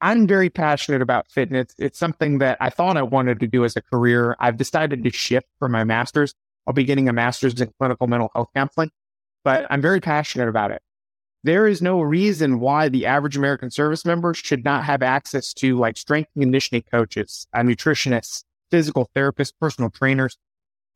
I'm 0.00 0.28
very 0.28 0.48
passionate 0.48 1.02
about 1.02 1.28
fitness. 1.28 1.74
It's 1.76 1.98
something 1.98 2.38
that 2.38 2.58
I 2.60 2.70
thought 2.70 2.96
I 2.96 3.02
wanted 3.02 3.40
to 3.40 3.48
do 3.48 3.64
as 3.64 3.74
a 3.74 3.82
career. 3.82 4.36
I've 4.38 4.58
decided 4.58 5.02
to 5.02 5.10
shift 5.10 5.48
for 5.58 5.68
my 5.68 5.82
master's. 5.82 6.34
I'll 6.68 6.74
be 6.74 6.84
getting 6.84 7.08
a 7.08 7.12
master's 7.12 7.60
in 7.60 7.72
clinical 7.80 8.06
mental 8.06 8.30
health 8.32 8.48
counseling, 8.54 8.90
but 9.42 9.66
I'm 9.70 9.82
very 9.82 10.00
passionate 10.00 10.48
about 10.48 10.70
it. 10.70 10.82
There 11.44 11.66
is 11.66 11.80
no 11.80 12.00
reason 12.00 12.60
why 12.60 12.88
the 12.88 13.06
average 13.06 13.36
American 13.36 13.70
service 13.70 14.04
member 14.04 14.34
should 14.34 14.64
not 14.64 14.84
have 14.84 15.02
access 15.02 15.54
to 15.54 15.78
like 15.78 15.96
strength 15.96 16.30
and 16.34 16.42
conditioning 16.42 16.82
coaches, 16.90 17.46
uh, 17.54 17.60
nutritionists, 17.60 18.44
physical 18.70 19.08
therapists, 19.14 19.52
personal 19.60 19.90
trainers. 19.90 20.36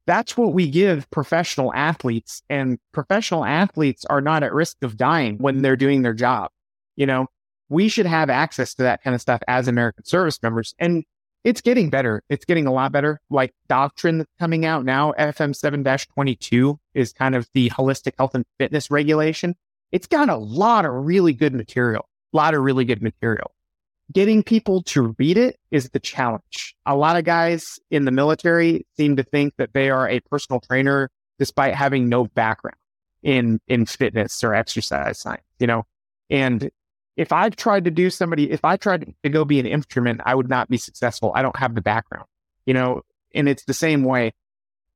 That's 0.07 0.37
what 0.37 0.53
we 0.53 0.69
give 0.69 1.09
professional 1.11 1.73
athletes 1.75 2.43
and 2.51 2.79
professional 2.93 3.45
athletes 3.45 4.05
are 4.07 4.21
not 4.21 4.43
at 4.43 4.53
risk 4.53 4.79
of 4.83 4.97
dying 4.97 5.39
when 5.39 5.63
they're 5.63 5.77
doing 5.77 6.03
their 6.03 6.15
job. 6.15 6.51
You 6.97 7.07
know, 7.07 7.27
we 7.69 7.89
should 7.89 8.07
have 8.07 8.29
access 8.29 8.75
to 8.75 8.83
that 8.83 9.03
kind 9.03 9.15
of 9.15 9.21
stuff 9.21 9.41
as 9.47 9.69
American 9.69 10.05
service 10.05 10.43
members. 10.43 10.75
And 10.79 11.05
it's 11.45 11.61
getting 11.61 11.89
better. 11.89 12.23
It's 12.29 12.45
getting 12.45 12.67
a 12.67 12.73
lot 12.73 12.93
better. 12.93 13.21
Like 13.31 13.55
doctrine 13.69 14.19
that's 14.19 14.33
coming 14.39 14.67
out 14.67 14.85
now, 14.85 15.13
FM 15.19 15.55
7 15.55 15.85
22 15.85 16.79
is 16.95 17.13
kind 17.13 17.35
of 17.35 17.49
the 17.55 17.71
holistic 17.71 18.13
health 18.19 18.35
and 18.35 18.45
fitness 18.59 18.91
regulation. 18.91 19.55
It's 19.93 20.07
got 20.07 20.29
a 20.29 20.37
lot 20.37 20.85
of 20.85 20.93
really 20.93 21.33
good 21.33 21.55
material, 21.55 22.09
a 22.33 22.37
lot 22.37 22.55
of 22.55 22.63
really 22.63 22.85
good 22.85 23.03
material. 23.03 23.53
Getting 24.13 24.43
people 24.43 24.83
to 24.85 25.15
read 25.19 25.37
it 25.37 25.59
is 25.71 25.91
the 25.91 26.01
challenge. 26.01 26.75
A 26.85 26.97
lot 26.97 27.17
of 27.17 27.25
guys 27.25 27.79
in 27.91 28.05
the 28.05 28.11
military 28.11 28.87
seem 28.97 29.17
to 29.17 29.23
think 29.23 29.55
that 29.57 29.73
they 29.73 29.91
are 29.91 30.09
a 30.09 30.21
personal 30.21 30.61
trainer 30.61 31.11
despite 31.39 31.75
having 31.75 32.09
no 32.09 32.27
background 32.27 32.77
in, 33.23 33.61
in 33.69 33.87
fitness 33.87 34.43
or 34.43 34.55
exercise 34.55 35.19
science, 35.19 35.45
you 35.59 35.67
know, 35.67 35.85
and 36.31 36.71
if 37.17 37.33
I 37.33 37.51
tried 37.51 37.85
to 37.85 37.91
do 37.91 38.09
somebody, 38.09 38.51
if 38.51 38.65
I 38.65 38.77
tried 38.77 39.13
to 39.23 39.29
go 39.29 39.45
be 39.45 39.61
an 39.61 39.67
infantryman, 39.67 40.23
I 40.25 40.35
would 40.35 40.49
not 40.49 40.71
be 40.71 40.79
successful. 40.79 41.33
I 41.35 41.43
don't 41.43 41.59
have 41.59 41.75
the 41.75 41.83
background, 41.83 42.27
you 42.65 42.73
know, 42.73 43.03
and 43.35 43.49
it's 43.49 43.65
the 43.65 43.75
same 43.75 44.05
way. 44.05 44.33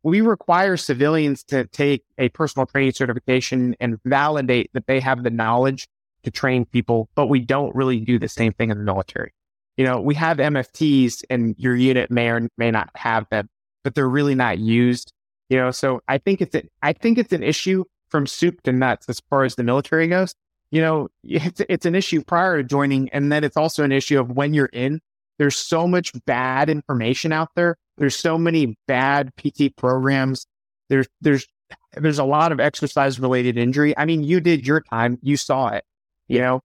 We 0.04 0.20
require 0.20 0.76
civilians 0.76 1.42
to 1.44 1.66
take 1.66 2.04
a 2.18 2.28
personal 2.28 2.66
training 2.66 2.92
certification 2.92 3.74
and 3.80 3.98
validate 4.04 4.70
that 4.74 4.86
they 4.86 5.00
have 5.00 5.24
the 5.24 5.30
knowledge 5.30 5.88
to 6.22 6.30
train 6.30 6.66
people, 6.66 7.08
but 7.16 7.26
we 7.26 7.40
don't 7.40 7.74
really 7.74 7.98
do 7.98 8.18
the 8.18 8.28
same 8.28 8.52
thing 8.52 8.70
in 8.70 8.78
the 8.78 8.84
military. 8.84 9.32
You 9.76 9.84
know, 9.84 10.00
we 10.00 10.14
have 10.14 10.36
MFTs 10.36 11.24
and 11.28 11.56
your 11.58 11.74
unit 11.74 12.10
may 12.10 12.28
or 12.28 12.48
may 12.56 12.70
not 12.70 12.90
have 12.94 13.26
them, 13.30 13.48
but 13.82 13.96
they're 13.96 14.08
really 14.08 14.36
not 14.36 14.58
used. 14.58 15.12
You 15.48 15.58
know, 15.58 15.72
so 15.72 16.00
I 16.06 16.18
think 16.18 16.40
it's 16.40 16.54
a, 16.54 16.62
I 16.82 16.92
think 16.92 17.18
it's 17.18 17.32
an 17.32 17.42
issue 17.42 17.84
from 18.08 18.26
soup 18.26 18.62
to 18.62 18.72
nuts 18.72 19.08
as 19.08 19.20
far 19.28 19.42
as 19.42 19.56
the 19.56 19.64
military 19.64 20.06
goes 20.06 20.34
you 20.74 20.80
know, 20.80 21.08
it's, 21.24 21.62
it's 21.68 21.86
an 21.86 21.94
issue 21.94 22.22
prior 22.22 22.58
to 22.58 22.64
joining. 22.64 23.08
And 23.10 23.32
then 23.32 23.44
it's 23.44 23.56
also 23.56 23.84
an 23.84 23.92
issue 23.92 24.20
of 24.20 24.30
when 24.30 24.52
you're 24.52 24.66
in, 24.66 25.00
there's 25.38 25.56
so 25.56 25.88
much 25.88 26.12
bad 26.26 26.68
information 26.68 27.32
out 27.32 27.48
there. 27.54 27.76
There's 27.96 28.16
so 28.16 28.36
many 28.36 28.76
bad 28.86 29.32
PT 29.36 29.76
programs. 29.76 30.46
There's, 30.88 31.06
there's, 31.20 31.46
there's 31.92 32.18
a 32.18 32.24
lot 32.24 32.52
of 32.52 32.60
exercise 32.60 33.18
related 33.20 33.56
injury. 33.56 33.96
I 33.96 34.04
mean, 34.04 34.22
you 34.22 34.40
did 34.40 34.66
your 34.66 34.80
time, 34.80 35.18
you 35.22 35.36
saw 35.36 35.68
it, 35.68 35.84
you 36.28 36.40
know, 36.40 36.60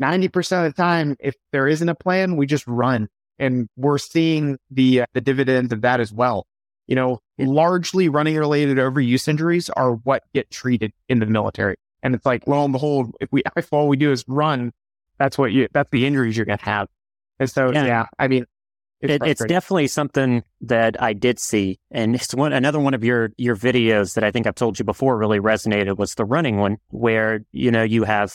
90% 0.00 0.66
of 0.66 0.74
the 0.74 0.76
time, 0.76 1.16
if 1.20 1.34
there 1.52 1.68
isn't 1.68 1.88
a 1.88 1.94
plan, 1.94 2.36
we 2.36 2.46
just 2.46 2.66
run 2.66 3.08
and 3.38 3.68
we're 3.76 3.98
seeing 3.98 4.58
the, 4.70 5.02
uh, 5.02 5.06
the 5.14 5.20
dividends 5.20 5.72
of 5.72 5.82
that 5.82 6.00
as 6.00 6.12
well. 6.12 6.46
You 6.86 6.96
know, 6.96 7.20
largely 7.38 8.08
running 8.08 8.36
related 8.36 8.78
overuse 8.78 9.28
injuries 9.28 9.70
are 9.70 9.92
what 9.92 10.24
get 10.34 10.50
treated 10.50 10.92
in 11.08 11.20
the 11.20 11.26
military. 11.26 11.76
And 12.02 12.14
it's 12.14 12.26
like, 12.26 12.46
lo 12.46 12.64
and 12.64 12.72
behold, 12.72 13.14
if 13.20 13.30
we, 13.30 13.42
if 13.56 13.72
all 13.72 13.88
we 13.88 13.96
do 13.96 14.10
is 14.10 14.24
run, 14.26 14.72
that's 15.18 15.38
what 15.38 15.52
you, 15.52 15.68
that's 15.72 15.90
the 15.90 16.06
injuries 16.06 16.36
you're 16.36 16.46
going 16.46 16.58
to 16.58 16.64
have. 16.64 16.88
And 17.38 17.48
so, 17.48 17.70
yeah, 17.70 17.86
yeah 17.86 18.06
I 18.18 18.28
mean, 18.28 18.46
it, 19.00 19.22
it's, 19.24 19.44
definitely 19.44 19.86
something 19.86 20.42
that 20.62 21.00
I 21.00 21.12
did 21.12 21.38
see. 21.38 21.78
And 21.90 22.14
it's 22.14 22.34
one, 22.34 22.52
another 22.52 22.78
one 22.80 22.94
of 22.94 23.02
your, 23.02 23.30
your 23.36 23.56
videos 23.56 24.14
that 24.14 24.24
I 24.24 24.30
think 24.30 24.46
I've 24.46 24.54
told 24.54 24.78
you 24.78 24.84
before 24.84 25.16
really 25.16 25.40
resonated 25.40 25.96
was 25.96 26.14
the 26.14 26.24
running 26.24 26.58
one 26.58 26.78
where, 26.88 27.44
you 27.52 27.70
know, 27.70 27.82
you 27.82 28.04
have, 28.04 28.34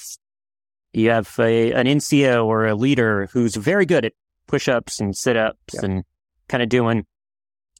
you 0.93 1.09
have 1.09 1.33
a, 1.39 1.71
an 1.73 1.85
NCO 1.87 2.45
or 2.45 2.65
a 2.65 2.75
leader 2.75 3.27
who's 3.31 3.55
very 3.55 3.85
good 3.85 4.05
at 4.05 4.13
push 4.47 4.67
ups 4.67 4.99
and 4.99 5.15
sit 5.15 5.37
ups 5.37 5.73
yeah. 5.73 5.81
and 5.83 6.03
kind 6.47 6.63
of 6.63 6.69
doing, 6.69 7.05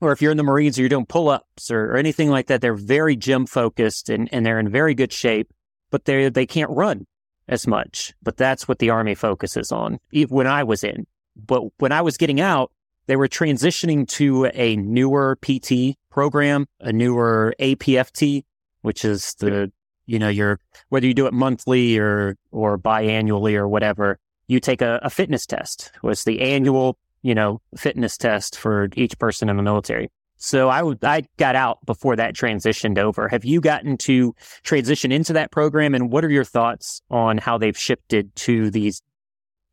or 0.02 0.12
if 0.12 0.22
you're 0.22 0.32
in 0.32 0.38
the 0.38 0.44
Marines 0.44 0.78
or 0.78 0.82
you're 0.82 0.90
doing 0.90 1.06
pull 1.06 1.30
ups 1.30 1.72
or, 1.72 1.92
or 1.92 1.98
anything 1.98 2.30
like 2.30 2.48
that, 2.48 2.62
they're 2.62 2.76
very 2.76 3.16
gym 3.16 3.46
focused 3.46 4.10
and, 4.10 4.30
and 4.32 4.46
they're 4.46 4.60
in 4.60 4.70
very 4.70 4.94
good 4.94 5.12
shape 5.12 5.52
but 5.96 6.04
they 6.04 6.28
they 6.28 6.46
can't 6.46 6.72
run 6.72 7.08
as 7.48 7.68
much. 7.68 8.14
But 8.22 8.36
that's 8.36 8.68
what 8.68 8.80
the 8.80 8.90
Army 8.90 9.16
focuses 9.16 9.72
on. 9.72 10.00
Even 10.12 10.36
when 10.36 10.48
I 10.48 10.64
was 10.64 10.84
in, 10.84 11.08
but 11.36 11.64
when 11.78 11.94
I 11.94 12.02
was 12.02 12.18
getting 12.18 12.42
out, 12.42 12.72
they 13.08 13.16
were 13.16 13.28
transitioning 13.28 14.08
to 14.10 14.50
a 14.54 14.76
newer 14.78 15.38
PT 15.42 15.98
program, 16.10 16.66
a 16.80 16.92
newer 16.92 17.54
APFT, 17.60 18.44
which 18.82 19.06
is 19.06 19.34
the 19.40 19.72
you 20.06 20.20
know 20.20 20.30
your 20.30 20.60
whether 20.90 21.08
you 21.08 21.14
do 21.14 21.28
it 21.28 21.34
monthly 21.34 21.98
or 21.98 22.36
or 22.52 22.78
biannually 22.78 23.56
or 23.56 23.68
whatever. 23.68 24.20
You 24.48 24.60
take 24.60 24.82
a, 24.82 25.00
a 25.02 25.10
fitness 25.10 25.46
test. 25.46 25.92
Was 26.04 26.24
the 26.24 26.42
annual 26.42 26.98
you 27.22 27.36
know 27.36 27.62
fitness 27.78 28.18
test 28.18 28.58
for 28.58 28.90
each 28.96 29.18
person 29.18 29.50
in 29.50 29.58
the 29.58 29.64
military. 29.64 30.10
So 30.38 30.70
I 30.70 30.84
would, 30.84 31.04
I 31.04 31.24
got 31.38 31.56
out 31.56 31.80
before 31.86 32.16
that 32.18 32.36
transitioned 32.36 32.98
over. 32.98 33.28
Have 33.30 33.46
you 33.46 33.62
gotten 33.62 33.98
to 34.00 34.36
transition 34.64 35.12
into 35.12 35.34
that 35.34 35.52
program? 35.52 35.96
And 35.96 36.12
what 36.12 36.26
are 36.26 36.30
your 36.30 36.44
thoughts 36.44 37.02
on 37.10 37.38
how 37.38 37.58
they've 37.58 37.78
shifted 37.78 38.36
to 38.38 38.70
these? 38.70 39.02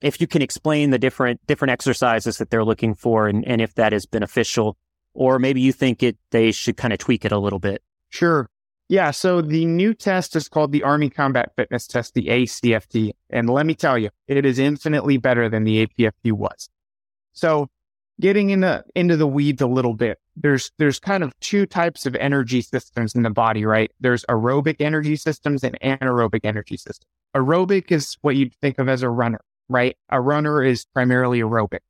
If 0.02 0.20
you 0.20 0.26
can 0.26 0.42
explain 0.42 0.90
the 0.90 0.98
different, 0.98 1.40
different 1.46 1.70
exercises 1.70 2.38
that 2.38 2.50
they're 2.50 2.64
looking 2.64 2.94
for 2.94 3.28
and, 3.28 3.46
and 3.46 3.60
if 3.60 3.74
that 3.74 3.92
is 3.92 4.06
beneficial, 4.06 4.76
or 5.14 5.38
maybe 5.38 5.60
you 5.60 5.72
think 5.72 6.02
it, 6.02 6.16
they 6.30 6.52
should 6.52 6.76
kind 6.76 6.92
of 6.92 6.98
tweak 6.98 7.24
it 7.24 7.32
a 7.32 7.38
little 7.38 7.58
bit. 7.58 7.82
Sure. 8.08 8.48
Yeah. 8.88 9.10
So 9.10 9.40
the 9.40 9.64
new 9.64 9.94
test 9.94 10.36
is 10.36 10.48
called 10.48 10.72
the 10.72 10.82
Army 10.82 11.08
Combat 11.08 11.52
Fitness 11.56 11.86
Test, 11.86 12.14
the 12.14 12.26
ACFT. 12.26 13.12
And 13.30 13.48
let 13.48 13.64
me 13.64 13.74
tell 13.74 13.96
you, 13.96 14.10
it 14.26 14.44
is 14.44 14.58
infinitely 14.58 15.16
better 15.16 15.48
than 15.48 15.64
the 15.64 15.86
APFT 15.86 16.32
was. 16.32 16.68
So 17.32 17.68
getting 18.20 18.50
into 18.50 18.84
into 18.94 19.16
the 19.16 19.26
weeds 19.26 19.60
a 19.62 19.66
little 19.66 19.94
bit 19.94 20.18
there's 20.36 20.70
there's 20.78 21.00
kind 21.00 21.22
of 21.22 21.38
two 21.40 21.66
types 21.66 22.06
of 22.06 22.14
energy 22.16 22.60
systems 22.60 23.14
in 23.14 23.22
the 23.22 23.30
body 23.30 23.64
right 23.64 23.90
there's 24.00 24.24
aerobic 24.26 24.76
energy 24.80 25.16
systems 25.16 25.64
and 25.64 25.78
anaerobic 25.80 26.40
energy 26.44 26.76
systems 26.76 27.06
aerobic 27.34 27.90
is 27.90 28.16
what 28.22 28.36
you'd 28.36 28.54
think 28.54 28.78
of 28.78 28.88
as 28.88 29.02
a 29.02 29.08
runner 29.08 29.40
right? 29.72 29.96
A 30.10 30.20
runner 30.20 30.62
is 30.62 30.84
primarily 30.84 31.40
aerobic. 31.40 31.80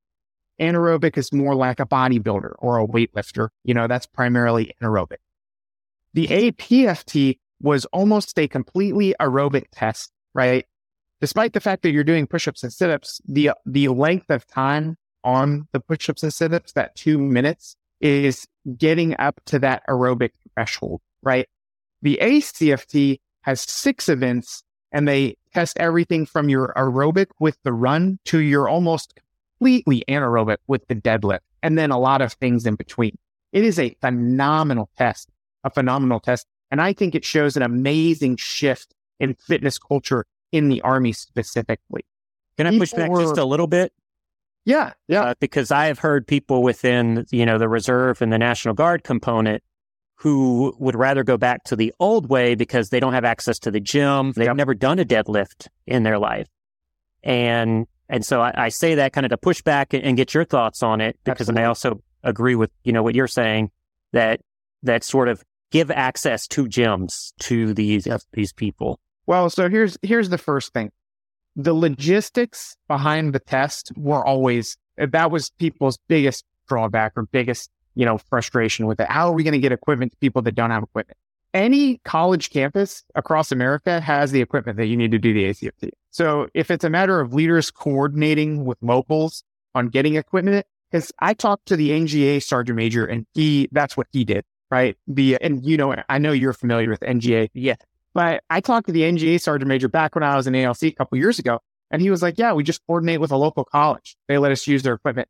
Anaerobic 0.60 1.16
is 1.16 1.32
more 1.32 1.54
like 1.54 1.80
a 1.80 1.86
bodybuilder 1.86 2.52
or 2.58 2.78
a 2.78 2.86
weightlifter. 2.86 3.48
You 3.64 3.74
know 3.74 3.86
that's 3.86 4.06
primarily 4.06 4.74
anaerobic. 4.80 5.16
The 6.14 6.28
apft 6.28 7.38
was 7.60 7.84
almost 7.86 8.38
a 8.38 8.48
completely 8.48 9.14
aerobic 9.20 9.66
test 9.72 10.12
right? 10.34 10.66
Despite 11.20 11.52
the 11.52 11.60
fact 11.60 11.82
that 11.82 11.92
you're 11.92 12.04
doing 12.04 12.26
push-ups 12.26 12.62
and 12.62 12.72
sit-ups 12.72 13.20
the 13.26 13.52
the 13.64 13.88
length 13.88 14.30
of 14.30 14.46
time 14.46 14.96
on 15.24 15.68
the 15.72 15.80
push-ups 15.80 16.22
and 16.22 16.32
sit-ups, 16.34 16.72
that 16.72 16.96
two 16.96 17.18
minutes 17.18 17.76
is 18.00 18.46
getting 18.76 19.14
up 19.18 19.40
to 19.46 19.58
that 19.60 19.82
aerobic 19.88 20.30
threshold, 20.54 21.00
right? 21.22 21.48
The 22.02 22.18
ACFT 22.20 23.20
has 23.42 23.60
six 23.60 24.08
events 24.08 24.64
and 24.92 25.08
they 25.08 25.36
test 25.52 25.76
everything 25.78 26.26
from 26.26 26.48
your 26.48 26.72
aerobic 26.76 27.26
with 27.40 27.58
the 27.64 27.72
run 27.72 28.18
to 28.26 28.38
your 28.38 28.68
almost 28.68 29.14
completely 29.58 30.04
anaerobic 30.08 30.58
with 30.66 30.86
the 30.88 30.94
deadlift 30.94 31.40
and 31.62 31.78
then 31.78 31.90
a 31.90 31.98
lot 31.98 32.20
of 32.20 32.32
things 32.34 32.66
in 32.66 32.74
between. 32.74 33.16
It 33.52 33.64
is 33.64 33.78
a 33.78 33.96
phenomenal 34.00 34.90
test, 34.96 35.28
a 35.64 35.70
phenomenal 35.70 36.20
test. 36.20 36.46
And 36.70 36.80
I 36.80 36.92
think 36.92 37.14
it 37.14 37.24
shows 37.24 37.56
an 37.56 37.62
amazing 37.62 38.36
shift 38.36 38.94
in 39.20 39.34
fitness 39.34 39.78
culture 39.78 40.26
in 40.52 40.68
the 40.68 40.80
army 40.82 41.12
specifically. 41.12 42.04
Can 42.56 42.66
I 42.66 42.78
push 42.78 42.92
back 42.92 43.10
were, 43.10 43.20
just 43.20 43.38
a 43.38 43.44
little 43.44 43.66
bit? 43.66 43.92
Yeah, 44.64 44.92
yeah. 45.08 45.22
Uh, 45.22 45.34
because 45.40 45.70
I 45.70 45.86
have 45.86 45.98
heard 45.98 46.26
people 46.26 46.62
within, 46.62 47.26
you 47.30 47.44
know, 47.44 47.58
the 47.58 47.68
reserve 47.68 48.22
and 48.22 48.32
the 48.32 48.38
National 48.38 48.74
Guard 48.74 49.04
component 49.04 49.62
who 50.22 50.72
would 50.78 50.94
rather 50.94 51.24
go 51.24 51.36
back 51.36 51.64
to 51.64 51.74
the 51.74 51.92
old 51.98 52.28
way 52.28 52.54
because 52.54 52.90
they 52.90 53.00
don't 53.00 53.12
have 53.12 53.24
access 53.24 53.58
to 53.58 53.72
the 53.72 53.80
gym. 53.80 54.30
They've 54.36 54.46
yep. 54.46 54.54
never 54.54 54.72
done 54.72 55.00
a 55.00 55.04
deadlift 55.04 55.66
in 55.84 56.04
their 56.04 56.16
life. 56.16 56.46
And 57.24 57.88
and 58.08 58.24
so 58.24 58.40
I, 58.40 58.52
I 58.54 58.68
say 58.68 58.94
that 58.94 59.12
kind 59.12 59.26
of 59.26 59.30
to 59.30 59.36
push 59.36 59.62
back 59.62 59.92
and, 59.92 60.16
get 60.16 60.32
your 60.32 60.44
thoughts 60.44 60.80
on 60.80 61.00
it 61.00 61.18
because 61.24 61.50
I 61.50 61.64
also 61.64 62.00
agree 62.22 62.54
with, 62.54 62.70
you 62.84 62.92
know, 62.92 63.02
what 63.02 63.16
you're 63.16 63.26
saying 63.26 63.72
that 64.12 64.40
that 64.84 65.02
sort 65.02 65.26
of 65.26 65.42
give 65.72 65.90
access 65.90 66.46
to 66.48 66.66
gyms 66.66 67.32
to 67.40 67.74
these 67.74 68.06
yep. 68.06 68.20
these 68.32 68.52
people. 68.52 69.00
Well, 69.26 69.50
so 69.50 69.68
here's 69.68 69.98
here's 70.02 70.28
the 70.28 70.38
first 70.38 70.72
thing 70.72 70.92
the 71.56 71.74
logistics 71.74 72.76
behind 72.86 73.32
the 73.32 73.40
test 73.40 73.90
were 73.96 74.24
always 74.24 74.76
that 74.96 75.32
was 75.32 75.50
people's 75.58 75.98
biggest 76.06 76.44
drawback 76.68 77.14
or 77.16 77.24
biggest 77.24 77.70
you 77.94 78.04
know 78.04 78.18
frustration 78.18 78.86
with 78.86 79.00
it. 79.00 79.10
How 79.10 79.28
are 79.28 79.32
we 79.32 79.42
going 79.44 79.52
to 79.52 79.58
get 79.58 79.72
equipment 79.72 80.12
to 80.12 80.18
people 80.18 80.42
that 80.42 80.54
don't 80.54 80.70
have 80.70 80.82
equipment? 80.82 81.16
any 81.54 81.98
college 81.98 82.50
campus 82.50 83.04
across 83.14 83.52
America 83.52 84.00
has 84.00 84.32
the 84.32 84.40
equipment 84.40 84.78
that 84.78 84.86
you 84.86 84.96
need 84.96 85.10
to 85.10 85.18
do 85.18 85.32
the 85.32 85.44
ACFT. 85.44 85.90
So 86.10 86.48
if 86.54 86.70
it's 86.70 86.84
a 86.84 86.90
matter 86.90 87.20
of 87.20 87.34
leaders 87.34 87.70
coordinating 87.70 88.64
with 88.64 88.78
locals 88.80 89.44
on 89.74 89.88
getting 89.88 90.16
equipment, 90.16 90.66
because 90.90 91.12
I 91.18 91.34
talked 91.34 91.66
to 91.66 91.76
the 91.76 91.90
NGA 91.90 92.42
sergeant 92.42 92.76
major 92.76 93.04
and 93.04 93.26
he, 93.34 93.68
that's 93.72 93.96
what 93.96 94.06
he 94.12 94.24
did, 94.24 94.44
right? 94.70 94.96
The, 95.06 95.36
and 95.40 95.64
you 95.64 95.76
know, 95.76 95.94
I 96.08 96.18
know 96.18 96.32
you're 96.32 96.52
familiar 96.52 96.90
with 96.90 97.00
NGA. 97.00 97.50
Yeah. 97.54 97.76
But 98.14 98.42
I 98.50 98.60
talked 98.60 98.86
to 98.88 98.92
the 98.92 99.02
NGA 99.02 99.40
sergeant 99.40 99.68
major 99.68 99.88
back 99.88 100.14
when 100.14 100.24
I 100.24 100.36
was 100.36 100.46
in 100.46 100.54
ALC 100.54 100.82
a 100.82 100.92
couple 100.92 101.16
years 101.16 101.38
ago, 101.38 101.60
and 101.90 102.02
he 102.02 102.10
was 102.10 102.20
like, 102.20 102.38
yeah, 102.38 102.52
we 102.52 102.62
just 102.62 102.80
coordinate 102.86 103.20
with 103.20 103.30
a 103.30 103.36
local 103.36 103.64
college. 103.64 104.16
They 104.28 104.36
let 104.36 104.52
us 104.52 104.66
use 104.66 104.82
their 104.82 104.94
equipment. 104.94 105.28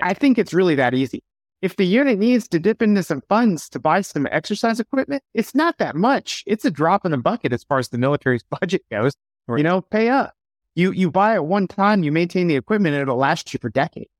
I 0.00 0.12
think 0.12 0.38
it's 0.38 0.52
really 0.52 0.74
that 0.74 0.92
easy. 0.92 1.22
If 1.60 1.76
the 1.76 1.86
unit 1.86 2.18
needs 2.18 2.46
to 2.48 2.60
dip 2.60 2.82
into 2.82 3.02
some 3.02 3.22
funds 3.28 3.68
to 3.70 3.80
buy 3.80 4.00
some 4.02 4.28
exercise 4.30 4.78
equipment, 4.78 5.24
it's 5.34 5.54
not 5.54 5.78
that 5.78 5.96
much. 5.96 6.44
It's 6.46 6.64
a 6.64 6.70
drop 6.70 7.04
in 7.04 7.10
the 7.10 7.18
bucket 7.18 7.52
as 7.52 7.64
far 7.64 7.78
as 7.78 7.88
the 7.88 7.98
military's 7.98 8.44
budget 8.60 8.82
goes. 8.90 9.14
Right. 9.46 9.58
You 9.58 9.64
know, 9.64 9.80
pay 9.80 10.08
up. 10.08 10.34
You 10.74 10.92
you 10.92 11.10
buy 11.10 11.34
it 11.34 11.44
one 11.44 11.66
time, 11.66 12.04
you 12.04 12.12
maintain 12.12 12.46
the 12.46 12.54
equipment, 12.54 12.94
and 12.94 13.02
it'll 13.02 13.16
last 13.16 13.52
you 13.52 13.58
for 13.60 13.70
decades. 13.70 14.10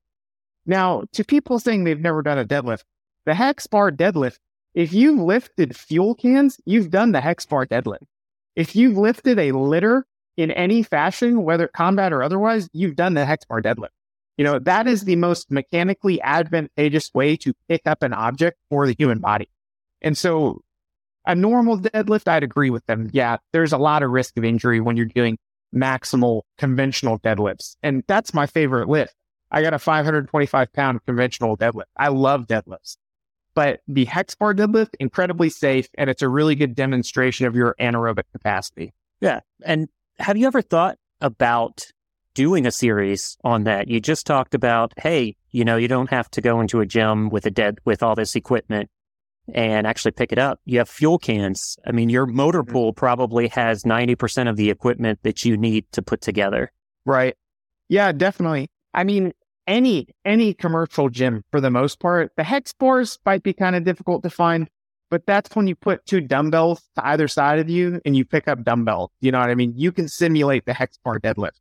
Now, 0.65 1.03
to 1.13 1.23
people 1.23 1.59
saying 1.59 1.83
they've 1.83 1.99
never 1.99 2.21
done 2.21 2.37
a 2.37 2.45
deadlift, 2.45 2.83
the 3.25 3.33
hex 3.33 3.65
bar 3.65 3.91
deadlift, 3.91 4.39
if 4.73 4.91
you've 4.91 5.19
lifted 5.19 5.75
fuel 5.75 6.15
cans, 6.15 6.59
you've 6.65 6.89
done 6.89 7.11
the 7.11 7.21
hex 7.21 7.45
bar 7.45 7.65
deadlift. 7.65 8.05
If 8.55 8.75
you've 8.75 8.97
lifted 8.97 9.39
a 9.39 9.53
litter 9.53 10.05
in 10.35 10.51
any 10.51 10.83
fashion, 10.83 11.43
whether 11.43 11.67
combat 11.67 12.11
or 12.11 12.23
otherwise, 12.23 12.69
you've 12.73 12.95
done 12.95 13.13
the 13.13 13.25
hex 13.25 13.45
bar 13.45 13.61
deadlift. 13.61 13.89
You 14.39 14.45
know, 14.45 14.57
that 14.57 14.87
is 14.87 15.03
the 15.03 15.17
most 15.17 15.51
mechanically 15.51 16.21
advantageous 16.21 17.13
way 17.13 17.35
to 17.35 17.53
pick 17.67 17.81
up 17.85 18.01
an 18.03 18.13
object 18.13 18.57
for 18.69 18.87
the 18.87 18.95
human 18.97 19.19
body. 19.19 19.49
And 20.01 20.17
so 20.17 20.61
a 21.25 21.35
normal 21.35 21.77
deadlift, 21.77 22.25
I'd 22.29 22.41
agree 22.41 22.69
with 22.69 22.85
them. 22.85 23.09
Yeah, 23.11 23.35
there's 23.51 23.73
a 23.73 23.77
lot 23.77 24.01
of 24.01 24.11
risk 24.11 24.37
of 24.37 24.45
injury 24.45 24.79
when 24.79 24.95
you're 24.95 25.07
doing 25.07 25.37
maximal 25.75 26.43
conventional 26.57 27.19
deadlifts. 27.19 27.75
And 27.83 28.01
that's 28.07 28.33
my 28.33 28.45
favorite 28.45 28.87
lift. 28.87 29.13
I 29.51 29.61
got 29.61 29.73
a 29.73 29.79
525 29.79 30.71
pound 30.71 31.01
conventional 31.05 31.57
deadlift. 31.57 31.89
I 31.97 32.07
love 32.07 32.47
deadlifts, 32.47 32.95
but 33.55 33.81
the 33.89 34.05
hex 34.05 34.35
bar 34.35 34.53
deadlift, 34.53 34.91
incredibly 35.01 35.49
safe. 35.49 35.89
And 35.95 36.09
it's 36.09 36.21
a 36.21 36.29
really 36.29 36.55
good 36.55 36.75
demonstration 36.75 37.45
of 37.45 37.57
your 37.57 37.75
anaerobic 37.77 38.23
capacity. 38.31 38.93
Yeah. 39.19 39.41
And 39.65 39.89
have 40.17 40.37
you 40.37 40.47
ever 40.47 40.61
thought 40.61 40.97
about 41.19 41.91
doing 42.33 42.65
a 42.65 42.71
series 42.71 43.37
on 43.43 43.63
that. 43.63 43.87
You 43.87 43.99
just 43.99 44.25
talked 44.25 44.53
about, 44.53 44.93
hey, 44.97 45.35
you 45.51 45.65
know, 45.65 45.77
you 45.77 45.87
don't 45.87 46.09
have 46.09 46.29
to 46.31 46.41
go 46.41 46.61
into 46.61 46.79
a 46.79 46.85
gym 46.85 47.29
with 47.29 47.45
a 47.45 47.51
dead 47.51 47.79
with 47.85 48.03
all 48.03 48.15
this 48.15 48.35
equipment 48.35 48.89
and 49.53 49.87
actually 49.87 50.11
pick 50.11 50.31
it 50.31 50.37
up. 50.37 50.59
You 50.65 50.79
have 50.79 50.89
fuel 50.89 51.17
cans. 51.17 51.77
I 51.85 51.91
mean, 51.91 52.09
your 52.09 52.25
motor 52.25 52.61
mm-hmm. 52.61 52.71
pool 52.71 52.93
probably 52.93 53.47
has 53.49 53.83
90% 53.83 54.49
of 54.49 54.57
the 54.57 54.69
equipment 54.69 55.19
that 55.23 55.43
you 55.43 55.57
need 55.57 55.85
to 55.93 56.01
put 56.01 56.21
together. 56.21 56.71
Right. 57.05 57.35
Yeah, 57.87 58.11
definitely. 58.11 58.69
I 58.93 59.03
mean, 59.03 59.33
any 59.67 60.07
any 60.25 60.53
commercial 60.53 61.09
gym 61.09 61.43
for 61.51 61.61
the 61.61 61.69
most 61.69 61.99
part, 61.99 62.31
the 62.37 62.43
hex 62.43 62.73
bars 62.73 63.19
might 63.25 63.43
be 63.43 63.53
kind 63.53 63.75
of 63.75 63.83
difficult 63.83 64.23
to 64.23 64.29
find, 64.29 64.67
but 65.11 65.25
that's 65.27 65.55
when 65.55 65.67
you 65.67 65.75
put 65.75 66.05
two 66.05 66.21
dumbbells 66.21 66.81
to 66.95 67.07
either 67.07 67.27
side 67.27 67.59
of 67.59 67.69
you 67.69 68.01
and 68.03 68.15
you 68.15 68.25
pick 68.25 68.47
up 68.47 68.63
dumbbells. 68.63 69.11
You 69.21 69.31
know 69.31 69.39
what 69.39 69.49
I 69.49 69.55
mean? 69.55 69.73
You 69.75 69.91
can 69.91 70.07
simulate 70.07 70.65
the 70.65 70.73
hex 70.73 70.97
bar 71.03 71.19
deadlift 71.19 71.59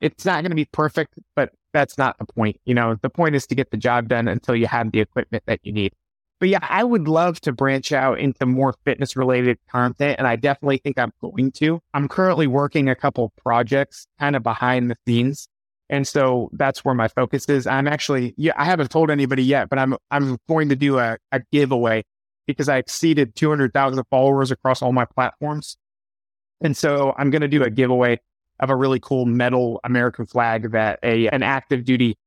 it's 0.00 0.24
not 0.24 0.42
going 0.42 0.50
to 0.50 0.56
be 0.56 0.66
perfect, 0.66 1.14
but 1.34 1.52
that's 1.72 1.98
not 1.98 2.18
the 2.18 2.24
point. 2.24 2.60
You 2.64 2.74
know, 2.74 2.96
the 3.00 3.10
point 3.10 3.34
is 3.34 3.46
to 3.48 3.54
get 3.54 3.70
the 3.70 3.76
job 3.76 4.08
done 4.08 4.28
until 4.28 4.56
you 4.56 4.66
have 4.66 4.92
the 4.92 5.00
equipment 5.00 5.44
that 5.46 5.60
you 5.62 5.72
need. 5.72 5.92
But 6.40 6.48
yeah, 6.50 6.60
I 6.62 6.84
would 6.84 7.08
love 7.08 7.40
to 7.42 7.52
branch 7.52 7.90
out 7.90 8.20
into 8.20 8.46
more 8.46 8.74
fitness 8.84 9.16
related 9.16 9.58
content. 9.70 10.16
And 10.18 10.26
I 10.26 10.36
definitely 10.36 10.78
think 10.78 10.98
I'm 10.98 11.12
going 11.20 11.50
to. 11.52 11.80
I'm 11.94 12.06
currently 12.06 12.46
working 12.46 12.88
a 12.88 12.94
couple 12.94 13.32
projects 13.42 14.06
kind 14.20 14.36
of 14.36 14.42
behind 14.42 14.90
the 14.90 14.96
scenes. 15.06 15.48
And 15.90 16.06
so 16.06 16.50
that's 16.52 16.84
where 16.84 16.94
my 16.94 17.08
focus 17.08 17.48
is. 17.48 17.66
I'm 17.66 17.88
actually, 17.88 18.34
yeah, 18.36 18.52
I 18.56 18.66
haven't 18.66 18.90
told 18.90 19.10
anybody 19.10 19.42
yet, 19.42 19.68
but 19.68 19.78
I'm, 19.78 19.96
I'm 20.10 20.38
going 20.48 20.68
to 20.68 20.76
do 20.76 20.98
a, 20.98 21.16
a 21.32 21.40
giveaway 21.50 22.04
because 22.46 22.68
I 22.68 22.76
exceeded 22.76 23.34
200,000 23.34 24.04
followers 24.10 24.50
across 24.50 24.80
all 24.80 24.92
my 24.92 25.06
platforms. 25.06 25.76
And 26.60 26.76
so 26.76 27.14
I'm 27.16 27.30
going 27.30 27.42
to 27.42 27.48
do 27.48 27.62
a 27.62 27.70
giveaway 27.70 28.20
of 28.60 28.70
a 28.70 28.76
really 28.76 29.00
cool 29.00 29.26
metal 29.26 29.80
American 29.84 30.26
flag 30.26 30.72
that 30.72 30.98
a 31.02 31.28
an 31.28 31.42
active 31.42 31.84
duty 31.84 32.18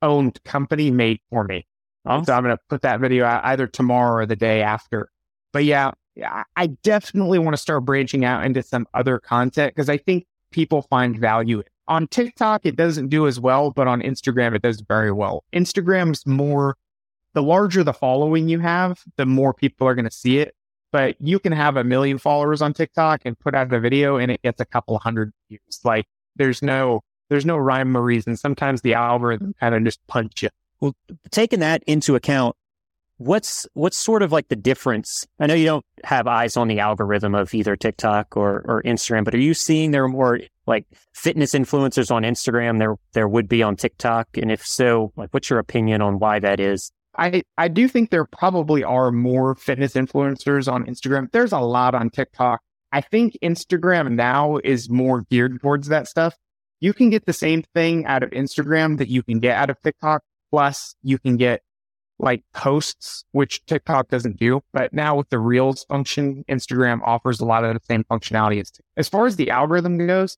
owned 0.00 0.42
company 0.44 0.90
made 0.90 1.20
for 1.30 1.44
me. 1.44 1.66
Awesome. 2.04 2.24
So 2.24 2.32
I'm 2.34 2.42
going 2.42 2.56
to 2.56 2.62
put 2.68 2.82
that 2.82 3.00
video 3.00 3.24
out 3.24 3.44
either 3.44 3.66
tomorrow 3.66 4.22
or 4.22 4.26
the 4.26 4.36
day 4.36 4.62
after. 4.62 5.10
But 5.52 5.64
yeah, 5.64 5.92
I 6.56 6.66
definitely 6.82 7.38
want 7.38 7.54
to 7.54 7.62
start 7.62 7.84
branching 7.84 8.24
out 8.24 8.44
into 8.44 8.62
some 8.62 8.86
other 8.94 9.18
content 9.18 9.74
because 9.74 9.88
I 9.88 9.98
think 9.98 10.26
people 10.50 10.82
find 10.82 11.18
value 11.18 11.62
on 11.88 12.08
TikTok. 12.08 12.66
It 12.66 12.76
doesn't 12.76 13.08
do 13.08 13.26
as 13.26 13.38
well, 13.38 13.70
but 13.70 13.86
on 13.86 14.02
Instagram, 14.02 14.54
it 14.54 14.62
does 14.62 14.80
very 14.80 15.12
well. 15.12 15.44
Instagram's 15.52 16.26
more, 16.26 16.76
the 17.34 17.42
larger 17.42 17.84
the 17.84 17.92
following 17.92 18.48
you 18.48 18.58
have, 18.58 19.02
the 19.16 19.26
more 19.26 19.54
people 19.54 19.86
are 19.86 19.94
going 19.94 20.04
to 20.04 20.10
see 20.10 20.38
it 20.38 20.54
but 20.92 21.16
you 21.20 21.38
can 21.38 21.52
have 21.52 21.76
a 21.76 21.82
million 21.82 22.18
followers 22.18 22.62
on 22.62 22.74
TikTok 22.74 23.22
and 23.24 23.38
put 23.38 23.54
out 23.54 23.72
a 23.72 23.80
video 23.80 24.16
and 24.18 24.30
it 24.30 24.42
gets 24.42 24.60
a 24.60 24.64
couple 24.64 24.98
hundred 24.98 25.32
views. 25.48 25.80
Like 25.82 26.06
there's 26.36 26.62
no, 26.62 27.00
there's 27.30 27.46
no 27.46 27.56
rhyme 27.56 27.96
or 27.96 28.02
reason. 28.02 28.36
Sometimes 28.36 28.82
the 28.82 28.94
algorithm 28.94 29.54
kind 29.58 29.74
of 29.74 29.82
just 29.84 30.06
punch 30.06 30.42
you. 30.42 30.50
Well, 30.80 30.94
taking 31.30 31.60
that 31.60 31.82
into 31.86 32.14
account, 32.14 32.56
what's 33.16 33.66
what's 33.74 33.96
sort 33.96 34.22
of 34.22 34.32
like 34.32 34.48
the 34.48 34.56
difference? 34.56 35.26
I 35.38 35.46
know 35.46 35.54
you 35.54 35.66
don't 35.66 35.86
have 36.04 36.26
eyes 36.26 36.56
on 36.56 36.68
the 36.68 36.80
algorithm 36.80 37.34
of 37.34 37.54
either 37.54 37.76
TikTok 37.76 38.36
or, 38.36 38.62
or 38.66 38.82
Instagram, 38.82 39.24
but 39.24 39.34
are 39.34 39.38
you 39.38 39.54
seeing 39.54 39.92
there 39.92 40.04
are 40.04 40.08
more 40.08 40.40
like 40.66 40.84
fitness 41.14 41.52
influencers 41.52 42.10
on 42.10 42.22
Instagram 42.22 42.78
there 42.78 42.96
there 43.12 43.28
would 43.28 43.48
be 43.48 43.62
on 43.62 43.76
TikTok? 43.76 44.28
And 44.36 44.52
if 44.52 44.66
so, 44.66 45.12
like 45.16 45.30
what's 45.32 45.48
your 45.48 45.58
opinion 45.58 46.02
on 46.02 46.18
why 46.18 46.38
that 46.38 46.60
is? 46.60 46.92
I, 47.16 47.42
I 47.58 47.68
do 47.68 47.88
think 47.88 48.10
there 48.10 48.24
probably 48.24 48.82
are 48.82 49.12
more 49.12 49.54
fitness 49.54 49.94
influencers 49.94 50.70
on 50.70 50.86
Instagram. 50.86 51.30
There's 51.30 51.52
a 51.52 51.60
lot 51.60 51.94
on 51.94 52.10
TikTok. 52.10 52.60
I 52.92 53.00
think 53.00 53.36
Instagram 53.42 54.12
now 54.12 54.58
is 54.64 54.90
more 54.90 55.22
geared 55.30 55.60
towards 55.60 55.88
that 55.88 56.08
stuff. 56.08 56.36
You 56.80 56.92
can 56.92 57.10
get 57.10 57.26
the 57.26 57.32
same 57.32 57.62
thing 57.74 58.06
out 58.06 58.22
of 58.22 58.30
Instagram 58.30 58.98
that 58.98 59.08
you 59.08 59.22
can 59.22 59.40
get 59.40 59.56
out 59.56 59.70
of 59.70 59.80
TikTok. 59.82 60.22
Plus 60.50 60.94
you 61.02 61.18
can 61.18 61.36
get 61.36 61.62
like 62.18 62.44
posts, 62.54 63.24
which 63.32 63.64
TikTok 63.66 64.08
doesn't 64.08 64.38
do. 64.38 64.60
But 64.72 64.92
now 64.92 65.16
with 65.16 65.28
the 65.30 65.38
reels 65.38 65.84
function, 65.84 66.44
Instagram 66.48 67.00
offers 67.04 67.40
a 67.40 67.44
lot 67.44 67.64
of 67.64 67.74
the 67.74 67.80
same 67.84 68.04
functionality 68.04 68.60
as, 68.60 68.72
as 68.96 69.08
far 69.08 69.26
as 69.26 69.36
the 69.36 69.50
algorithm 69.50 70.06
goes 70.06 70.36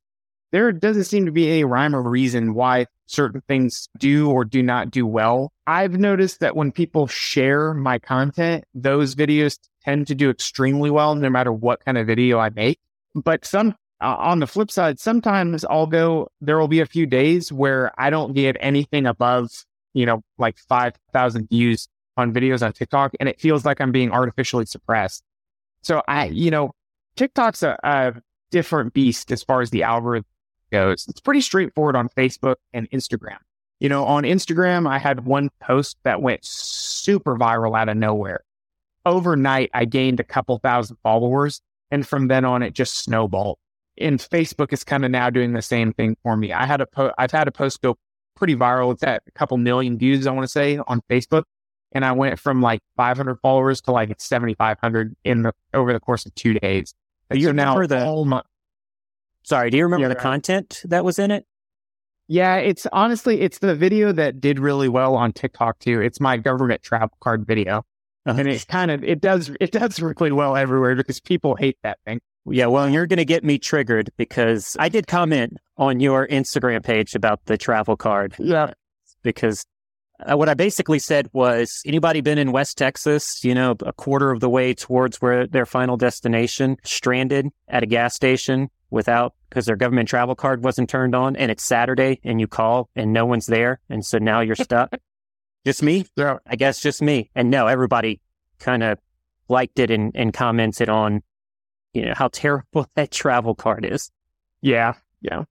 there 0.54 0.70
doesn't 0.70 1.02
seem 1.02 1.26
to 1.26 1.32
be 1.32 1.50
any 1.50 1.64
rhyme 1.64 1.96
or 1.96 2.02
reason 2.08 2.54
why 2.54 2.86
certain 3.06 3.40
things 3.48 3.88
do 3.98 4.30
or 4.30 4.44
do 4.44 4.62
not 4.62 4.88
do 4.88 5.04
well. 5.04 5.52
I've 5.66 5.98
noticed 5.98 6.38
that 6.38 6.54
when 6.54 6.70
people 6.70 7.08
share 7.08 7.74
my 7.74 7.98
content, 7.98 8.62
those 8.72 9.16
videos 9.16 9.58
tend 9.84 10.06
to 10.06 10.14
do 10.14 10.30
extremely 10.30 10.90
well 10.90 11.16
no 11.16 11.28
matter 11.28 11.52
what 11.52 11.84
kind 11.84 11.98
of 11.98 12.06
video 12.06 12.38
I 12.38 12.50
make. 12.50 12.78
But 13.16 13.44
some 13.44 13.74
uh, 14.00 14.14
on 14.16 14.38
the 14.38 14.46
flip 14.46 14.70
side, 14.70 15.00
sometimes 15.00 15.64
I'll 15.64 15.88
go, 15.88 16.28
there 16.40 16.56
will 16.56 16.68
be 16.68 16.78
a 16.78 16.86
few 16.86 17.04
days 17.04 17.50
where 17.50 17.90
I 17.98 18.10
don't 18.10 18.32
get 18.32 18.56
anything 18.60 19.06
above, 19.06 19.50
you 19.92 20.06
know, 20.06 20.22
like 20.38 20.56
5,000 20.68 21.48
views 21.48 21.88
on 22.16 22.32
videos 22.32 22.64
on 22.64 22.72
TikTok. 22.72 23.10
And 23.18 23.28
it 23.28 23.40
feels 23.40 23.64
like 23.64 23.80
I'm 23.80 23.90
being 23.90 24.12
artificially 24.12 24.66
suppressed. 24.66 25.24
So 25.82 26.00
I, 26.06 26.26
you 26.26 26.52
know, 26.52 26.70
TikTok's 27.16 27.64
a, 27.64 27.76
a 27.82 28.14
different 28.52 28.94
beast 28.94 29.32
as 29.32 29.42
far 29.42 29.60
as 29.60 29.70
the 29.70 29.82
algorithm 29.82 30.26
goes, 30.70 31.06
it's 31.08 31.20
pretty 31.20 31.40
straightforward 31.40 31.96
on 31.96 32.08
Facebook 32.10 32.56
and 32.72 32.90
Instagram. 32.90 33.38
You 33.80 33.88
know, 33.88 34.04
on 34.04 34.22
Instagram, 34.22 34.88
I 34.88 34.98
had 34.98 35.24
one 35.24 35.50
post 35.60 35.98
that 36.04 36.22
went 36.22 36.44
super 36.44 37.36
viral 37.36 37.78
out 37.78 37.88
of 37.88 37.96
nowhere. 37.96 38.40
Overnight, 39.04 39.70
I 39.74 39.84
gained 39.84 40.20
a 40.20 40.24
couple 40.24 40.58
thousand 40.58 40.96
followers. 41.02 41.60
And 41.90 42.06
from 42.06 42.28
then 42.28 42.44
on, 42.44 42.62
it 42.62 42.72
just 42.72 42.94
snowballed. 42.94 43.58
And 43.98 44.18
Facebook 44.18 44.72
is 44.72 44.82
kind 44.82 45.04
of 45.04 45.10
now 45.10 45.30
doing 45.30 45.52
the 45.52 45.62
same 45.62 45.92
thing 45.92 46.16
for 46.22 46.36
me. 46.36 46.52
I 46.52 46.66
had 46.66 46.80
a 46.80 46.86
po- 46.86 47.12
I've 47.18 47.30
had 47.30 47.46
a 47.46 47.52
post 47.52 47.82
go 47.82 47.96
pretty 48.34 48.56
viral. 48.56 48.92
It's 48.92 49.02
at 49.02 49.22
a 49.26 49.30
couple 49.32 49.56
million 49.58 49.98
views, 49.98 50.26
I 50.26 50.32
want 50.32 50.44
to 50.44 50.48
say, 50.48 50.78
on 50.78 51.00
Facebook. 51.08 51.44
And 51.92 52.04
I 52.04 52.12
went 52.12 52.40
from 52.40 52.60
like 52.60 52.80
500 52.96 53.36
followers 53.40 53.80
to 53.82 53.92
like 53.92 54.12
7,500 54.18 55.14
in 55.22 55.42
the 55.42 55.52
over 55.72 55.92
the 55.92 56.00
course 56.00 56.26
of 56.26 56.34
two 56.34 56.54
days. 56.54 56.92
You 57.32 57.46
so 57.46 57.52
now 57.52 57.86
the, 57.86 58.04
all 58.04 58.24
my, 58.24 58.42
Sorry, 59.44 59.70
do 59.70 59.76
you 59.76 59.84
remember 59.84 60.04
yeah, 60.04 60.08
the 60.08 60.14
right. 60.14 60.22
content 60.22 60.82
that 60.84 61.04
was 61.04 61.18
in 61.18 61.30
it? 61.30 61.46
Yeah, 62.26 62.56
it's 62.56 62.86
honestly 62.92 63.42
it's 63.42 63.58
the 63.58 63.74
video 63.74 64.10
that 64.12 64.40
did 64.40 64.58
really 64.58 64.88
well 64.88 65.14
on 65.14 65.32
TikTok 65.32 65.78
too. 65.78 66.00
It's 66.00 66.18
my 66.18 66.38
government 66.38 66.82
travel 66.82 67.16
card 67.20 67.46
video. 67.46 67.84
Uh-huh. 68.26 68.40
And 68.40 68.48
it's 68.48 68.64
kind 68.64 68.90
of 68.90 69.04
it 69.04 69.20
does 69.20 69.50
it 69.60 69.70
does 69.70 70.00
really 70.00 70.32
well 70.32 70.56
everywhere 70.56 70.96
because 70.96 71.20
people 71.20 71.56
hate 71.56 71.76
that 71.82 71.98
thing. 72.06 72.20
Yeah, 72.46 72.66
well, 72.66 72.88
you're 72.88 73.06
going 73.06 73.18
to 73.18 73.24
get 73.24 73.42
me 73.42 73.58
triggered 73.58 74.10
because 74.16 74.76
I 74.78 74.90
did 74.90 75.06
comment 75.06 75.56
on 75.78 76.00
your 76.00 76.26
Instagram 76.28 76.84
page 76.84 77.14
about 77.14 77.44
the 77.46 77.56
travel 77.56 77.96
card. 77.96 78.34
Yeah. 78.38 78.72
Because 79.22 79.64
uh, 80.20 80.36
what 80.36 80.50
I 80.50 80.54
basically 80.54 80.98
said 80.98 81.28
was 81.32 81.80
anybody 81.86 82.20
been 82.20 82.36
in 82.36 82.52
West 82.52 82.76
Texas, 82.76 83.42
you 83.42 83.54
know, 83.54 83.74
a 83.80 83.94
quarter 83.94 84.30
of 84.30 84.40
the 84.40 84.50
way 84.50 84.74
towards 84.74 85.22
where 85.22 85.46
their 85.46 85.64
final 85.64 85.96
destination, 85.96 86.76
stranded 86.84 87.48
at 87.68 87.82
a 87.82 87.86
gas 87.86 88.14
station 88.14 88.68
without 88.94 89.34
because 89.50 89.66
their 89.66 89.76
government 89.76 90.08
travel 90.08 90.34
card 90.34 90.64
wasn't 90.64 90.88
turned 90.88 91.14
on 91.14 91.36
and 91.36 91.50
it's 91.50 91.64
Saturday 91.64 92.20
and 92.24 92.40
you 92.40 92.46
call 92.46 92.88
and 92.94 93.12
no 93.12 93.26
one's 93.26 93.46
there. 93.46 93.80
And 93.90 94.06
so 94.06 94.18
now 94.18 94.40
you're 94.40 94.54
stuck. 94.54 94.94
just 95.66 95.82
me? 95.82 96.06
Yeah. 96.16 96.38
I 96.46 96.56
guess 96.56 96.80
just 96.80 97.02
me. 97.02 97.30
And 97.34 97.50
no, 97.50 97.66
everybody 97.66 98.20
kind 98.60 98.82
of 98.82 98.98
liked 99.48 99.78
it 99.80 99.90
and, 99.90 100.12
and 100.14 100.32
commented 100.32 100.88
on, 100.88 101.22
you 101.92 102.06
know, 102.06 102.14
how 102.16 102.28
terrible 102.28 102.86
that 102.94 103.10
travel 103.10 103.54
card 103.54 103.84
is. 103.84 104.10
Yeah. 104.62 104.94
Yeah. 105.20 105.44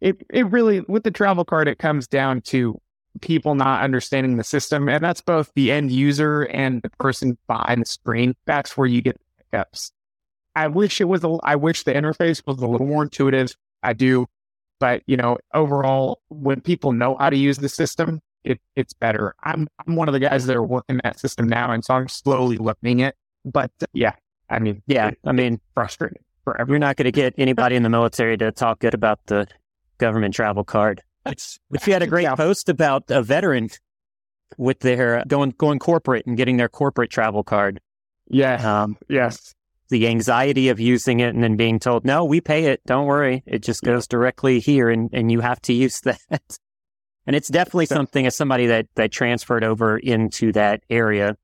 It, 0.00 0.26
it 0.28 0.50
really, 0.50 0.80
with 0.80 1.04
the 1.04 1.10
travel 1.10 1.44
card, 1.44 1.68
it 1.68 1.78
comes 1.78 2.08
down 2.08 2.40
to 2.42 2.80
people 3.20 3.54
not 3.54 3.82
understanding 3.82 4.36
the 4.36 4.44
system. 4.44 4.88
And 4.88 5.02
that's 5.02 5.20
both 5.20 5.52
the 5.54 5.70
end 5.70 5.92
user 5.92 6.42
and 6.42 6.82
the 6.82 6.90
person 6.90 7.38
behind 7.46 7.82
the 7.82 7.86
screen. 7.86 8.34
That's 8.46 8.76
where 8.76 8.86
you 8.86 9.00
get 9.00 9.20
hiccups. 9.38 9.92
I 10.56 10.66
wish 10.68 11.00
it 11.00 11.04
was, 11.04 11.22
a, 11.24 11.36
I 11.42 11.56
wish 11.56 11.84
the 11.84 11.92
interface 11.94 12.42
was 12.46 12.58
a 12.58 12.66
little 12.66 12.86
more 12.86 13.02
intuitive. 13.02 13.54
I 13.82 13.92
do. 13.92 14.26
But, 14.78 15.02
you 15.06 15.16
know, 15.16 15.38
overall, 15.54 16.20
when 16.28 16.60
people 16.60 16.92
know 16.92 17.16
how 17.18 17.30
to 17.30 17.36
use 17.36 17.58
the 17.58 17.68
system, 17.68 18.20
it, 18.44 18.58
it's 18.74 18.92
better. 18.94 19.34
I'm, 19.42 19.68
I'm 19.86 19.94
one 19.96 20.08
of 20.08 20.14
the 20.14 20.20
guys 20.20 20.46
that 20.46 20.56
are 20.56 20.62
working 20.62 21.00
that 21.04 21.20
system 21.20 21.46
now. 21.48 21.70
And 21.70 21.84
so 21.84 21.94
I'm 21.94 22.08
slowly 22.08 22.56
learning 22.56 23.00
it. 23.00 23.14
But 23.44 23.70
uh, 23.82 23.86
yeah, 23.92 24.14
I 24.48 24.58
mean, 24.58 24.82
Yeah. 24.86 25.10
I 25.26 25.32
mean, 25.32 25.60
frustrating 25.74 26.22
for 26.44 26.56
you're 26.66 26.78
not 26.78 26.96
going 26.96 27.04
to 27.04 27.12
get 27.12 27.34
anybody 27.36 27.76
in 27.76 27.82
the 27.82 27.90
military 27.90 28.36
to 28.38 28.50
talk 28.52 28.78
good 28.80 28.94
about 28.94 29.20
the 29.26 29.46
government 29.98 30.34
travel 30.34 30.64
card. 30.64 31.02
It's, 31.26 31.58
But 31.70 31.86
you 31.86 31.92
had 31.92 32.02
a 32.02 32.06
great 32.06 32.22
Yeah. 32.22 32.34
post 32.34 32.70
about 32.70 33.04
a 33.10 33.22
veteran 33.22 33.68
with 34.56 34.80
their 34.80 35.22
going 35.28 35.50
going 35.58 35.78
corporate 35.78 36.26
and 36.26 36.36
getting 36.36 36.56
their 36.56 36.68
corporate 36.70 37.10
travel 37.10 37.44
card. 37.44 37.80
yeah. 38.28 38.82
Um, 38.82 38.96
Yes. 39.10 39.54
The 39.90 40.06
anxiety 40.08 40.68
of 40.70 40.80
using 40.80 41.20
it 41.20 41.34
and 41.34 41.42
then 41.42 41.56
being 41.56 41.78
told, 41.78 42.04
"No, 42.04 42.24
we 42.24 42.40
pay 42.40 42.66
it. 42.66 42.80
Don't 42.86 43.06
worry. 43.06 43.42
It 43.46 43.62
just 43.62 43.82
goes 43.82 44.06
directly 44.06 44.58
here, 44.60 44.88
and 44.88 45.10
and 45.12 45.30
you 45.30 45.40
have 45.40 45.60
to 45.62 45.72
use 45.72 46.00
that." 46.04 46.20
and 47.26 47.36
it's 47.36 47.48
definitely 47.48 47.86
So- 47.86 47.96
something 47.96 48.26
as 48.26 48.34
somebody 48.36 48.66
that 48.68 48.86
that 48.94 49.12
transferred 49.12 49.64
over 49.64 49.98
into 49.98 50.52
that 50.52 50.82
area, 50.88 51.36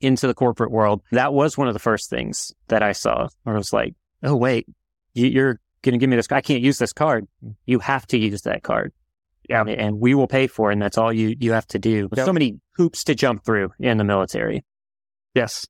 into 0.00 0.26
the 0.26 0.34
corporate 0.34 0.70
world. 0.70 1.02
That 1.12 1.32
was 1.32 1.56
one 1.56 1.68
of 1.68 1.74
the 1.74 1.80
first 1.80 2.10
things 2.10 2.52
that 2.68 2.82
I 2.82 2.92
saw. 2.92 3.28
Where 3.44 3.54
I 3.54 3.58
was 3.58 3.72
like, 3.72 3.94
"Oh 4.22 4.36
wait, 4.36 4.66
you, 5.14 5.26
you're." 5.26 5.60
Going 5.82 5.94
to 5.94 5.98
give 5.98 6.10
me 6.10 6.16
this? 6.16 6.30
I 6.30 6.42
can't 6.42 6.60
use 6.60 6.76
this 6.76 6.92
card. 6.92 7.26
You 7.64 7.78
have 7.78 8.06
to 8.08 8.18
use 8.18 8.42
that 8.42 8.62
card. 8.62 8.92
Yeah. 9.48 9.62
And- 9.62 9.70
and 9.70 9.98
we 9.98 10.14
will 10.14 10.26
pay 10.26 10.46
for 10.46 10.68
it. 10.68 10.74
And 10.74 10.82
that's 10.82 10.98
all 10.98 11.10
you, 11.10 11.34
you 11.40 11.52
have 11.52 11.66
to 11.68 11.78
do. 11.78 12.06
Yep. 12.14 12.26
So 12.26 12.34
many 12.34 12.60
hoops 12.76 13.02
to 13.04 13.14
jump 13.14 13.46
through 13.46 13.70
in 13.78 13.96
the 13.96 14.04
military. 14.04 14.62
Yes. 15.34 15.66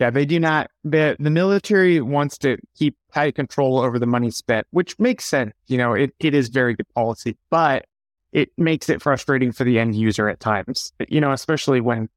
Yeah, 0.00 0.10
they 0.10 0.24
do 0.24 0.40
not. 0.40 0.70
The 0.82 1.16
the 1.20 1.30
military 1.30 2.00
wants 2.00 2.36
to 2.38 2.58
keep 2.76 2.96
tight 3.12 3.36
control 3.36 3.78
over 3.78 3.98
the 3.98 4.06
money 4.06 4.30
spent, 4.30 4.66
which 4.70 4.98
makes 4.98 5.24
sense. 5.24 5.52
You 5.66 5.78
know, 5.78 5.92
it, 5.92 6.12
it 6.18 6.34
is 6.34 6.48
very 6.48 6.74
good 6.74 6.88
policy, 6.94 7.36
but 7.48 7.86
it 8.32 8.50
makes 8.58 8.88
it 8.88 9.00
frustrating 9.00 9.52
for 9.52 9.62
the 9.62 9.78
end 9.78 9.94
user 9.94 10.28
at 10.28 10.40
times. 10.40 10.92
You 11.08 11.20
know, 11.20 11.30
especially 11.30 11.80
when 11.80 12.08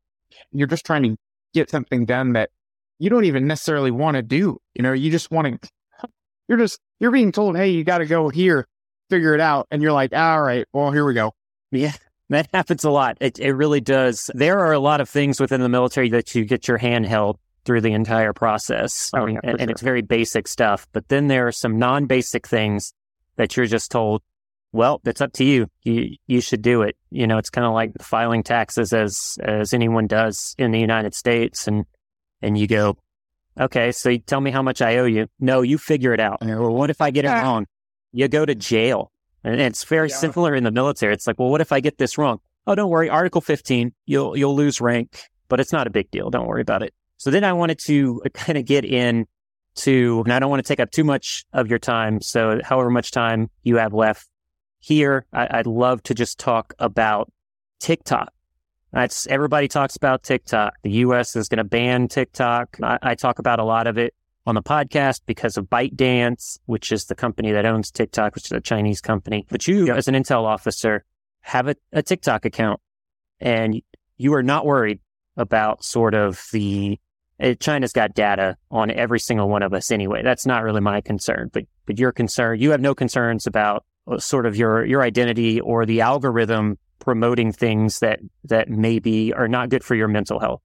you're 0.51 0.67
just 0.67 0.85
trying 0.85 1.03
to 1.03 1.17
get 1.53 1.69
something 1.69 2.05
done 2.05 2.33
that 2.33 2.49
you 2.97 3.11
don't 3.11 3.25
even 3.25 3.45
necessarily 3.45 3.91
want 3.91 4.15
to 4.15 4.23
do. 4.23 4.57
You 4.73 4.81
know, 4.81 4.93
you 4.93 5.11
just 5.11 5.29
want 5.29 5.61
to. 5.61 5.69
You're 6.47 6.57
just 6.57 6.79
you're 6.99 7.11
being 7.11 7.31
told, 7.31 7.57
hey, 7.57 7.69
you 7.69 7.83
got 7.83 7.99
to 7.99 8.07
go 8.07 8.29
here, 8.29 8.67
figure 9.11 9.35
it 9.35 9.41
out, 9.41 9.67
and 9.69 9.83
you're 9.83 9.91
like, 9.91 10.13
all 10.13 10.41
right, 10.41 10.65
well, 10.73 10.91
here 10.91 11.05
we 11.05 11.13
go. 11.13 11.33
Yeah, 11.71 11.93
that 12.29 12.49
happens 12.51 12.83
a 12.85 12.89
lot. 12.89 13.17
It, 13.21 13.37
it 13.37 13.53
really 13.53 13.81
does. 13.81 14.31
There 14.33 14.57
are 14.57 14.71
a 14.71 14.79
lot 14.79 14.99
of 14.99 15.07
things 15.07 15.39
within 15.39 15.61
the 15.61 15.69
military 15.69 16.09
that 16.09 16.33
you 16.33 16.43
get 16.43 16.67
your 16.67 16.79
hand 16.79 17.05
held 17.05 17.37
through 17.67 17.81
the 17.81 17.91
entire 17.93 18.33
process. 18.33 19.11
Oh, 19.13 19.27
yeah, 19.27 19.39
and, 19.43 19.61
and 19.61 19.69
it's 19.69 19.81
very 19.81 20.01
basic 20.01 20.47
stuff. 20.47 20.87
But 20.93 21.09
then 21.09 21.27
there 21.27 21.45
are 21.47 21.51
some 21.51 21.77
non 21.77 22.05
basic 22.07 22.47
things 22.47 22.93
that 23.35 23.55
you're 23.55 23.67
just 23.67 23.91
told, 23.91 24.23
well, 24.71 24.99
it's 25.05 25.21
up 25.21 25.33
to 25.33 25.43
you. 25.43 25.67
You 25.83 26.15
you 26.25 26.41
should 26.41 26.61
do 26.63 26.81
it. 26.81 26.95
You 27.11 27.27
know, 27.27 27.37
it's 27.37 27.49
kind 27.51 27.67
of 27.67 27.73
like 27.73 27.91
filing 28.01 28.41
taxes 28.41 28.93
as 28.93 29.37
as 29.43 29.73
anyone 29.73 30.07
does 30.07 30.55
in 30.57 30.71
the 30.71 30.79
United 30.79 31.13
States 31.13 31.67
and 31.67 31.85
and 32.41 32.57
you 32.57 32.65
go, 32.67 32.97
Okay, 33.59 33.91
so 33.91 34.09
you 34.09 34.19
tell 34.19 34.39
me 34.41 34.51
how 34.51 34.61
much 34.61 34.81
I 34.81 34.97
owe 34.97 35.05
you. 35.05 35.27
No, 35.39 35.61
you 35.61 35.77
figure 35.77 36.13
it 36.13 36.19
out. 36.19 36.39
Well, 36.41 36.73
what 36.73 36.89
if 36.89 37.01
I 37.01 37.11
get 37.11 37.25
it 37.25 37.29
Ah. 37.31 37.41
wrong? 37.41 37.65
You 38.13 38.27
go 38.27 38.45
to 38.45 38.55
jail. 38.55 39.11
And 39.43 39.59
it's 39.59 39.83
very 39.83 40.09
Yeah. 40.09 40.15
similar 40.15 40.53
in 40.55 40.63
the 40.63 40.71
military. 40.71 41.13
It's 41.13 41.27
like, 41.27 41.39
well, 41.39 41.49
what 41.49 41.61
if 41.61 41.71
I 41.71 41.79
get 41.79 41.97
this 41.97 42.17
wrong? 42.17 42.39
Oh, 42.67 42.75
don't 42.75 42.89
worry. 42.89 43.09
Article 43.09 43.41
15, 43.41 43.93
you'll 44.05 44.37
you'll 44.37 44.55
lose 44.55 44.79
rank, 44.81 45.19
but 45.49 45.59
it's 45.59 45.71
not 45.73 45.87
a 45.87 45.89
big 45.89 46.11
deal. 46.11 46.29
Don't 46.29 46.45
worry 46.47 46.61
about 46.61 46.83
it. 46.83 46.93
So 47.17 47.31
then 47.31 47.43
I 47.43 47.53
wanted 47.53 47.79
to 47.79 48.21
kind 48.33 48.57
of 48.57 48.65
get 48.65 48.85
in 48.85 49.25
to, 49.77 50.21
and 50.25 50.33
I 50.33 50.39
don't 50.39 50.49
want 50.49 50.63
to 50.63 50.67
take 50.67 50.79
up 50.79 50.91
too 50.91 51.03
much 51.03 51.45
of 51.53 51.67
your 51.67 51.79
time. 51.79 52.21
So 52.21 52.59
however 52.63 52.89
much 52.89 53.11
time 53.11 53.49
you 53.63 53.77
have 53.77 53.93
left 53.93 54.27
here, 54.79 55.25
I, 55.33 55.47
I'd 55.59 55.67
love 55.67 56.03
to 56.03 56.13
just 56.13 56.39
talk 56.39 56.73
about 56.79 57.31
TikTok. 57.79 58.31
That's 58.91 59.27
everybody 59.27 59.67
talks 59.67 59.95
about 59.95 60.23
TikTok. 60.23 60.73
The 60.83 60.91
U.S. 60.91 61.35
is 61.35 61.49
going 61.49 61.57
to 61.57 61.63
ban 61.63 62.07
TikTok. 62.07 62.77
I, 62.81 62.97
I 63.01 63.15
talk 63.15 63.39
about 63.39 63.59
a 63.59 63.63
lot 63.63 63.85
of 63.85 63.97
it 63.97 64.13
on 64.45 64.55
the 64.55 64.63
podcast 64.63 65.21
because 65.25 65.57
of 65.57 65.65
ByteDance, 65.65 66.59
which 66.65 66.91
is 66.91 67.05
the 67.05 67.15
company 67.15 67.51
that 67.51 67.65
owns 67.65 67.91
TikTok, 67.91 68.33
which 68.33 68.45
is 68.45 68.51
a 68.53 68.61
Chinese 68.61 69.01
company. 69.01 69.45
But 69.49 69.67
you, 69.67 69.91
as 69.91 70.07
an 70.07 70.15
intel 70.15 70.43
officer, 70.43 71.03
have 71.41 71.67
a, 71.67 71.75
a 71.91 72.01
TikTok 72.01 72.45
account, 72.45 72.79
and 73.39 73.81
you 74.15 74.33
are 74.33 74.43
not 74.43 74.65
worried 74.65 74.99
about 75.35 75.83
sort 75.83 76.13
of 76.13 76.47
the 76.51 76.97
China's 77.59 77.93
got 77.93 78.13
data 78.13 78.57
on 78.71 78.91
every 78.91 79.19
single 79.19 79.47
one 79.47 79.61
of 79.61 79.73
us 79.73 79.91
anyway. 79.91 80.23
That's 80.23 80.45
not 80.45 80.63
really 80.63 80.81
my 80.81 81.01
concern, 81.01 81.49
but 81.53 81.65
but 81.85 81.99
your 81.99 82.11
concern, 82.11 82.59
you 82.59 82.71
have 82.71 82.81
no 82.81 82.95
concerns 82.95 83.45
about 83.45 83.85
uh, 84.07 84.17
sort 84.17 84.45
of 84.45 84.55
your 84.55 84.85
your 84.85 85.01
identity 85.01 85.59
or 85.61 85.85
the 85.85 86.01
algorithm 86.01 86.77
promoting 86.99 87.51
things 87.51 87.99
that 87.99 88.19
that 88.45 88.69
maybe 88.69 89.33
are 89.33 89.47
not 89.47 89.69
good 89.69 89.83
for 89.83 89.95
your 89.95 90.07
mental 90.07 90.39
health. 90.39 90.61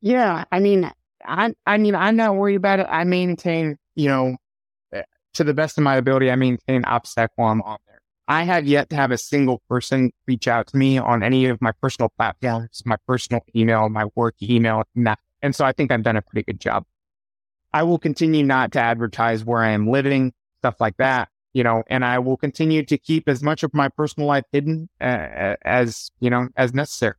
Yeah, 0.00 0.44
I 0.50 0.60
mean, 0.60 0.90
I 1.24 1.54
I 1.66 1.78
mean, 1.78 1.94
I'm 1.94 2.16
not 2.16 2.36
worried 2.36 2.56
about 2.56 2.80
it. 2.80 2.86
I 2.88 3.04
maintain, 3.04 3.76
you 3.94 4.08
know, 4.08 4.36
eh, 4.92 5.02
to 5.34 5.44
the 5.44 5.54
best 5.54 5.76
of 5.78 5.84
my 5.84 5.96
ability, 5.96 6.30
I 6.30 6.36
maintain 6.36 6.82
OPSEC 6.82 7.28
while 7.36 7.52
I'm 7.52 7.62
on 7.62 7.78
there. 7.86 8.00
I 8.26 8.44
have 8.44 8.66
yet 8.66 8.88
to 8.90 8.96
have 8.96 9.10
a 9.10 9.18
single 9.18 9.62
person 9.68 10.10
reach 10.26 10.48
out 10.48 10.68
to 10.68 10.76
me 10.78 10.96
on 10.96 11.22
any 11.22 11.44
of 11.46 11.60
my 11.60 11.72
personal 11.72 12.08
platforms, 12.16 12.82
my 12.86 12.96
personal 13.06 13.44
email, 13.54 13.90
my 13.90 14.06
work 14.14 14.36
email, 14.42 14.84
nah. 14.94 15.16
And 15.44 15.54
so 15.54 15.66
I 15.66 15.72
think 15.72 15.92
I've 15.92 16.02
done 16.02 16.16
a 16.16 16.22
pretty 16.22 16.42
good 16.42 16.58
job. 16.58 16.86
I 17.74 17.82
will 17.82 17.98
continue 17.98 18.42
not 18.42 18.72
to 18.72 18.80
advertise 18.80 19.44
where 19.44 19.62
I 19.62 19.72
am 19.72 19.90
living, 19.90 20.32
stuff 20.60 20.80
like 20.80 20.96
that, 20.96 21.28
you 21.52 21.62
know, 21.62 21.82
and 21.88 22.02
I 22.02 22.18
will 22.18 22.38
continue 22.38 22.82
to 22.86 22.96
keep 22.96 23.28
as 23.28 23.42
much 23.42 23.62
of 23.62 23.74
my 23.74 23.90
personal 23.90 24.26
life 24.26 24.44
hidden 24.52 24.88
uh, 25.02 25.56
as 25.62 26.10
you 26.18 26.30
know 26.30 26.48
as 26.56 26.72
necessary. 26.72 27.16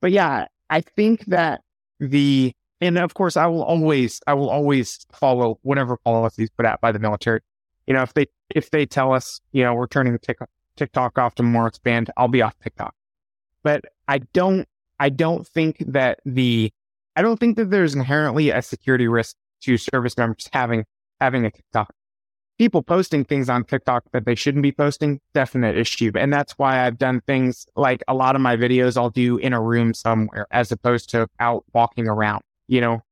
But 0.00 0.12
yeah, 0.12 0.46
I 0.70 0.80
think 0.80 1.26
that 1.26 1.60
the 2.00 2.54
and 2.80 2.96
of 2.96 3.12
course 3.12 3.36
I 3.36 3.46
will 3.48 3.62
always 3.62 4.22
I 4.26 4.32
will 4.32 4.48
always 4.48 5.06
follow 5.12 5.58
whatever 5.60 5.98
policies 5.98 6.48
put 6.56 6.64
out 6.64 6.80
by 6.80 6.90
the 6.90 7.00
military. 7.00 7.40
You 7.86 7.92
know, 7.92 8.02
if 8.02 8.14
they 8.14 8.26
if 8.48 8.70
they 8.70 8.86
tell 8.86 9.12
us, 9.12 9.42
you 9.52 9.62
know, 9.62 9.74
we're 9.74 9.88
turning 9.88 10.18
TikTok, 10.18 10.48
TikTok 10.76 11.18
off 11.18 11.34
to 11.34 11.42
more 11.42 11.66
expand, 11.66 12.10
I'll 12.16 12.28
be 12.28 12.40
off 12.40 12.58
TikTok. 12.62 12.94
But 13.62 13.84
I 14.08 14.18
don't 14.32 14.66
I 14.98 15.10
don't 15.10 15.46
think 15.46 15.84
that 15.88 16.20
the 16.24 16.72
I 17.16 17.22
don't 17.22 17.38
think 17.38 17.56
that 17.56 17.70
there's 17.70 17.94
inherently 17.94 18.50
a 18.50 18.62
security 18.62 19.08
risk 19.08 19.36
to 19.62 19.76
service 19.76 20.16
members 20.16 20.48
having 20.52 20.84
having 21.20 21.44
a 21.44 21.50
TikTok. 21.50 21.94
People 22.58 22.82
posting 22.82 23.24
things 23.24 23.48
on 23.48 23.64
TikTok 23.64 24.04
that 24.12 24.24
they 24.24 24.34
shouldn't 24.34 24.62
be 24.62 24.72
posting, 24.72 25.20
definite 25.34 25.76
issue. 25.76 26.12
And 26.14 26.32
that's 26.32 26.52
why 26.58 26.86
I've 26.86 26.98
done 26.98 27.20
things 27.26 27.66
like 27.76 28.02
a 28.08 28.14
lot 28.14 28.36
of 28.36 28.42
my 28.42 28.56
videos 28.56 28.96
I'll 28.96 29.10
do 29.10 29.36
in 29.38 29.52
a 29.52 29.60
room 29.60 29.94
somewhere 29.94 30.46
as 30.50 30.70
opposed 30.70 31.10
to 31.10 31.28
out 31.40 31.64
walking 31.72 32.08
around. 32.08 32.42
You 32.68 32.80
know, 32.80 33.02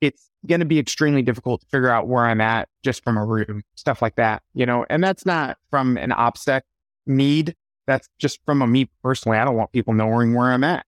it's 0.00 0.28
going 0.46 0.60
to 0.60 0.66
be 0.66 0.78
extremely 0.78 1.22
difficult 1.22 1.62
to 1.62 1.66
figure 1.68 1.88
out 1.88 2.08
where 2.08 2.26
I'm 2.26 2.40
at 2.40 2.68
just 2.82 3.02
from 3.02 3.16
a 3.16 3.24
room, 3.24 3.62
stuff 3.74 4.02
like 4.02 4.16
that, 4.16 4.42
you 4.54 4.66
know, 4.66 4.84
and 4.90 5.02
that's 5.02 5.24
not 5.24 5.56
from 5.70 5.96
an 5.96 6.10
OPSEC 6.10 6.62
need. 7.06 7.54
That's 7.86 8.08
just 8.18 8.40
from 8.44 8.62
a 8.62 8.66
me 8.66 8.90
personally. 9.02 9.38
I 9.38 9.44
don't 9.44 9.56
want 9.56 9.72
people 9.72 9.94
knowing 9.94 10.34
where 10.34 10.52
I'm 10.52 10.64
at. 10.64 10.84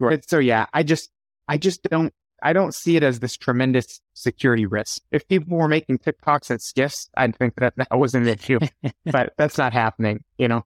Right. 0.00 0.26
So 0.28 0.38
yeah, 0.38 0.66
I 0.72 0.82
just, 0.82 1.10
I 1.48 1.56
just 1.56 1.82
don't, 1.82 2.12
I 2.42 2.52
don't 2.52 2.74
see 2.74 2.96
it 2.96 3.02
as 3.02 3.20
this 3.20 3.36
tremendous 3.36 4.00
security 4.14 4.66
risk. 4.66 5.02
If 5.10 5.26
people 5.26 5.56
were 5.56 5.68
making 5.68 5.98
TikToks 5.98 6.50
and 6.50 6.60
SCIFs, 6.60 7.08
I'd 7.16 7.36
think 7.36 7.56
that 7.56 7.74
that 7.76 7.98
was 7.98 8.14
an 8.14 8.28
issue, 8.28 8.60
but 9.06 9.32
that's 9.36 9.58
not 9.58 9.72
happening, 9.72 10.22
you 10.36 10.48
know? 10.48 10.64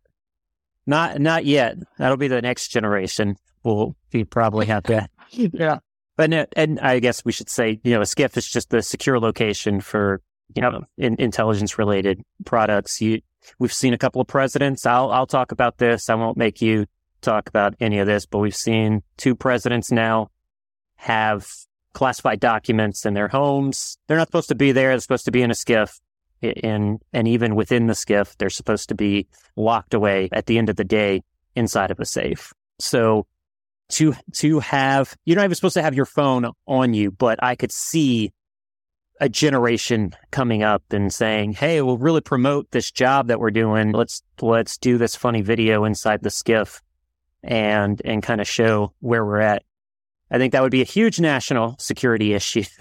Not 0.87 1.21
not 1.21 1.45
yet. 1.45 1.77
That'll 1.99 2.17
be 2.17 2.29
the 2.29 2.43
next 2.43 2.69
generation. 2.69 3.37
We'll 3.63 3.95
we 4.13 4.25
probably 4.25 4.67
have 4.67 4.85
that. 4.85 5.11
Yeah. 5.35 5.79
But 6.17 6.29
no, 6.29 6.45
and 6.57 6.79
I 6.81 6.99
guess 6.99 7.25
we 7.25 7.33
should 7.33 7.49
say, 7.49 7.81
you 7.85 7.95
know, 7.95 8.03
a 8.03 8.05
SCIF 8.05 8.37
is 8.37 8.47
just 8.47 8.69
the 8.69 8.83
secure 8.83 9.19
location 9.19 9.81
for 9.81 10.21
you 10.55 10.61
know 10.61 10.85
in, 10.99 11.17
intelligence 11.19 11.79
related 11.79 12.21
products. 12.45 13.01
You, 13.01 13.23
we've 13.59 13.73
seen 13.73 13.95
a 13.95 13.99
couple 13.99 14.21
of 14.21 14.27
presidents. 14.27 14.85
I'll 14.85 15.11
I'll 15.11 15.27
talk 15.27 15.53
about 15.53 15.79
this. 15.79 16.11
I 16.11 16.15
won't 16.17 16.37
make 16.37 16.61
you 16.61 16.85
talk 17.23 17.49
about 17.49 17.75
any 17.81 17.99
of 17.99 18.07
this, 18.07 18.27
but 18.27 18.41
we've 18.41 18.55
seen 18.55 19.03
two 19.17 19.35
presidents 19.35 19.91
now 19.91 20.29
have 21.03 21.49
classified 21.95 22.39
documents 22.39 23.05
in 23.05 23.15
their 23.15 23.27
homes. 23.27 23.99
They're 24.07 24.17
not 24.17 24.29
supposed 24.29 24.49
to 24.49 24.55
be 24.55 24.71
there. 24.71 24.91
They're 24.91 25.01
supposed 25.01 25.25
to 25.25 25.33
be 25.33 25.43
in 25.43 25.51
a 25.51 25.55
SCIF. 25.55 26.01
In, 26.41 26.99
and 27.13 27.29
even 27.29 27.55
within 27.55 27.87
the 27.87 27.93
SCIF, 27.93 28.37
they're 28.37 28.51
supposed 28.51 28.89
to 28.89 28.95
be 28.95 29.27
locked 29.57 29.95
away 29.95 30.29
at 30.33 30.47
the 30.47 30.59
end 30.59 30.69
of 30.69 30.77
the 30.77 30.85
day 30.85 31.23
inside 31.55 31.91
of 31.91 32.01
a 32.01 32.05
safe. 32.05 32.53
So 32.79 33.27
to 33.91 34.15
to 34.35 34.61
have 34.61 35.17
you're 35.25 35.37
not 35.37 35.45
even 35.45 35.55
supposed 35.55 35.75
to 35.75 35.83
have 35.83 35.95
your 35.95 36.07
phone 36.07 36.47
on 36.67 36.95
you, 36.95 37.11
but 37.11 37.43
I 37.43 37.57
could 37.57 37.73
see 37.73 38.33
a 39.21 39.29
generation 39.29 40.13
coming 40.31 40.63
up 40.63 40.83
and 40.91 41.13
saying, 41.13 41.53
"Hey, 41.53 41.83
we'll 41.83 41.99
really 41.99 42.21
promote 42.21 42.71
this 42.71 42.91
job 42.91 43.29
that 43.29 43.39
we're 43.39 43.51
doing. 43.51 43.93
Let's 43.93 44.23
let's 44.41 44.79
do 44.79 44.99
this 44.99 45.15
funny 45.15 45.43
video 45.43 45.85
inside 45.85 46.23
the 46.23 46.31
SCIF 46.31 46.81
and 47.43 48.01
and 48.05 48.23
kind 48.23 48.41
of 48.41 48.49
show 48.49 48.95
where 49.01 49.25
we're 49.25 49.41
at." 49.41 49.63
I 50.33 50.39
think 50.39 50.53
that 50.53 50.63
would 50.63 50.73
be 50.73 50.81
a 50.81 50.87
huge 50.87 51.21
national 51.21 51.77
security 51.79 52.35
issue. 52.35 52.65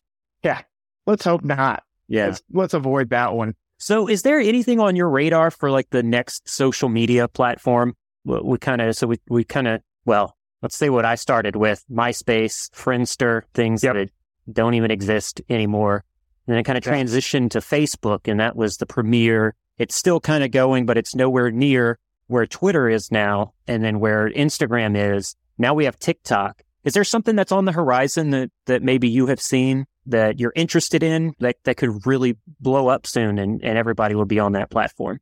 Yeah, 0.44 0.62
let's 1.06 1.24
hope 1.24 1.44
not. 1.44 1.84
Yeah, 2.08 2.26
let's, 2.26 2.42
let's 2.52 2.74
avoid 2.74 3.12
that 3.12 3.34
one. 3.34 3.54
So, 3.78 4.10
is 4.10 4.24
there 4.24 4.40
anything 4.40 4.80
on 4.80 4.96
your 4.96 5.08
radar 5.08 5.52
for 5.52 5.70
like 5.70 5.92
the 5.92 6.02
next 6.02 6.50
social 6.50 6.90
media 6.90 7.28
platform? 7.28 7.96
We, 8.26 8.40
we 8.42 8.58
kind 8.58 8.82
of 8.82 8.96
so 8.96 9.06
we 9.06 9.20
we 9.30 9.44
kind 9.44 9.68
of 9.68 9.82
well, 10.04 10.36
let's 10.64 10.76
say 10.76 10.90
what 10.90 11.06
I 11.06 11.14
started 11.14 11.56
with: 11.56 11.86
MySpace, 11.92 12.72
Friendster, 12.72 13.44
things 13.54 13.84
yep. 13.84 13.94
that 13.94 14.10
don't 14.52 14.74
even 14.74 14.90
exist 14.90 15.42
anymore. 15.48 16.06
And 16.48 16.54
then 16.54 16.60
it 16.60 16.64
kind 16.64 16.78
of 16.80 16.84
transitioned 16.84 17.52
to 17.52 17.60
Facebook, 17.60 18.28
and 18.28 18.40
that 18.40 18.56
was 18.56 18.78
the 18.78 18.88
premiere. 18.88 19.54
It's 19.78 19.96
still 19.96 20.20
kind 20.20 20.44
of 20.44 20.50
going, 20.50 20.88
but 20.88 20.98
it's 20.98 21.14
nowhere 21.14 21.52
near 21.52 22.00
where 22.26 22.48
Twitter 22.48 22.90
is 22.90 23.12
now, 23.12 23.54
and 23.68 23.84
then 23.84 24.00
where 24.00 24.28
Instagram 24.32 24.98
is. 24.98 25.36
Now 25.60 25.76
we 25.76 25.86
have 25.86 26.00
TikTok. 26.00 26.64
Is 26.84 26.94
there 26.94 27.04
something 27.04 27.36
that's 27.36 27.52
on 27.52 27.66
the 27.66 27.72
horizon 27.72 28.32
that, 28.32 28.52
that 28.66 28.82
maybe 28.82 29.08
you 29.08 29.28
have 29.28 29.42
seen 29.42 29.86
that 30.08 30.40
you're 30.40 30.54
interested 30.56 31.04
in 31.04 31.34
that, 31.40 31.58
that 31.64 31.78
could 31.78 32.06
really 32.06 32.38
blow 32.60 32.88
up 32.88 33.06
soon 33.06 33.38
and, 33.38 33.64
and 33.64 33.78
everybody 33.78 34.16
will 34.16 34.26
be 34.26 34.40
on 34.40 34.54
that 34.54 34.72
platform? 34.72 35.20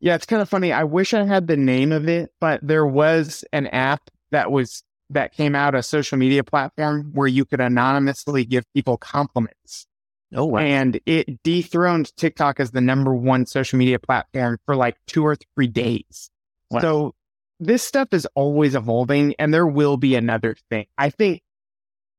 Yeah, 0.00 0.14
it's 0.14 0.26
kind 0.26 0.42
of 0.42 0.48
funny. 0.48 0.72
I 0.72 0.84
wish 0.84 1.14
I 1.14 1.24
had 1.24 1.46
the 1.46 1.56
name 1.56 1.90
of 1.90 2.08
it, 2.08 2.30
but 2.38 2.60
there 2.62 2.86
was 2.86 3.44
an 3.52 3.66
app 3.68 4.10
that 4.32 4.50
was 4.50 4.82
that 5.10 5.32
came 5.34 5.54
out 5.54 5.74
a 5.74 5.82
social 5.82 6.18
media 6.18 6.42
platform 6.42 7.10
where 7.14 7.28
you 7.28 7.44
could 7.44 7.60
anonymously 7.60 8.44
give 8.44 8.64
people 8.74 8.96
compliments. 8.96 9.86
Oh, 10.34 10.46
wow. 10.46 10.58
And 10.58 11.00
it 11.06 11.42
dethroned 11.42 12.14
TikTok 12.16 12.58
as 12.58 12.72
the 12.72 12.80
number 12.80 13.14
one 13.14 13.46
social 13.46 13.78
media 13.78 13.98
platform 13.98 14.58
for 14.66 14.74
like 14.74 14.96
two 15.06 15.24
or 15.24 15.36
three 15.54 15.68
days. 15.68 16.30
Wow. 16.70 16.80
So 16.80 17.14
this 17.66 17.82
stuff 17.82 18.08
is 18.12 18.26
always 18.34 18.74
evolving 18.74 19.34
and 19.38 19.52
there 19.52 19.66
will 19.66 19.96
be 19.96 20.14
another 20.14 20.56
thing. 20.70 20.86
I 20.98 21.10
think, 21.10 21.42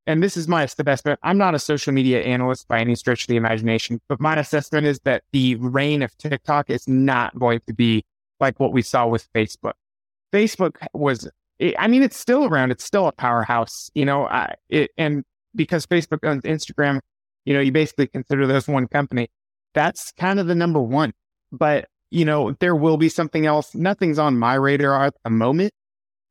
and 0.07 0.21
this 0.21 0.37
is 0.37 0.47
my 0.47 0.63
assessment. 0.63 1.19
I'm 1.23 1.37
not 1.37 1.55
a 1.55 1.59
social 1.59 1.93
media 1.93 2.21
analyst 2.21 2.67
by 2.67 2.79
any 2.79 2.95
stretch 2.95 3.23
of 3.23 3.27
the 3.27 3.37
imagination, 3.37 4.01
but 4.07 4.19
my 4.19 4.37
assessment 4.37 4.85
is 4.85 4.99
that 5.03 5.23
the 5.31 5.55
reign 5.55 6.01
of 6.01 6.15
TikTok 6.17 6.69
is 6.69 6.87
not 6.87 7.37
going 7.39 7.61
to 7.67 7.73
be 7.73 8.03
like 8.39 8.59
what 8.59 8.73
we 8.73 8.81
saw 8.81 9.07
with 9.07 9.27
Facebook. 9.33 9.73
Facebook 10.33 10.75
was, 10.93 11.29
I 11.77 11.87
mean, 11.87 12.03
it's 12.03 12.17
still 12.17 12.45
around. 12.45 12.71
It's 12.71 12.83
still 12.83 13.07
a 13.07 13.11
powerhouse, 13.11 13.89
you 13.95 14.05
know, 14.05 14.25
I, 14.27 14.55
it, 14.69 14.91
and 14.97 15.23
because 15.55 15.85
Facebook 15.85 16.19
owns 16.23 16.43
Instagram, 16.43 16.99
you 17.45 17.53
know, 17.53 17.61
you 17.61 17.71
basically 17.71 18.07
consider 18.07 18.45
those 18.45 18.67
one 18.67 18.87
company. 18.87 19.29
That's 19.73 20.11
kind 20.13 20.39
of 20.39 20.47
the 20.47 20.55
number 20.55 20.81
one. 20.81 21.13
But 21.51 21.87
you 22.11 22.25
know, 22.25 22.55
there 22.59 22.75
will 22.75 22.97
be 22.97 23.09
something 23.09 23.45
else. 23.45 23.73
Nothing's 23.75 24.19
on 24.19 24.37
my 24.37 24.55
radar 24.55 25.05
at 25.05 25.13
the 25.23 25.29
moment, 25.29 25.73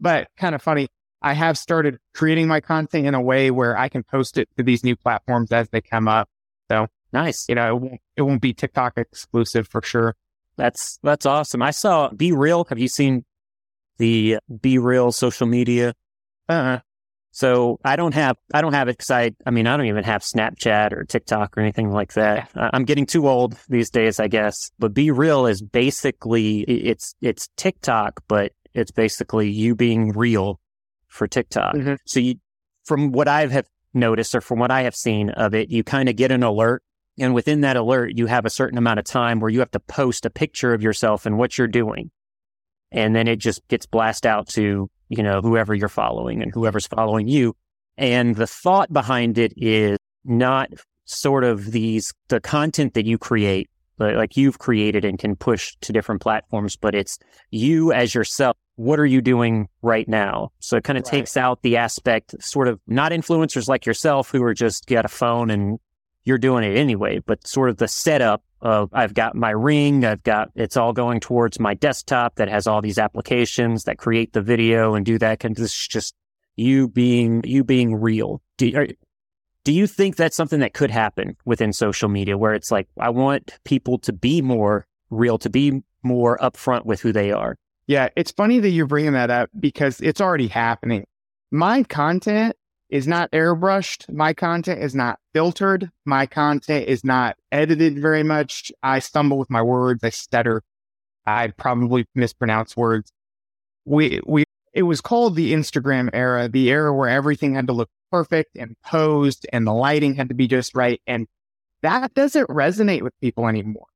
but 0.00 0.28
kind 0.36 0.54
of 0.54 0.62
funny. 0.62 0.88
I 1.22 1.32
have 1.32 1.56
started 1.56 1.98
creating 2.12 2.48
my 2.48 2.60
content 2.60 3.06
in 3.06 3.14
a 3.14 3.20
way 3.20 3.50
where 3.50 3.78
I 3.78 3.88
can 3.88 4.02
post 4.02 4.36
it 4.36 4.48
to 4.58 4.62
these 4.62 4.84
new 4.84 4.94
platforms 4.94 5.52
as 5.52 5.70
they 5.70 5.80
come 5.80 6.06
up. 6.06 6.28
So 6.70 6.86
nice. 7.12 7.46
You 7.48 7.54
know, 7.54 7.68
it 7.76 7.80
won't, 7.80 8.00
it 8.16 8.22
won't 8.22 8.42
be 8.42 8.52
TikTok 8.52 8.98
exclusive 8.98 9.66
for 9.66 9.80
sure. 9.82 10.16
That's, 10.56 10.98
that's 11.02 11.24
awesome. 11.24 11.62
I 11.62 11.70
saw 11.70 12.10
BeReal. 12.10 12.68
Have 12.68 12.78
you 12.78 12.88
seen 12.88 13.24
the 13.96 14.36
BeReal 14.52 15.14
social 15.14 15.46
media? 15.46 15.94
Uh, 16.48 16.80
so 17.34 17.80
I 17.84 17.96
don't 17.96 18.14
have 18.14 18.36
I 18.54 18.60
don't 18.60 18.74
have 18.74 18.86
it 18.86 18.92
because 18.92 19.10
I 19.10 19.32
I 19.44 19.50
mean 19.50 19.66
I 19.66 19.76
don't 19.76 19.86
even 19.86 20.04
have 20.04 20.22
Snapchat 20.22 20.92
or 20.92 21.02
TikTok 21.02 21.58
or 21.58 21.62
anything 21.62 21.90
like 21.90 22.12
that. 22.12 22.48
I'm 22.54 22.84
getting 22.84 23.06
too 23.06 23.28
old 23.28 23.58
these 23.68 23.90
days, 23.90 24.20
I 24.20 24.28
guess. 24.28 24.70
But 24.78 24.94
BeReal 24.94 25.50
is 25.50 25.60
basically 25.60 26.60
it's 26.60 27.16
it's 27.20 27.48
TikTok, 27.56 28.22
but 28.28 28.52
it's 28.72 28.92
basically 28.92 29.50
you 29.50 29.74
being 29.74 30.12
real 30.12 30.60
for 31.08 31.26
TikTok. 31.26 31.74
Mm-hmm. 31.74 31.94
So 32.06 32.20
you, 32.20 32.36
from 32.84 33.10
what 33.10 33.26
I 33.26 33.48
have 33.48 33.66
noticed 33.92 34.36
or 34.36 34.40
from 34.40 34.60
what 34.60 34.70
I 34.70 34.82
have 34.82 34.94
seen 34.94 35.30
of 35.30 35.56
it, 35.56 35.70
you 35.70 35.82
kind 35.82 36.08
of 36.08 36.14
get 36.14 36.30
an 36.30 36.44
alert, 36.44 36.84
and 37.18 37.34
within 37.34 37.62
that 37.62 37.76
alert, 37.76 38.12
you 38.14 38.26
have 38.26 38.46
a 38.46 38.50
certain 38.50 38.78
amount 38.78 39.00
of 39.00 39.06
time 39.06 39.40
where 39.40 39.50
you 39.50 39.58
have 39.58 39.72
to 39.72 39.80
post 39.80 40.24
a 40.24 40.30
picture 40.30 40.72
of 40.72 40.82
yourself 40.82 41.26
and 41.26 41.36
what 41.36 41.58
you're 41.58 41.66
doing, 41.66 42.12
and 42.92 43.12
then 43.12 43.26
it 43.26 43.40
just 43.40 43.66
gets 43.66 43.86
blasted 43.86 44.30
out 44.30 44.46
to 44.50 44.88
you 45.16 45.22
know, 45.22 45.40
whoever 45.40 45.74
you're 45.74 45.88
following 45.88 46.42
and 46.42 46.52
whoever's 46.52 46.86
following 46.86 47.28
you. 47.28 47.54
And 47.96 48.34
the 48.36 48.46
thought 48.46 48.92
behind 48.92 49.38
it 49.38 49.52
is 49.56 49.98
not 50.24 50.70
sort 51.04 51.44
of 51.44 51.70
these, 51.70 52.12
the 52.28 52.40
content 52.40 52.94
that 52.94 53.06
you 53.06 53.18
create, 53.18 53.68
like 53.98 54.36
you've 54.36 54.58
created 54.58 55.04
and 55.04 55.18
can 55.18 55.36
push 55.36 55.76
to 55.82 55.92
different 55.92 56.20
platforms, 56.20 56.76
but 56.76 56.94
it's 56.94 57.18
you 57.50 57.92
as 57.92 58.14
yourself. 58.14 58.56
What 58.76 58.98
are 58.98 59.06
you 59.06 59.20
doing 59.20 59.68
right 59.82 60.08
now? 60.08 60.50
So 60.58 60.76
it 60.76 60.84
kind 60.84 60.98
of 60.98 61.04
right. 61.04 61.10
takes 61.10 61.36
out 61.36 61.62
the 61.62 61.76
aspect, 61.76 62.34
sort 62.42 62.66
of 62.66 62.80
not 62.88 63.12
influencers 63.12 63.68
like 63.68 63.86
yourself 63.86 64.30
who 64.30 64.42
are 64.42 64.54
just 64.54 64.86
got 64.86 65.04
a 65.04 65.08
phone 65.08 65.50
and 65.50 65.78
you're 66.24 66.38
doing 66.38 66.64
it 66.64 66.76
anyway, 66.76 67.20
but 67.20 67.46
sort 67.46 67.70
of 67.70 67.76
the 67.76 67.86
setup 67.86 68.42
of 68.64 68.88
I've 68.92 69.14
got 69.14 69.36
my 69.36 69.50
ring, 69.50 70.04
I've 70.04 70.22
got 70.22 70.50
it's 70.54 70.76
all 70.76 70.92
going 70.92 71.20
towards 71.20 71.60
my 71.60 71.74
desktop 71.74 72.36
that 72.36 72.48
has 72.48 72.66
all 72.66 72.80
these 72.80 72.98
applications 72.98 73.84
that 73.84 73.98
create 73.98 74.32
the 74.32 74.40
video 74.40 74.94
and 74.94 75.04
do 75.04 75.18
that. 75.18 75.44
And 75.44 75.54
this 75.54 75.72
is 75.72 75.88
just 75.88 76.14
you 76.56 76.88
being 76.88 77.42
you 77.44 77.62
being 77.62 77.94
real. 77.94 78.42
Do, 78.56 78.72
are, 78.74 78.88
do 79.64 79.72
you 79.72 79.86
think 79.86 80.16
that's 80.16 80.36
something 80.36 80.60
that 80.60 80.74
could 80.74 80.90
happen 80.90 81.36
within 81.44 81.72
social 81.72 82.08
media 82.08 82.36
where 82.36 82.54
it's 82.54 82.70
like 82.70 82.88
I 82.98 83.10
want 83.10 83.58
people 83.64 83.98
to 84.00 84.12
be 84.12 84.42
more 84.42 84.86
real, 85.10 85.38
to 85.38 85.50
be 85.50 85.82
more 86.02 86.38
upfront 86.38 86.86
with 86.86 87.00
who 87.00 87.12
they 87.12 87.32
are? 87.32 87.56
Yeah, 87.86 88.08
it's 88.16 88.30
funny 88.30 88.60
that 88.60 88.70
you're 88.70 88.86
bringing 88.86 89.12
that 89.12 89.30
up 89.30 89.50
because 89.58 90.00
it's 90.00 90.20
already 90.20 90.48
happening. 90.48 91.04
My 91.50 91.82
content 91.82 92.56
is 92.94 93.08
not 93.08 93.28
airbrushed. 93.32 94.08
My 94.08 94.32
content 94.32 94.80
is 94.80 94.94
not 94.94 95.18
filtered. 95.32 95.90
My 96.04 96.26
content 96.26 96.86
is 96.86 97.02
not 97.02 97.36
edited 97.50 97.98
very 97.98 98.22
much. 98.22 98.70
I 98.84 99.00
stumble 99.00 99.36
with 99.36 99.50
my 99.50 99.62
words. 99.62 100.04
I 100.04 100.10
stutter. 100.10 100.62
I 101.26 101.48
probably 101.48 102.06
mispronounce 102.14 102.76
words. 102.76 103.10
We, 103.84 104.20
we, 104.24 104.44
it 104.72 104.84
was 104.84 105.00
called 105.00 105.34
the 105.34 105.52
Instagram 105.52 106.08
era, 106.12 106.48
the 106.48 106.70
era 106.70 106.94
where 106.94 107.08
everything 107.08 107.56
had 107.56 107.66
to 107.66 107.72
look 107.72 107.90
perfect 108.12 108.56
and 108.56 108.76
posed 108.84 109.44
and 109.52 109.66
the 109.66 109.72
lighting 109.72 110.14
had 110.14 110.28
to 110.28 110.34
be 110.36 110.46
just 110.46 110.76
right. 110.76 111.02
And 111.04 111.26
that 111.82 112.14
doesn't 112.14 112.48
resonate 112.48 113.02
with 113.02 113.12
people 113.20 113.48
anymore. 113.48 113.86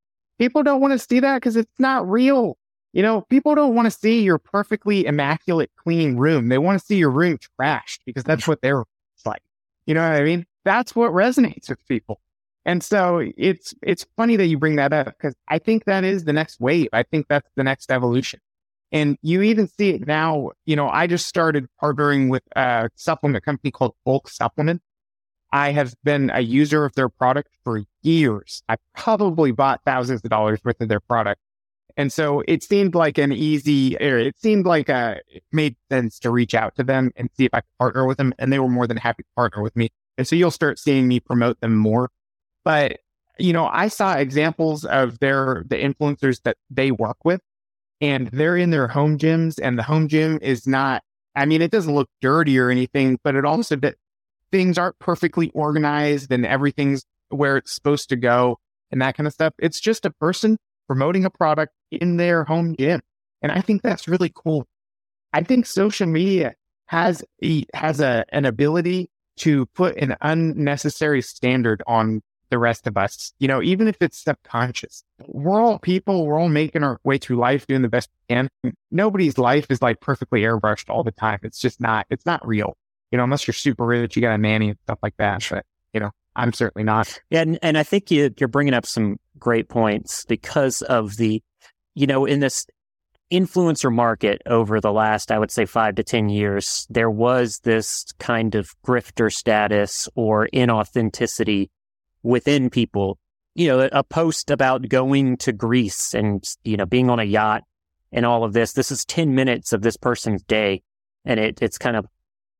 People 0.40 0.64
don't 0.64 0.80
want 0.80 0.90
to 0.90 0.98
see 0.98 1.20
that 1.20 1.36
because 1.36 1.54
it's 1.54 1.78
not 1.78 2.10
real. 2.10 2.56
You 2.92 3.02
know, 3.02 3.22
people 3.22 3.54
don't 3.54 3.74
want 3.74 3.86
to 3.86 3.90
see 3.90 4.22
your 4.22 4.38
perfectly 4.38 5.04
immaculate, 5.06 5.70
clean 5.76 6.16
room. 6.16 6.48
They 6.48 6.58
want 6.58 6.80
to 6.80 6.84
see 6.84 6.96
your 6.96 7.10
room 7.10 7.38
trashed 7.60 7.98
because 8.06 8.24
that's 8.24 8.48
what 8.48 8.62
they're 8.62 8.84
like. 9.24 9.42
You 9.86 9.94
know 9.94 10.02
what 10.02 10.20
I 10.20 10.24
mean? 10.24 10.46
That's 10.64 10.96
what 10.96 11.12
resonates 11.12 11.68
with 11.68 11.86
people. 11.86 12.20
And 12.64 12.82
so 12.82 13.22
it's 13.36 13.74
it's 13.82 14.06
funny 14.16 14.36
that 14.36 14.46
you 14.46 14.58
bring 14.58 14.76
that 14.76 14.92
up 14.92 15.06
because 15.06 15.34
I 15.48 15.58
think 15.58 15.84
that 15.84 16.04
is 16.04 16.24
the 16.24 16.32
next 16.32 16.60
wave. 16.60 16.88
I 16.92 17.02
think 17.02 17.26
that's 17.28 17.48
the 17.56 17.64
next 17.64 17.90
evolution. 17.90 18.40
And 18.92 19.18
you 19.22 19.42
even 19.42 19.68
see 19.68 19.90
it 19.90 20.06
now. 20.06 20.50
You 20.66 20.76
know, 20.76 20.88
I 20.88 21.06
just 21.06 21.26
started 21.26 21.66
partnering 21.82 22.30
with 22.30 22.42
a 22.56 22.90
supplement 22.94 23.44
company 23.44 23.70
called 23.70 23.94
Bulk 24.04 24.28
Supplement. 24.28 24.82
I 25.52 25.72
have 25.72 25.94
been 26.04 26.30
a 26.34 26.40
user 26.40 26.84
of 26.84 26.94
their 26.94 27.08
product 27.08 27.50
for 27.64 27.82
years. 28.02 28.62
I 28.68 28.76
probably 28.94 29.50
bought 29.50 29.80
thousands 29.86 30.22
of 30.22 30.30
dollars 30.30 30.60
worth 30.62 30.80
of 30.80 30.88
their 30.88 31.00
product. 31.00 31.40
And 31.98 32.12
so 32.12 32.44
it 32.46 32.62
seemed 32.62 32.94
like 32.94 33.18
an 33.18 33.32
easy, 33.32 33.96
it 33.96 34.38
seemed 34.38 34.66
like 34.66 34.88
a, 34.88 35.20
it 35.26 35.42
made 35.50 35.74
sense 35.90 36.20
to 36.20 36.30
reach 36.30 36.54
out 36.54 36.76
to 36.76 36.84
them 36.84 37.10
and 37.16 37.28
see 37.36 37.44
if 37.44 37.52
I 37.52 37.60
could 37.60 37.78
partner 37.78 38.06
with 38.06 38.18
them. 38.18 38.32
And 38.38 38.52
they 38.52 38.60
were 38.60 38.68
more 38.68 38.86
than 38.86 38.96
happy 38.96 39.24
to 39.24 39.28
partner 39.34 39.62
with 39.62 39.74
me. 39.74 39.90
And 40.16 40.26
so 40.26 40.36
you'll 40.36 40.52
start 40.52 40.78
seeing 40.78 41.08
me 41.08 41.18
promote 41.18 41.60
them 41.60 41.74
more. 41.74 42.10
But, 42.64 43.00
you 43.36 43.52
know, 43.52 43.66
I 43.66 43.88
saw 43.88 44.14
examples 44.14 44.84
of 44.84 45.18
their, 45.18 45.64
the 45.68 45.74
influencers 45.74 46.40
that 46.44 46.56
they 46.70 46.92
work 46.92 47.16
with 47.24 47.40
and 48.00 48.28
they're 48.28 48.56
in 48.56 48.70
their 48.70 48.86
home 48.86 49.18
gyms 49.18 49.58
and 49.60 49.76
the 49.76 49.82
home 49.82 50.06
gym 50.06 50.38
is 50.40 50.68
not, 50.68 51.02
I 51.34 51.46
mean, 51.46 51.62
it 51.62 51.72
doesn't 51.72 51.94
look 51.94 52.08
dirty 52.20 52.60
or 52.60 52.70
anything, 52.70 53.18
but 53.24 53.34
it 53.34 53.44
also 53.44 53.74
that 53.74 53.96
things 54.52 54.78
aren't 54.78 55.00
perfectly 55.00 55.50
organized 55.52 56.30
and 56.30 56.46
everything's 56.46 57.04
where 57.30 57.56
it's 57.56 57.74
supposed 57.74 58.08
to 58.10 58.16
go 58.16 58.58
and 58.92 59.02
that 59.02 59.16
kind 59.16 59.26
of 59.26 59.32
stuff. 59.32 59.52
It's 59.58 59.80
just 59.80 60.06
a 60.06 60.10
person 60.10 60.58
promoting 60.88 61.24
a 61.24 61.30
product 61.30 61.72
in 61.92 62.16
their 62.16 62.42
home 62.42 62.74
gym. 62.76 63.00
And 63.42 63.52
I 63.52 63.60
think 63.60 63.82
that's 63.82 64.08
really 64.08 64.32
cool. 64.34 64.66
I 65.32 65.42
think 65.44 65.66
social 65.66 66.08
media 66.08 66.54
has 66.86 67.22
a, 67.44 67.64
has 67.74 68.00
a, 68.00 68.24
an 68.30 68.44
ability 68.46 69.10
to 69.36 69.66
put 69.66 69.96
an 69.98 70.16
unnecessary 70.20 71.22
standard 71.22 71.82
on 71.86 72.22
the 72.50 72.58
rest 72.58 72.86
of 72.86 72.96
us. 72.96 73.32
You 73.38 73.46
know, 73.46 73.62
even 73.62 73.86
if 73.86 73.96
it's 74.00 74.18
subconscious, 74.18 75.04
we're 75.26 75.60
all 75.60 75.78
people. 75.78 76.26
We're 76.26 76.40
all 76.40 76.48
making 76.48 76.82
our 76.82 76.98
way 77.04 77.18
through 77.18 77.36
life, 77.36 77.66
doing 77.66 77.82
the 77.82 77.88
best 77.88 78.08
we 78.28 78.34
can. 78.34 78.48
Nobody's 78.90 79.38
life 79.38 79.66
is 79.70 79.82
like 79.82 80.00
perfectly 80.00 80.40
airbrushed 80.40 80.88
all 80.88 81.04
the 81.04 81.12
time. 81.12 81.38
It's 81.42 81.60
just 81.60 81.80
not, 81.80 82.06
it's 82.10 82.24
not 82.24 82.44
real. 82.46 82.76
You 83.12 83.18
know, 83.18 83.24
unless 83.24 83.46
you're 83.46 83.54
super 83.54 83.84
rich, 83.84 84.16
you 84.16 84.22
got 84.22 84.34
a 84.34 84.38
nanny 84.38 84.70
and 84.70 84.78
stuff 84.84 84.98
like 85.02 85.16
that. 85.18 85.46
But, 85.50 85.66
you 85.92 86.00
know, 86.00 86.10
I'm 86.38 86.52
certainly 86.52 86.84
not. 86.84 87.20
And, 87.32 87.58
and 87.62 87.76
I 87.76 87.82
think 87.82 88.10
you, 88.10 88.32
you're 88.38 88.48
bringing 88.48 88.72
up 88.72 88.86
some 88.86 89.16
great 89.38 89.68
points 89.68 90.24
because 90.26 90.82
of 90.82 91.16
the, 91.16 91.42
you 91.94 92.06
know, 92.06 92.24
in 92.24 92.38
this 92.38 92.64
influencer 93.32 93.92
market 93.92 94.40
over 94.46 94.80
the 94.80 94.92
last, 94.92 95.32
I 95.32 95.38
would 95.38 95.50
say 95.50 95.66
five 95.66 95.96
to 95.96 96.04
10 96.04 96.28
years, 96.28 96.86
there 96.88 97.10
was 97.10 97.58
this 97.64 98.06
kind 98.20 98.54
of 98.54 98.70
grifter 98.86 99.32
status 99.32 100.08
or 100.14 100.48
inauthenticity 100.54 101.70
within 102.22 102.70
people. 102.70 103.18
You 103.56 103.68
know, 103.68 103.88
a 103.90 104.04
post 104.04 104.52
about 104.52 104.88
going 104.88 105.38
to 105.38 105.52
Greece 105.52 106.14
and, 106.14 106.44
you 106.62 106.76
know, 106.76 106.86
being 106.86 107.10
on 107.10 107.18
a 107.18 107.24
yacht 107.24 107.64
and 108.12 108.24
all 108.24 108.44
of 108.44 108.52
this. 108.52 108.74
This 108.74 108.92
is 108.92 109.04
10 109.06 109.34
minutes 109.34 109.72
of 109.72 109.82
this 109.82 109.96
person's 109.96 110.44
day. 110.44 110.82
And 111.24 111.40
it, 111.40 111.60
it's 111.60 111.78
kind 111.78 111.96
of, 111.96 112.06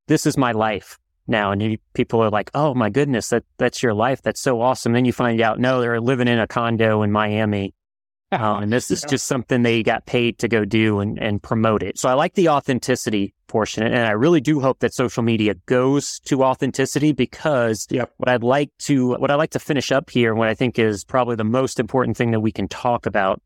this 0.09 0.27
is 0.27 0.37
my 0.37 0.51
life 0.51 0.99
now. 1.29 1.53
And 1.53 1.63
you, 1.63 1.79
people 1.95 2.23
are 2.23 2.31
like, 2.31 2.51
oh 2.55 2.75
my 2.75 2.91
goodness, 2.91 3.29
that, 3.29 3.45
that's 3.57 3.83
your 3.83 3.95
life. 3.95 4.23
That's 4.23 4.41
so 4.41 4.61
awesome. 4.61 4.93
Then 4.93 5.05
you 5.05 5.13
find 5.13 5.41
out, 5.41 5.59
no, 5.59 5.81
they're 5.81 6.01
living 6.01 6.29
in 6.29 6.39
a 6.39 6.47
condo 6.47 7.03
in 7.03 7.13
Miami. 7.13 7.75
Uh, 8.31 8.59
and 8.63 8.73
this 8.73 8.91
is 8.91 9.03
just 9.09 9.27
something 9.27 9.63
they 9.63 9.83
got 9.83 10.07
paid 10.07 10.39
to 10.39 10.49
go 10.49 10.65
do 10.65 11.01
and, 11.01 11.19
and 11.19 11.43
promote 11.43 11.83
it. 11.83 11.99
So 11.99 12.09
I 12.09 12.15
like 12.15 12.35
the 12.35 12.49
authenticity 12.49 13.35
portion. 13.47 13.83
And 13.83 14.07
I 14.07 14.11
really 14.11 14.41
do 14.41 14.61
hope 14.61 14.81
that 14.81 14.95
social 14.95 15.23
media 15.23 15.55
goes 15.67 16.21
to 16.27 16.45
authenticity 16.45 17.13
because 17.13 17.87
yep. 17.91 18.13
what 18.19 18.29
I'd 18.29 18.43
like 18.43 18.71
to, 18.81 19.15
what 19.15 19.31
I'd 19.31 19.37
like 19.37 19.51
to 19.51 19.59
finish 19.59 19.91
up 19.91 20.11
here, 20.11 20.35
what 20.35 20.49
I 20.49 20.55
think 20.55 20.79
is 20.79 21.05
probably 21.05 21.37
the 21.37 21.45
most 21.45 21.81
important 21.81 22.17
thing 22.17 22.31
that 22.33 22.41
we 22.41 22.53
can 22.53 22.69
talk 22.69 23.07
about 23.07 23.41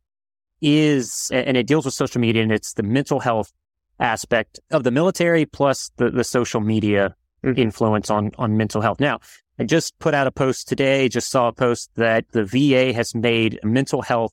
is, 0.60 1.30
and 1.32 1.56
it 1.56 1.66
deals 1.66 1.84
with 1.84 1.94
social 1.94 2.20
media 2.20 2.42
and 2.42 2.52
it's 2.52 2.74
the 2.74 2.82
mental 2.82 3.20
health 3.20 3.52
aspect 3.98 4.58
of 4.70 4.82
the 4.84 4.90
military 4.90 5.46
plus 5.46 5.90
the, 5.96 6.10
the 6.10 6.24
social 6.24 6.60
media 6.60 7.14
mm-hmm. 7.44 7.58
influence 7.58 8.10
on, 8.10 8.30
on 8.38 8.56
mental 8.56 8.80
health. 8.80 9.00
Now, 9.00 9.20
I 9.58 9.64
just 9.64 9.98
put 9.98 10.14
out 10.14 10.26
a 10.26 10.32
post 10.32 10.68
today, 10.68 11.08
just 11.08 11.30
saw 11.30 11.48
a 11.48 11.52
post 11.52 11.90
that 11.96 12.24
the 12.32 12.44
VA 12.44 12.92
has 12.92 13.14
made 13.14 13.58
mental 13.62 14.02
health 14.02 14.32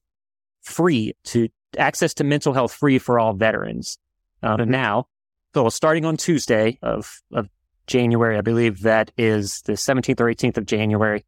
free 0.62 1.14
to 1.26 1.50
access 1.78 2.14
to 2.16 2.24
mental 2.24 2.54
health 2.54 2.74
free 2.74 3.00
for 3.00 3.20
all 3.20 3.34
veterans. 3.34 3.98
Uh, 4.42 4.58
mm-hmm. 4.58 4.72
Now, 4.72 5.08
so 5.54 5.70
starting 5.70 6.06
on 6.06 6.18
Tuesday 6.18 6.78
of, 6.82 7.22
of 7.34 7.50
January, 7.88 8.38
I 8.38 8.42
believe 8.42 8.82
that 8.82 9.12
is 9.18 9.62
the 9.64 9.74
17th 9.74 10.20
or 10.20 10.26
18th 10.26 10.58
of 10.58 10.66
January, 10.66 11.26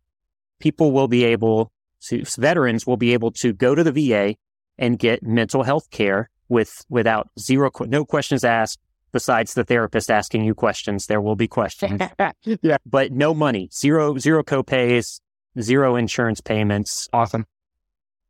people 0.59 0.91
will 0.91 1.07
be 1.07 1.25
able 1.25 1.71
to, 2.07 2.23
veterans 2.37 2.87
will 2.87 2.97
be 2.97 3.13
able 3.13 3.31
to 3.31 3.53
go 3.53 3.75
to 3.75 3.83
the 3.83 3.91
VA 3.91 4.35
and 4.77 4.97
get 4.97 5.23
mental 5.23 5.63
health 5.63 5.89
care 5.91 6.29
with, 6.49 6.85
without 6.89 7.29
zero, 7.39 7.71
no 7.81 8.05
questions 8.05 8.43
asked. 8.43 8.79
Besides 9.11 9.53
the 9.53 9.63
therapist 9.63 10.09
asking 10.09 10.45
you 10.45 10.55
questions, 10.55 11.07
there 11.07 11.21
will 11.21 11.35
be 11.35 11.47
questions. 11.47 12.01
yeah. 12.45 12.77
But 12.85 13.11
no 13.11 13.33
money, 13.33 13.69
zero, 13.73 14.17
zero 14.17 14.43
copays, 14.43 15.19
zero 15.59 15.95
insurance 15.95 16.39
payments. 16.39 17.09
Awesome. 17.11 17.45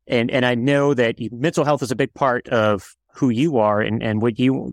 And, 0.06 0.30
and 0.30 0.44
I 0.44 0.56
know 0.56 0.94
that 0.94 1.16
mental 1.32 1.64
health 1.64 1.82
is 1.82 1.92
a 1.92 1.96
big 1.96 2.12
part 2.14 2.48
of 2.48 2.96
who 3.14 3.30
you 3.30 3.58
are 3.58 3.80
and, 3.80 4.02
and 4.02 4.20
what 4.20 4.38
you 4.38 4.72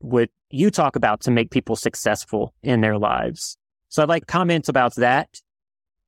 what 0.00 0.28
you 0.50 0.70
talk 0.70 0.96
about 0.96 1.22
to 1.22 1.30
make 1.30 1.50
people 1.50 1.76
successful 1.76 2.52
in 2.62 2.80
their 2.80 2.98
lives. 2.98 3.56
So 3.88 4.02
I'd 4.02 4.08
like 4.08 4.26
comments 4.26 4.68
about 4.68 4.94
that. 4.96 5.40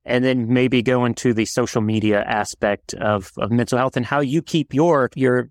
And 0.05 0.23
then 0.23 0.51
maybe 0.51 0.81
go 0.81 1.05
into 1.05 1.33
the 1.33 1.45
social 1.45 1.81
media 1.81 2.23
aspect 2.23 2.93
of, 2.95 3.31
of 3.37 3.51
mental 3.51 3.77
health 3.77 3.97
and 3.97 4.05
how 4.05 4.21
you 4.21 4.41
keep 4.41 4.73
your, 4.73 5.09
your, 5.15 5.49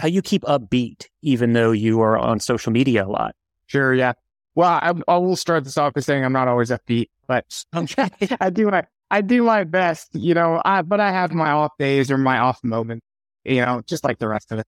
how 0.00 0.08
you 0.08 0.22
keep 0.22 0.42
upbeat, 0.42 1.06
even 1.22 1.52
though 1.52 1.72
you 1.72 2.00
are 2.00 2.18
on 2.18 2.40
social 2.40 2.72
media 2.72 3.04
a 3.04 3.08
lot. 3.08 3.34
Sure. 3.70 3.94
Yeah. 3.94 4.14
Well, 4.56 4.68
I, 4.68 4.92
I 5.06 5.16
will 5.18 5.36
start 5.36 5.62
this 5.62 5.78
off 5.78 5.94
by 5.94 6.00
saying 6.00 6.24
I'm 6.24 6.32
not 6.32 6.48
always 6.48 6.70
upbeat, 6.70 7.06
but 7.28 7.44
I 8.40 8.50
do 8.50 8.68
my, 8.68 8.84
I 9.12 9.20
do 9.20 9.44
my 9.44 9.62
best, 9.62 10.08
you 10.12 10.34
know, 10.34 10.60
I, 10.64 10.82
but 10.82 10.98
I 10.98 11.12
have 11.12 11.32
my 11.32 11.52
off 11.52 11.70
days 11.78 12.10
or 12.10 12.18
my 12.18 12.38
off 12.38 12.58
moments, 12.64 13.06
you 13.44 13.64
know, 13.64 13.80
just 13.86 14.02
like 14.02 14.18
the 14.18 14.26
rest 14.26 14.50
of 14.50 14.58
it. 14.58 14.66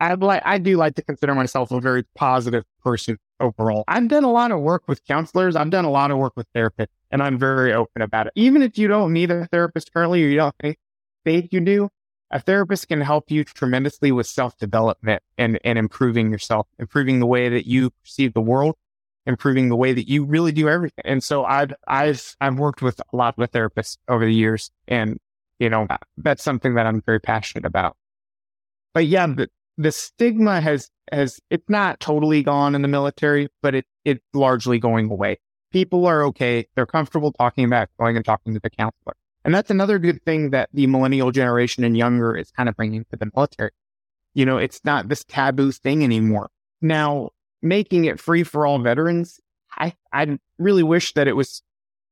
I 0.00 0.14
like 0.14 0.42
I 0.44 0.58
do 0.58 0.76
like 0.76 0.94
to 0.96 1.02
consider 1.02 1.34
myself 1.34 1.72
a 1.72 1.80
very 1.80 2.04
positive 2.16 2.64
person 2.84 3.18
overall. 3.40 3.84
I've 3.88 4.08
done 4.08 4.24
a 4.24 4.30
lot 4.32 4.52
of 4.52 4.60
work 4.60 4.84
with 4.88 5.04
counselors. 5.06 5.56
I've 5.56 5.70
done 5.70 5.84
a 5.86 5.90
lot 5.90 6.10
of 6.12 6.18
work 6.18 6.34
with 6.36 6.46
therapists, 6.54 6.88
and 7.10 7.22
I'm 7.22 7.38
very 7.38 7.72
open 7.72 8.02
about 8.02 8.28
it. 8.28 8.32
Even 8.36 8.62
if 8.62 8.78
you 8.78 8.88
don't 8.88 9.12
need 9.12 9.30
a 9.30 9.46
therapist 9.48 9.92
currently, 9.92 10.24
or 10.24 10.28
you 10.28 10.36
don't 10.36 10.54
think 11.24 11.48
you 11.52 11.60
do, 11.60 11.88
a 12.30 12.40
therapist 12.40 12.88
can 12.88 13.00
help 13.00 13.30
you 13.30 13.44
tremendously 13.44 14.12
with 14.12 14.26
self 14.26 14.56
development 14.58 15.22
and 15.36 15.58
and 15.64 15.78
improving 15.78 16.30
yourself, 16.30 16.66
improving 16.78 17.20
the 17.20 17.26
way 17.26 17.48
that 17.48 17.66
you 17.66 17.90
perceive 17.90 18.34
the 18.34 18.40
world, 18.40 18.76
improving 19.26 19.68
the 19.68 19.76
way 19.76 19.92
that 19.92 20.08
you 20.08 20.24
really 20.24 20.52
do 20.52 20.68
everything. 20.68 21.04
And 21.04 21.22
so 21.22 21.44
I've 21.44 21.72
I've 21.86 22.36
I've 22.40 22.58
worked 22.58 22.82
with 22.82 23.00
a 23.12 23.16
lot 23.16 23.38
of 23.38 23.50
therapists 23.50 23.96
over 24.08 24.24
the 24.24 24.34
years, 24.34 24.70
and 24.86 25.18
you 25.58 25.70
know 25.70 25.86
that's 26.16 26.42
something 26.42 26.74
that 26.74 26.86
I'm 26.86 27.02
very 27.02 27.20
passionate 27.20 27.64
about. 27.64 27.96
But 28.94 29.06
yeah, 29.06 29.26
the, 29.26 29.48
the 29.76 29.92
stigma 29.92 30.60
has 30.60 30.90
has 31.12 31.40
it's 31.50 31.68
not 31.68 32.00
totally 32.00 32.42
gone 32.42 32.74
in 32.74 32.82
the 32.82 32.88
military, 32.88 33.48
but 33.62 33.74
it 33.74 33.86
it's 34.04 34.24
largely 34.34 34.78
going 34.78 35.10
away. 35.10 35.38
People 35.72 36.06
are 36.06 36.24
okay; 36.24 36.66
they're 36.74 36.86
comfortable 36.86 37.32
talking 37.32 37.64
about 37.64 37.88
going 37.98 38.16
and 38.16 38.24
talking 38.24 38.54
to 38.54 38.60
the 38.60 38.70
counselor, 38.70 39.16
and 39.44 39.54
that's 39.54 39.70
another 39.70 39.98
good 39.98 40.22
thing 40.24 40.50
that 40.50 40.68
the 40.72 40.86
millennial 40.86 41.30
generation 41.30 41.84
and 41.84 41.96
younger 41.96 42.36
is 42.36 42.50
kind 42.50 42.68
of 42.68 42.76
bringing 42.76 43.04
to 43.10 43.16
the 43.16 43.30
military. 43.34 43.70
You 44.34 44.46
know, 44.46 44.58
it's 44.58 44.80
not 44.84 45.08
this 45.08 45.24
taboo 45.24 45.72
thing 45.72 46.04
anymore. 46.04 46.50
Now, 46.80 47.30
making 47.62 48.04
it 48.04 48.20
free 48.20 48.42
for 48.42 48.66
all 48.66 48.78
veterans, 48.78 49.40
I 49.76 49.94
I 50.12 50.38
really 50.58 50.82
wish 50.82 51.14
that 51.14 51.28
it 51.28 51.36
was. 51.36 51.62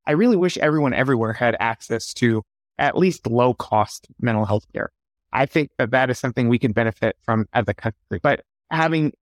I 0.06 0.12
really 0.12 0.36
wish 0.36 0.56
everyone 0.58 0.94
everywhere 0.94 1.32
had 1.32 1.56
access 1.58 2.14
to 2.14 2.42
at 2.78 2.96
least 2.96 3.26
low 3.26 3.54
cost 3.54 4.06
mental 4.20 4.44
health 4.44 4.66
care. 4.72 4.90
I 5.32 5.46
think 5.46 5.70
that 5.78 5.90
that 5.90 6.10
is 6.10 6.18
something 6.18 6.48
we 6.48 6.58
can 6.58 6.72
benefit 6.72 7.16
from 7.22 7.46
as 7.52 7.64
a 7.68 7.74
country. 7.74 8.20
But 8.22 8.44
having 8.70 9.12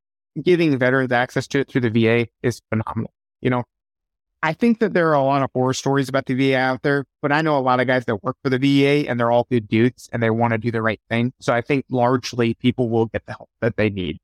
giving 0.40 0.76
veterans 0.78 1.12
access 1.12 1.46
to 1.48 1.60
it 1.60 1.70
through 1.70 1.82
the 1.82 1.90
VA 1.90 2.28
is 2.42 2.60
phenomenal. 2.68 3.12
You 3.40 3.50
know, 3.50 3.64
I 4.44 4.52
think 4.52 4.80
that 4.80 4.92
there 4.92 5.08
are 5.08 5.14
a 5.14 5.22
lot 5.22 5.42
of 5.42 5.50
horror 5.54 5.72
stories 5.72 6.10
about 6.10 6.26
the 6.26 6.34
VA 6.34 6.58
out 6.58 6.82
there, 6.82 7.06
but 7.22 7.32
I 7.32 7.40
know 7.40 7.56
a 7.56 7.60
lot 7.60 7.80
of 7.80 7.86
guys 7.86 8.04
that 8.04 8.22
work 8.22 8.36
for 8.42 8.50
the 8.50 8.58
VA 8.58 9.08
and 9.08 9.18
they're 9.18 9.30
all 9.30 9.46
good 9.50 9.66
dudes 9.66 10.10
and 10.12 10.22
they 10.22 10.28
want 10.28 10.52
to 10.52 10.58
do 10.58 10.70
the 10.70 10.82
right 10.82 11.00
thing. 11.08 11.32
So 11.40 11.54
I 11.54 11.62
think 11.62 11.86
largely 11.88 12.52
people 12.52 12.90
will 12.90 13.06
get 13.06 13.24
the 13.24 13.32
help 13.32 13.48
that 13.60 13.78
they 13.78 13.88
need. 13.88 14.18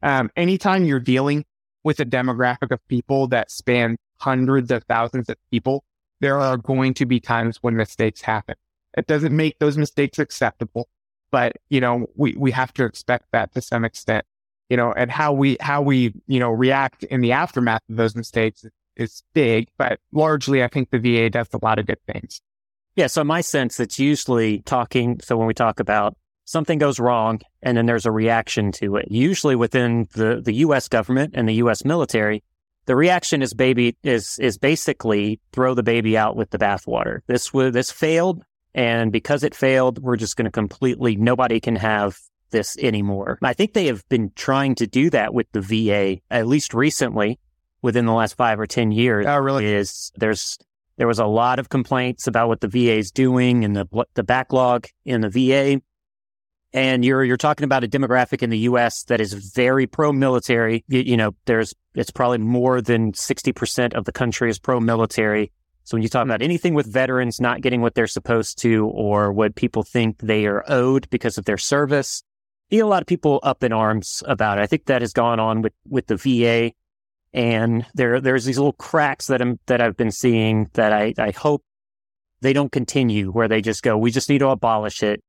Um, 0.00 0.30
anytime 0.36 0.84
you're 0.84 1.00
dealing 1.00 1.44
with 1.82 1.98
a 1.98 2.04
demographic 2.04 2.70
of 2.70 2.86
people 2.86 3.26
that 3.28 3.50
span 3.50 3.96
hundreds 4.18 4.70
of 4.70 4.84
thousands 4.84 5.28
of 5.28 5.36
people, 5.50 5.82
there 6.20 6.38
are 6.38 6.56
going 6.56 6.94
to 6.94 7.04
be 7.04 7.18
times 7.18 7.58
when 7.60 7.74
mistakes 7.74 8.20
happen. 8.20 8.54
It 8.96 9.08
doesn't 9.08 9.34
make 9.36 9.58
those 9.58 9.76
mistakes 9.76 10.20
acceptable 10.20 10.88
but 11.34 11.56
you 11.68 11.80
know 11.80 12.06
we 12.14 12.32
we 12.38 12.52
have 12.52 12.72
to 12.72 12.84
expect 12.84 13.24
that 13.32 13.52
to 13.52 13.60
some 13.60 13.84
extent 13.84 14.24
you 14.68 14.76
know 14.76 14.92
and 14.92 15.10
how 15.10 15.32
we 15.32 15.56
how 15.58 15.82
we 15.82 16.14
you 16.28 16.38
know 16.38 16.50
react 16.50 17.02
in 17.02 17.22
the 17.22 17.32
aftermath 17.32 17.82
of 17.90 17.96
those 17.96 18.14
mistakes 18.14 18.64
is 18.96 19.22
big 19.32 19.68
but 19.76 19.98
largely 20.12 20.62
i 20.62 20.68
think 20.68 20.90
the 20.90 20.98
va 20.98 21.30
does 21.30 21.48
a 21.52 21.58
lot 21.62 21.78
of 21.78 21.86
good 21.86 22.00
things. 22.06 22.40
Yeah 22.96 23.08
so 23.08 23.24
my 23.24 23.40
sense 23.40 23.80
it's 23.80 23.98
usually 23.98 24.60
talking 24.60 25.20
so 25.22 25.36
when 25.36 25.46
we 25.46 25.54
talk 25.54 25.80
about 25.80 26.16
something 26.44 26.78
goes 26.78 27.00
wrong 27.00 27.40
and 27.62 27.76
then 27.76 27.86
there's 27.86 28.06
a 28.06 28.12
reaction 28.12 28.70
to 28.70 28.96
it. 28.96 29.10
Usually 29.10 29.56
within 29.56 30.06
the 30.12 30.40
the 30.44 30.54
us 30.54 30.88
government 30.88 31.34
and 31.34 31.48
the 31.48 31.54
us 31.54 31.84
military 31.84 32.42
the 32.86 32.94
reaction 32.94 33.42
is 33.42 33.54
baby 33.54 33.96
is 34.02 34.38
is 34.38 34.58
basically 34.58 35.40
throw 35.52 35.74
the 35.74 35.82
baby 35.82 36.16
out 36.16 36.36
with 36.36 36.50
the 36.50 36.58
bathwater. 36.58 37.20
This 37.26 37.52
was 37.52 37.72
this 37.72 37.90
failed 37.90 38.44
and 38.74 39.12
because 39.12 39.44
it 39.44 39.54
failed, 39.54 40.02
we're 40.02 40.16
just 40.16 40.36
going 40.36 40.46
to 40.46 40.50
completely, 40.50 41.16
nobody 41.16 41.60
can 41.60 41.76
have 41.76 42.18
this 42.50 42.76
anymore. 42.78 43.38
I 43.42 43.52
think 43.52 43.72
they 43.72 43.86
have 43.86 44.06
been 44.08 44.32
trying 44.34 44.74
to 44.76 44.86
do 44.86 45.10
that 45.10 45.32
with 45.32 45.46
the 45.52 45.60
VA, 45.60 46.20
at 46.30 46.46
least 46.46 46.74
recently, 46.74 47.38
within 47.84 48.06
the 48.06 48.12
last 48.14 48.34
five 48.34 48.58
or 48.58 48.66
10 48.66 48.92
years. 48.92 49.26
Oh, 49.26 49.36
really? 49.36 49.66
Is 49.66 50.10
there's, 50.16 50.58
there 50.96 51.06
was 51.06 51.18
a 51.18 51.26
lot 51.26 51.58
of 51.58 51.68
complaints 51.68 52.26
about 52.26 52.48
what 52.48 52.62
the 52.62 52.66
VA 52.66 52.96
is 52.96 53.10
doing 53.10 53.62
and 53.62 53.76
the, 53.76 54.06
the 54.14 54.22
backlog 54.22 54.86
in 55.04 55.20
the 55.20 55.28
VA. 55.28 55.82
And 56.72 57.04
you're, 57.04 57.22
you're 57.22 57.36
talking 57.36 57.64
about 57.64 57.84
a 57.84 57.86
demographic 57.86 58.42
in 58.42 58.48
the 58.48 58.60
U.S. 58.60 59.04
that 59.04 59.20
is 59.20 59.34
very 59.34 59.86
pro-military. 59.86 60.82
You, 60.88 61.00
you 61.00 61.16
know, 61.18 61.36
there's, 61.44 61.74
it's 61.94 62.10
probably 62.10 62.38
more 62.38 62.80
than 62.80 63.12
60% 63.12 63.92
of 63.92 64.06
the 64.06 64.12
country 64.12 64.48
is 64.48 64.58
pro-military. 64.58 65.52
So 65.82 65.94
when 65.94 66.02
you 66.02 66.08
talk 66.08 66.24
about 66.24 66.40
anything 66.40 66.72
with 66.72 66.90
veterans 66.90 67.38
not 67.38 67.60
getting 67.60 67.82
what 67.82 67.94
they're 67.94 68.06
supposed 68.06 68.56
to 68.60 68.86
or 68.86 69.30
what 69.30 69.56
people 69.56 69.82
think 69.82 70.20
they 70.20 70.46
are 70.46 70.64
owed 70.68 71.10
because 71.10 71.36
of 71.36 71.44
their 71.44 71.58
service, 71.58 72.22
see 72.70 72.78
a 72.78 72.86
lot 72.86 73.02
of 73.02 73.06
people 73.06 73.40
up 73.42 73.62
in 73.62 73.74
arms 73.74 74.22
about 74.26 74.56
it. 74.56 74.62
I 74.62 74.66
think 74.66 74.86
that 74.86 75.02
has 75.02 75.12
gone 75.12 75.38
on 75.38 75.60
with, 75.60 75.74
with 75.86 76.06
the 76.06 76.16
VA 76.16 76.72
and 77.34 77.84
there, 77.94 78.20
there's 78.20 78.44
these 78.44 78.58
little 78.58 78.72
cracks 78.72 79.26
that 79.26 79.42
I'm, 79.42 79.58
that 79.66 79.80
I've 79.80 79.96
been 79.96 80.12
seeing 80.12 80.70
that 80.74 80.92
I, 80.92 81.12
I 81.18 81.32
hope 81.32 81.64
they 82.40 82.52
don't 82.52 82.70
continue 82.70 83.32
where 83.32 83.48
they 83.48 83.60
just 83.60 83.82
go, 83.82 83.98
we 83.98 84.12
just 84.12 84.28
need 84.28 84.38
to 84.38 84.48
abolish 84.48 85.02
it 85.02 85.20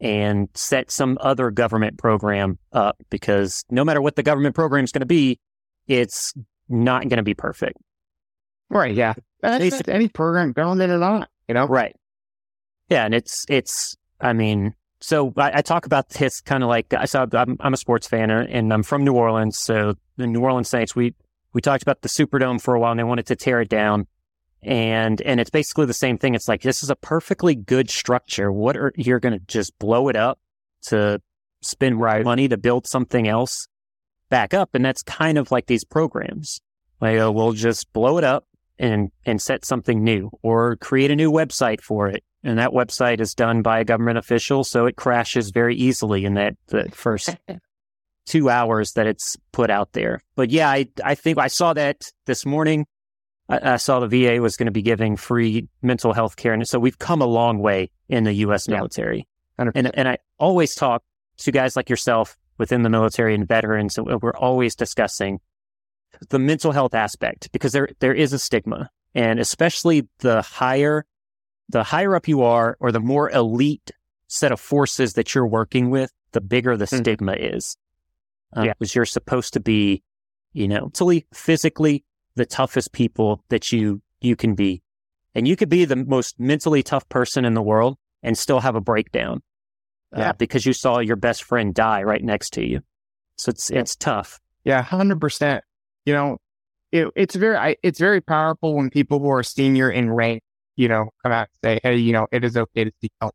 and 0.00 0.48
set 0.54 0.90
some 0.90 1.16
other 1.20 1.50
government 1.50 1.96
program 1.96 2.58
up 2.72 2.96
because 3.08 3.64
no 3.70 3.84
matter 3.84 4.02
what 4.02 4.16
the 4.16 4.22
government 4.22 4.56
program 4.56 4.82
is 4.82 4.90
going 4.90 5.00
to 5.00 5.06
be, 5.06 5.38
it's 5.86 6.34
not 6.68 7.02
going 7.02 7.18
to 7.18 7.22
be 7.22 7.34
perfect. 7.34 7.78
Right. 8.68 8.94
Yeah. 8.94 9.14
That's 9.40 9.80
any 9.88 10.08
program 10.08 10.52
going 10.52 10.80
in 10.80 10.90
or 10.90 10.98
not, 10.98 11.28
you 11.46 11.54
know? 11.54 11.66
Right. 11.66 11.94
Yeah. 12.88 13.04
And 13.04 13.14
it's, 13.14 13.46
it's, 13.48 13.96
I 14.20 14.32
mean, 14.32 14.74
so 15.00 15.32
I, 15.36 15.58
I 15.58 15.62
talk 15.62 15.86
about 15.86 16.08
this 16.10 16.40
kind 16.40 16.64
of 16.64 16.68
like 16.68 16.92
I 16.92 17.04
saw, 17.04 17.26
I'm, 17.32 17.56
I'm, 17.60 17.74
a 17.74 17.76
sports 17.76 18.08
fan 18.08 18.30
and 18.30 18.72
I'm 18.72 18.82
from 18.82 19.04
New 19.04 19.14
Orleans. 19.14 19.56
So 19.56 19.94
the 20.16 20.26
New 20.26 20.40
Orleans 20.40 20.68
Saints, 20.68 20.96
we, 20.96 21.14
we 21.52 21.60
talked 21.60 21.82
about 21.82 22.02
the 22.02 22.08
Superdome 22.08 22.60
for 22.60 22.74
a 22.74 22.80
while 22.80 22.90
and 22.90 23.00
they 23.00 23.04
wanted 23.04 23.26
to 23.26 23.36
tear 23.36 23.60
it 23.60 23.68
down. 23.68 24.06
And, 24.62 25.20
and 25.22 25.40
it's 25.40 25.50
basically 25.50 25.86
the 25.86 25.94
same 25.94 26.18
thing. 26.18 26.34
It's 26.34 26.48
like, 26.48 26.62
this 26.62 26.82
is 26.82 26.90
a 26.90 26.96
perfectly 26.96 27.54
good 27.54 27.90
structure. 27.90 28.50
What 28.50 28.76
are, 28.76 28.92
you're 28.96 29.20
going 29.20 29.38
to 29.38 29.44
just 29.46 29.78
blow 29.78 30.08
it 30.08 30.16
up 30.16 30.40
to 30.86 31.20
spend 31.62 32.00
right. 32.00 32.24
money 32.24 32.48
to 32.48 32.56
build 32.56 32.86
something 32.86 33.28
else 33.28 33.68
back 34.30 34.54
up. 34.54 34.74
And 34.74 34.84
that's 34.84 35.02
kind 35.02 35.38
of 35.38 35.50
like 35.50 35.66
these 35.66 35.84
programs. 35.84 36.60
Like, 37.00 37.20
uh, 37.20 37.32
we'll 37.32 37.52
just 37.52 37.92
blow 37.92 38.18
it 38.18 38.24
up 38.24 38.46
and, 38.78 39.10
and 39.24 39.40
set 39.40 39.64
something 39.64 40.02
new 40.02 40.30
or 40.42 40.76
create 40.76 41.10
a 41.10 41.16
new 41.16 41.30
website 41.30 41.80
for 41.80 42.08
it. 42.08 42.24
And 42.42 42.58
that 42.58 42.70
website 42.70 43.20
is 43.20 43.34
done 43.34 43.62
by 43.62 43.80
a 43.80 43.84
government 43.84 44.18
official. 44.18 44.64
So 44.64 44.86
it 44.86 44.96
crashes 44.96 45.50
very 45.50 45.76
easily 45.76 46.24
in 46.24 46.34
that 46.34 46.56
the 46.68 46.88
first 46.92 47.36
two 48.28 48.50
hours 48.50 48.92
that 48.92 49.06
it's 49.06 49.36
put 49.52 49.70
out 49.70 49.92
there. 49.92 50.20
But 50.36 50.50
yeah, 50.50 50.68
I, 50.68 50.88
I 51.02 51.14
think 51.14 51.38
I 51.38 51.48
saw 51.48 51.72
that 51.72 52.02
this 52.26 52.44
morning. 52.44 52.86
I, 53.48 53.74
I 53.74 53.76
saw 53.76 54.00
the 54.00 54.08
VA 54.08 54.40
was 54.40 54.56
going 54.56 54.66
to 54.66 54.72
be 54.72 54.82
giving 54.82 55.16
free 55.16 55.68
mental 55.82 56.12
health 56.12 56.36
care. 56.36 56.52
And 56.52 56.66
so 56.68 56.78
we've 56.78 56.98
come 56.98 57.22
a 57.22 57.26
long 57.26 57.58
way 57.58 57.90
in 58.08 58.24
the 58.24 58.32
U.S. 58.34 58.68
military. 58.68 59.26
Yeah. 59.58 59.70
And, 59.74 59.90
and 59.96 60.08
I 60.08 60.18
always 60.38 60.74
talk 60.74 61.02
to 61.38 61.50
guys 61.50 61.74
like 61.74 61.90
yourself 61.90 62.36
within 62.58 62.82
the 62.82 62.90
military 62.90 63.34
and 63.34 63.48
veterans. 63.48 63.98
We're 63.98 64.36
always 64.36 64.74
discussing 64.74 65.40
the 66.28 66.38
mental 66.38 66.72
health 66.72 66.94
aspect 66.94 67.50
because 67.52 67.72
there, 67.72 67.88
there 68.00 68.14
is 68.14 68.32
a 68.32 68.38
stigma 68.38 68.90
and 69.14 69.40
especially 69.40 70.06
the 70.18 70.42
higher, 70.42 71.06
the 71.68 71.82
higher 71.82 72.14
up 72.14 72.28
you 72.28 72.42
are 72.42 72.76
or 72.80 72.92
the 72.92 73.00
more 73.00 73.30
elite 73.30 73.90
set 74.28 74.52
of 74.52 74.60
forces 74.60 75.14
that 75.14 75.34
you're 75.34 75.46
working 75.46 75.90
with, 75.90 76.12
the 76.32 76.40
bigger 76.40 76.76
the 76.76 76.84
mm. 76.84 76.98
stigma 76.98 77.32
is. 77.32 77.76
Uh, 78.56 78.62
yeah. 78.64 78.72
Because 78.78 78.94
you're 78.94 79.04
supposed 79.04 79.52
to 79.54 79.60
be, 79.60 80.02
you 80.52 80.68
know, 80.68 80.82
mentally, 80.82 81.26
physically 81.32 82.04
the 82.34 82.46
toughest 82.46 82.92
people 82.92 83.44
that 83.48 83.72
you, 83.72 84.00
you 84.20 84.36
can 84.36 84.54
be. 84.54 84.82
And 85.34 85.46
you 85.46 85.56
could 85.56 85.68
be 85.68 85.84
the 85.84 85.96
most 85.96 86.40
mentally 86.40 86.82
tough 86.82 87.08
person 87.08 87.44
in 87.44 87.54
the 87.54 87.62
world 87.62 87.96
and 88.22 88.36
still 88.36 88.60
have 88.60 88.74
a 88.74 88.80
breakdown 88.80 89.42
uh, 90.16 90.20
yeah. 90.20 90.32
because 90.32 90.66
you 90.66 90.72
saw 90.72 90.98
your 90.98 91.16
best 91.16 91.44
friend 91.44 91.74
die 91.74 92.02
right 92.02 92.22
next 92.22 92.50
to 92.54 92.66
you. 92.66 92.80
So 93.36 93.50
it's 93.50 93.70
it's 93.70 93.94
tough. 93.94 94.40
Yeah, 94.64 94.82
hundred 94.82 95.20
percent. 95.20 95.64
You 96.04 96.14
know, 96.14 96.38
it, 96.90 97.08
it's 97.14 97.34
very 97.34 97.56
I, 97.56 97.76
it's 97.82 97.98
very 97.98 98.20
powerful 98.20 98.74
when 98.74 98.90
people 98.90 99.20
who 99.20 99.30
are 99.30 99.42
senior 99.42 99.90
in 99.90 100.10
rank, 100.10 100.42
you 100.76 100.88
know, 100.88 101.10
come 101.22 101.32
out 101.32 101.48
and 101.62 101.70
say, 101.70 101.80
"Hey, 101.82 101.96
you 101.96 102.12
know, 102.12 102.26
it 102.32 102.44
is 102.44 102.56
okay 102.56 102.84
to 102.84 102.92
seek 103.00 103.12
help." 103.20 103.34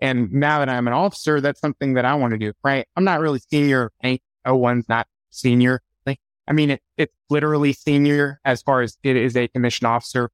And 0.00 0.32
now 0.32 0.60
that 0.60 0.68
I'm 0.68 0.86
an 0.86 0.92
officer, 0.92 1.40
that's 1.40 1.60
something 1.60 1.94
that 1.94 2.04
I 2.04 2.14
want 2.14 2.32
to 2.32 2.38
do. 2.38 2.52
Right? 2.64 2.86
I'm 2.96 3.04
not 3.04 3.20
really 3.20 3.40
senior 3.50 3.92
rank. 4.02 4.20
One's 4.54 4.88
not 4.88 5.06
senior. 5.30 5.82
Like, 6.04 6.20
I 6.46 6.52
mean, 6.52 6.70
it, 6.70 6.82
it's 6.96 7.14
literally 7.30 7.72
senior 7.72 8.40
as 8.44 8.62
far 8.62 8.82
as 8.82 8.96
it 9.02 9.16
is 9.16 9.36
a 9.36 9.48
commissioned 9.48 9.88
officer, 9.88 10.30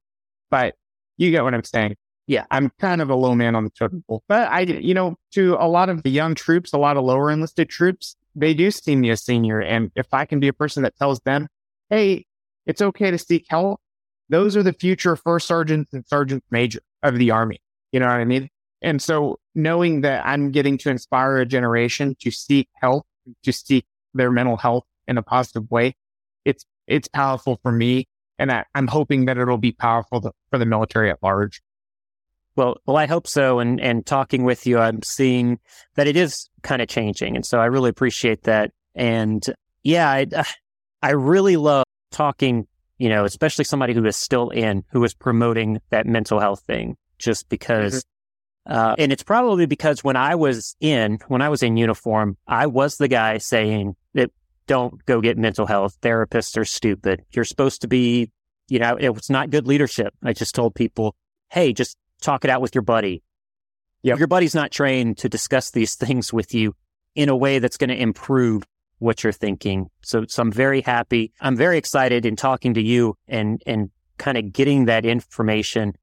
but 0.51 0.75
you 1.17 1.31
get 1.31 1.43
what 1.43 1.53
I'm 1.53 1.63
saying 1.63 1.95
yeah, 2.27 2.45
I'm 2.51 2.71
kind 2.79 3.01
of 3.01 3.09
a 3.09 3.15
low 3.15 3.35
man 3.35 3.55
on 3.55 3.65
the 3.65 3.69
totem 3.69 4.03
pole. 4.07 4.23
But 4.27 4.49
I, 4.49 4.61
you 4.61 4.93
know, 4.93 5.17
to 5.31 5.55
a 5.59 5.67
lot 5.67 5.89
of 5.89 6.03
the 6.03 6.09
young 6.09 6.35
troops, 6.35 6.73
a 6.73 6.77
lot 6.77 6.97
of 6.97 7.03
lower 7.03 7.29
enlisted 7.29 7.69
troops, 7.69 8.15
they 8.35 8.53
do 8.53 8.71
see 8.71 8.95
me 8.95 9.09
as 9.09 9.23
senior. 9.23 9.59
And 9.59 9.91
if 9.95 10.07
I 10.13 10.25
can 10.25 10.39
be 10.39 10.47
a 10.47 10.53
person 10.53 10.83
that 10.83 10.95
tells 10.95 11.19
them, 11.21 11.47
hey, 11.89 12.25
it's 12.65 12.81
okay 12.81 13.11
to 13.11 13.17
seek 13.17 13.45
help, 13.49 13.81
those 14.29 14.55
are 14.55 14.63
the 14.63 14.73
future 14.73 15.15
first 15.15 15.47
sergeants 15.47 15.93
and 15.93 16.05
sergeants 16.07 16.47
major 16.49 16.79
of 17.03 17.17
the 17.17 17.31
Army. 17.31 17.61
You 17.91 17.99
know 17.99 18.07
what 18.07 18.13
I 18.13 18.25
mean? 18.25 18.49
And 18.81 19.01
so 19.01 19.39
knowing 19.53 20.01
that 20.01 20.25
I'm 20.25 20.51
getting 20.51 20.77
to 20.79 20.89
inspire 20.89 21.37
a 21.37 21.45
generation 21.45 22.15
to 22.21 22.31
seek 22.31 22.69
help, 22.75 23.05
to 23.43 23.51
seek 23.51 23.85
their 24.13 24.31
mental 24.31 24.57
health 24.57 24.85
in 25.07 25.17
a 25.17 25.23
positive 25.23 25.69
way, 25.69 25.95
it's, 26.45 26.65
it's 26.87 27.07
powerful 27.07 27.59
for 27.61 27.71
me. 27.71 28.07
And 28.39 28.51
I, 28.51 28.65
am 28.75 28.87
hoping 28.87 29.25
that 29.25 29.37
it'll 29.37 29.57
be 29.57 29.71
powerful 29.71 30.21
to, 30.21 30.31
for 30.49 30.57
the 30.57 30.65
military 30.65 31.09
at 31.11 31.21
large. 31.21 31.61
Well, 32.55 32.77
well, 32.85 32.97
I 32.97 33.07
hope 33.07 33.27
so. 33.27 33.59
And 33.59 33.81
and 33.81 34.05
talking 34.05 34.43
with 34.43 34.67
you, 34.67 34.77
I'm 34.77 35.01
seeing 35.01 35.59
that 35.95 36.07
it 36.07 36.15
is 36.15 36.49
kind 36.61 36.81
of 36.81 36.87
changing, 36.87 37.35
and 37.35 37.45
so 37.45 37.59
I 37.59 37.65
really 37.65 37.89
appreciate 37.89 38.43
that. 38.43 38.71
And 38.93 39.43
yeah, 39.83 40.09
I 40.09 40.27
uh, 40.35 40.43
I 41.01 41.11
really 41.11 41.57
love 41.57 41.85
talking. 42.11 42.67
You 42.99 43.09
know, 43.09 43.25
especially 43.25 43.65
somebody 43.65 43.93
who 43.93 44.05
is 44.05 44.15
still 44.15 44.49
in, 44.49 44.83
who 44.91 45.03
is 45.03 45.15
promoting 45.15 45.81
that 45.89 46.05
mental 46.05 46.39
health 46.39 46.61
thing, 46.65 46.95
just 47.17 47.45
mm-hmm. 47.45 47.49
because. 47.49 48.05
Uh, 48.65 48.95
and 48.97 49.11
it's 49.11 49.23
probably 49.23 49.65
because 49.65 50.03
when 50.03 50.15
I 50.15 50.35
was 50.35 50.75
in, 50.79 51.19
when 51.27 51.41
I 51.41 51.49
was 51.49 51.63
in 51.63 51.75
uniform, 51.75 52.37
I 52.47 52.67
was 52.67 52.97
the 52.97 53.07
guy 53.07 53.37
saying 53.37 53.95
that 54.13 54.31
don't 54.67 55.05
go 55.05 55.19
get 55.19 55.37
mental 55.37 55.65
health. 55.65 55.97
Therapists 56.01 56.57
are 56.57 56.65
stupid. 56.65 57.23
You're 57.31 57.45
supposed 57.45 57.81
to 57.81 57.87
be, 57.87 58.31
you 58.69 58.79
know, 58.79 58.95
it 58.95 59.09
was 59.09 59.29
not 59.29 59.49
good 59.49 59.67
leadership. 59.67 60.13
I 60.23 60.33
just 60.33 60.55
told 60.55 60.75
people, 60.75 61.15
hey, 61.49 61.73
just 61.73 61.97
talk 62.21 62.45
it 62.45 62.49
out 62.49 62.61
with 62.61 62.73
your 62.73 62.83
buddy. 62.83 63.21
Yep. 64.03 64.17
Your 64.17 64.27
buddy's 64.27 64.55
not 64.55 64.71
trained 64.71 65.17
to 65.19 65.29
discuss 65.29 65.71
these 65.71 65.95
things 65.95 66.31
with 66.31 66.53
you 66.53 66.75
in 67.15 67.29
a 67.29 67.35
way 67.35 67.59
that's 67.59 67.77
going 67.77 67.89
to 67.89 68.01
improve 68.01 68.63
what 68.99 69.23
you're 69.23 69.33
thinking. 69.33 69.89
So, 70.03 70.25
so 70.27 70.41
I'm 70.41 70.51
very 70.51 70.81
happy. 70.81 71.33
I'm 71.41 71.57
very 71.57 71.77
excited 71.77 72.25
in 72.25 72.37
talking 72.37 72.73
to 72.75 72.81
you 72.81 73.17
and, 73.27 73.61
and 73.65 73.91
kind 74.17 74.37
of 74.37 74.53
getting 74.53 74.85
that 74.85 75.05
information 75.05 75.93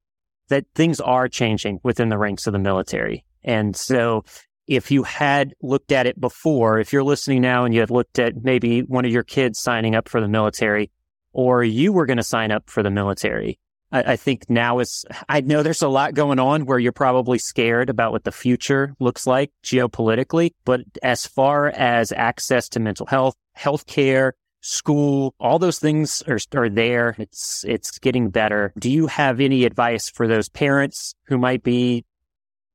that 0.51 0.65
things 0.75 0.99
are 1.01 1.27
changing 1.27 1.79
within 1.83 2.09
the 2.09 2.17
ranks 2.17 2.47
of 2.47 2.53
the 2.53 2.59
military. 2.59 3.25
And 3.43 3.75
so 3.75 4.23
if 4.67 4.91
you 4.91 5.03
had 5.03 5.53
looked 5.61 5.91
at 5.91 6.05
it 6.05 6.19
before, 6.19 6.79
if 6.79 6.93
you're 6.93 7.03
listening 7.03 7.41
now 7.41 7.65
and 7.65 7.73
you 7.73 7.79
had 7.79 7.89
looked 7.89 8.19
at 8.19 8.43
maybe 8.43 8.81
one 8.81 9.05
of 9.05 9.11
your 9.11 9.23
kids 9.23 9.59
signing 9.59 9.95
up 9.95 10.07
for 10.07 10.21
the 10.21 10.27
military 10.27 10.91
or 11.33 11.63
you 11.63 11.91
were 11.91 12.05
going 12.05 12.17
to 12.17 12.23
sign 12.23 12.51
up 12.51 12.69
for 12.69 12.83
the 12.83 12.91
military 12.91 13.59
I, 13.91 14.13
I 14.13 14.15
think 14.15 14.49
now 14.49 14.79
is, 14.79 15.05
I 15.29 15.41
know 15.41 15.63
there's 15.63 15.81
a 15.81 15.87
lot 15.87 16.13
going 16.13 16.39
on 16.39 16.65
where 16.65 16.79
you're 16.79 16.91
probably 16.91 17.37
scared 17.37 17.89
about 17.89 18.11
what 18.11 18.23
the 18.23 18.31
future 18.31 18.95
looks 18.99 19.27
like 19.27 19.51
geopolitically, 19.63 20.53
but 20.65 20.81
as 21.03 21.25
far 21.25 21.67
as 21.67 22.11
access 22.11 22.69
to 22.69 22.79
mental 22.79 23.05
health, 23.05 23.35
healthcare, 23.57 24.31
school, 24.61 25.33
all 25.39 25.59
those 25.59 25.79
things 25.79 26.23
are, 26.27 26.39
are 26.55 26.69
there. 26.69 27.15
It's, 27.17 27.65
it's 27.67 27.99
getting 27.99 28.29
better. 28.29 28.73
Do 28.79 28.89
you 28.89 29.07
have 29.07 29.39
any 29.39 29.65
advice 29.65 30.09
for 30.09 30.27
those 30.27 30.49
parents 30.49 31.15
who 31.25 31.37
might 31.37 31.63
be 31.63 32.05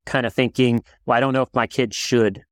kind 0.05 0.25
of 0.25 0.33
thinking, 0.33 0.83
well, 1.05 1.17
I 1.17 1.19
don't 1.19 1.33
know 1.33 1.41
if 1.41 1.49
my 1.53 1.67
kid 1.67 1.93
should 1.93 2.43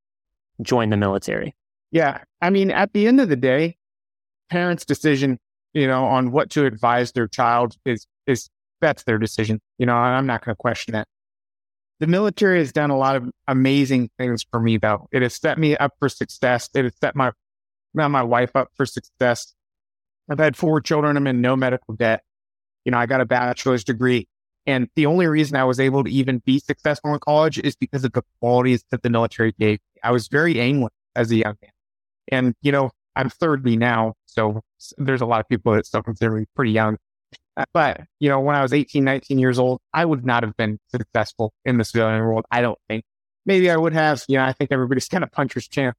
join 0.62 0.90
the 0.90 0.98
military? 0.98 1.56
Yeah. 1.92 2.24
I 2.42 2.50
mean, 2.50 2.72
at 2.72 2.94
the 2.94 3.08
end 3.08 3.22
of 3.22 3.30
the 3.30 3.36
day, 3.36 3.78
parents' 4.50 4.86
decision, 4.86 5.40
you 5.74 5.88
know, 5.88 6.06
on 6.06 6.32
what 6.32 6.50
to 6.52 6.66
advise 6.66 7.12
their 7.12 7.28
child 7.28 7.76
is, 7.86 8.08
is 8.28 8.50
that's 8.82 9.04
their 9.04 9.18
decision. 9.18 9.62
You 9.78 9.86
know, 9.86 9.96
I'm 9.96 10.26
not 10.26 10.44
going 10.44 10.54
to 10.54 10.58
question 10.58 10.94
that. 10.94 11.08
The 12.00 12.08
military 12.08 12.60
has 12.60 12.74
done 12.74 12.90
a 12.90 12.98
lot 12.98 13.16
of 13.16 13.30
amazing 13.48 14.10
things 14.18 14.46
for 14.52 14.60
me, 14.60 14.78
though. 14.78 15.08
It 15.14 15.22
has 15.22 15.36
set 15.36 15.58
me 15.58 15.78
up 15.78 15.94
for 15.98 16.10
success. 16.10 16.70
It 16.74 16.84
has 16.84 16.94
set 17.02 17.16
my 17.16 17.32
my 17.96 18.24
wife 18.24 18.56
up 18.56 18.70
for 18.76 18.86
success. 18.86 19.54
I've 20.30 20.40
had 20.40 20.56
four 20.56 20.82
children. 20.82 21.18
I'm 21.18 21.28
in 21.28 21.42
no 21.42 21.56
medical 21.56 21.94
debt. 21.96 22.24
You 22.84 22.92
know, 22.92 22.98
I 22.98 23.06
got 23.06 23.22
a 23.22 23.26
bachelor's 23.26 23.84
degree. 23.84 24.28
And 24.68 24.90
the 24.96 25.06
only 25.06 25.28
reason 25.28 25.56
I 25.56 25.64
was 25.64 25.80
able 25.80 26.04
to 26.04 26.10
even 26.10 26.40
be 26.40 26.60
successful 26.60 27.14
in 27.14 27.20
college 27.20 27.60
is 27.60 27.76
because 27.76 28.04
of 28.04 28.14
the 28.14 28.24
qualities 28.40 28.84
that 28.92 29.04
the 29.04 29.10
military 29.10 29.54
gave. 29.60 29.80
I 30.04 30.12
was 30.12 30.28
very 30.28 30.60
aimless 30.60 30.94
as 31.16 31.32
a 31.32 31.38
young 31.38 31.56
man. 31.62 31.72
And, 32.30 32.56
you 32.62 32.72
know, 32.72 32.92
I'm 33.16 33.30
30 33.30 33.78
now. 33.78 34.16
So 34.26 34.62
there's 34.98 35.22
a 35.22 35.26
lot 35.26 35.40
of 35.40 35.48
people 35.48 35.74
that 35.74 35.86
still 35.86 36.02
consider 36.02 36.32
me 36.32 36.46
pretty 36.56 36.72
young. 36.72 36.98
Uh, 37.58 37.66
but, 37.74 38.02
you 38.20 38.28
know, 38.28 38.40
when 38.40 38.56
I 38.56 38.62
was 38.62 38.74
18, 38.74 39.04
19 39.04 39.40
years 39.40 39.60
old, 39.60 39.80
I 39.94 40.04
would 40.04 40.26
not 40.26 40.44
have 40.44 40.58
been 40.58 40.80
successful 40.90 41.54
in 41.64 41.78
the 41.78 41.86
civilian 41.86 42.22
world. 42.22 42.46
I 42.52 42.62
don't 42.62 42.80
think. 42.90 43.06
Maybe 43.46 43.70
I 43.70 43.78
would 43.78 43.94
have, 43.94 44.24
you 44.28 44.38
know, 44.38 44.44
I 44.44 44.54
think 44.54 44.72
everybody's 44.72 45.08
kind 45.08 45.24
of 45.24 45.32
puncher's 45.32 45.68
champ. 45.68 45.96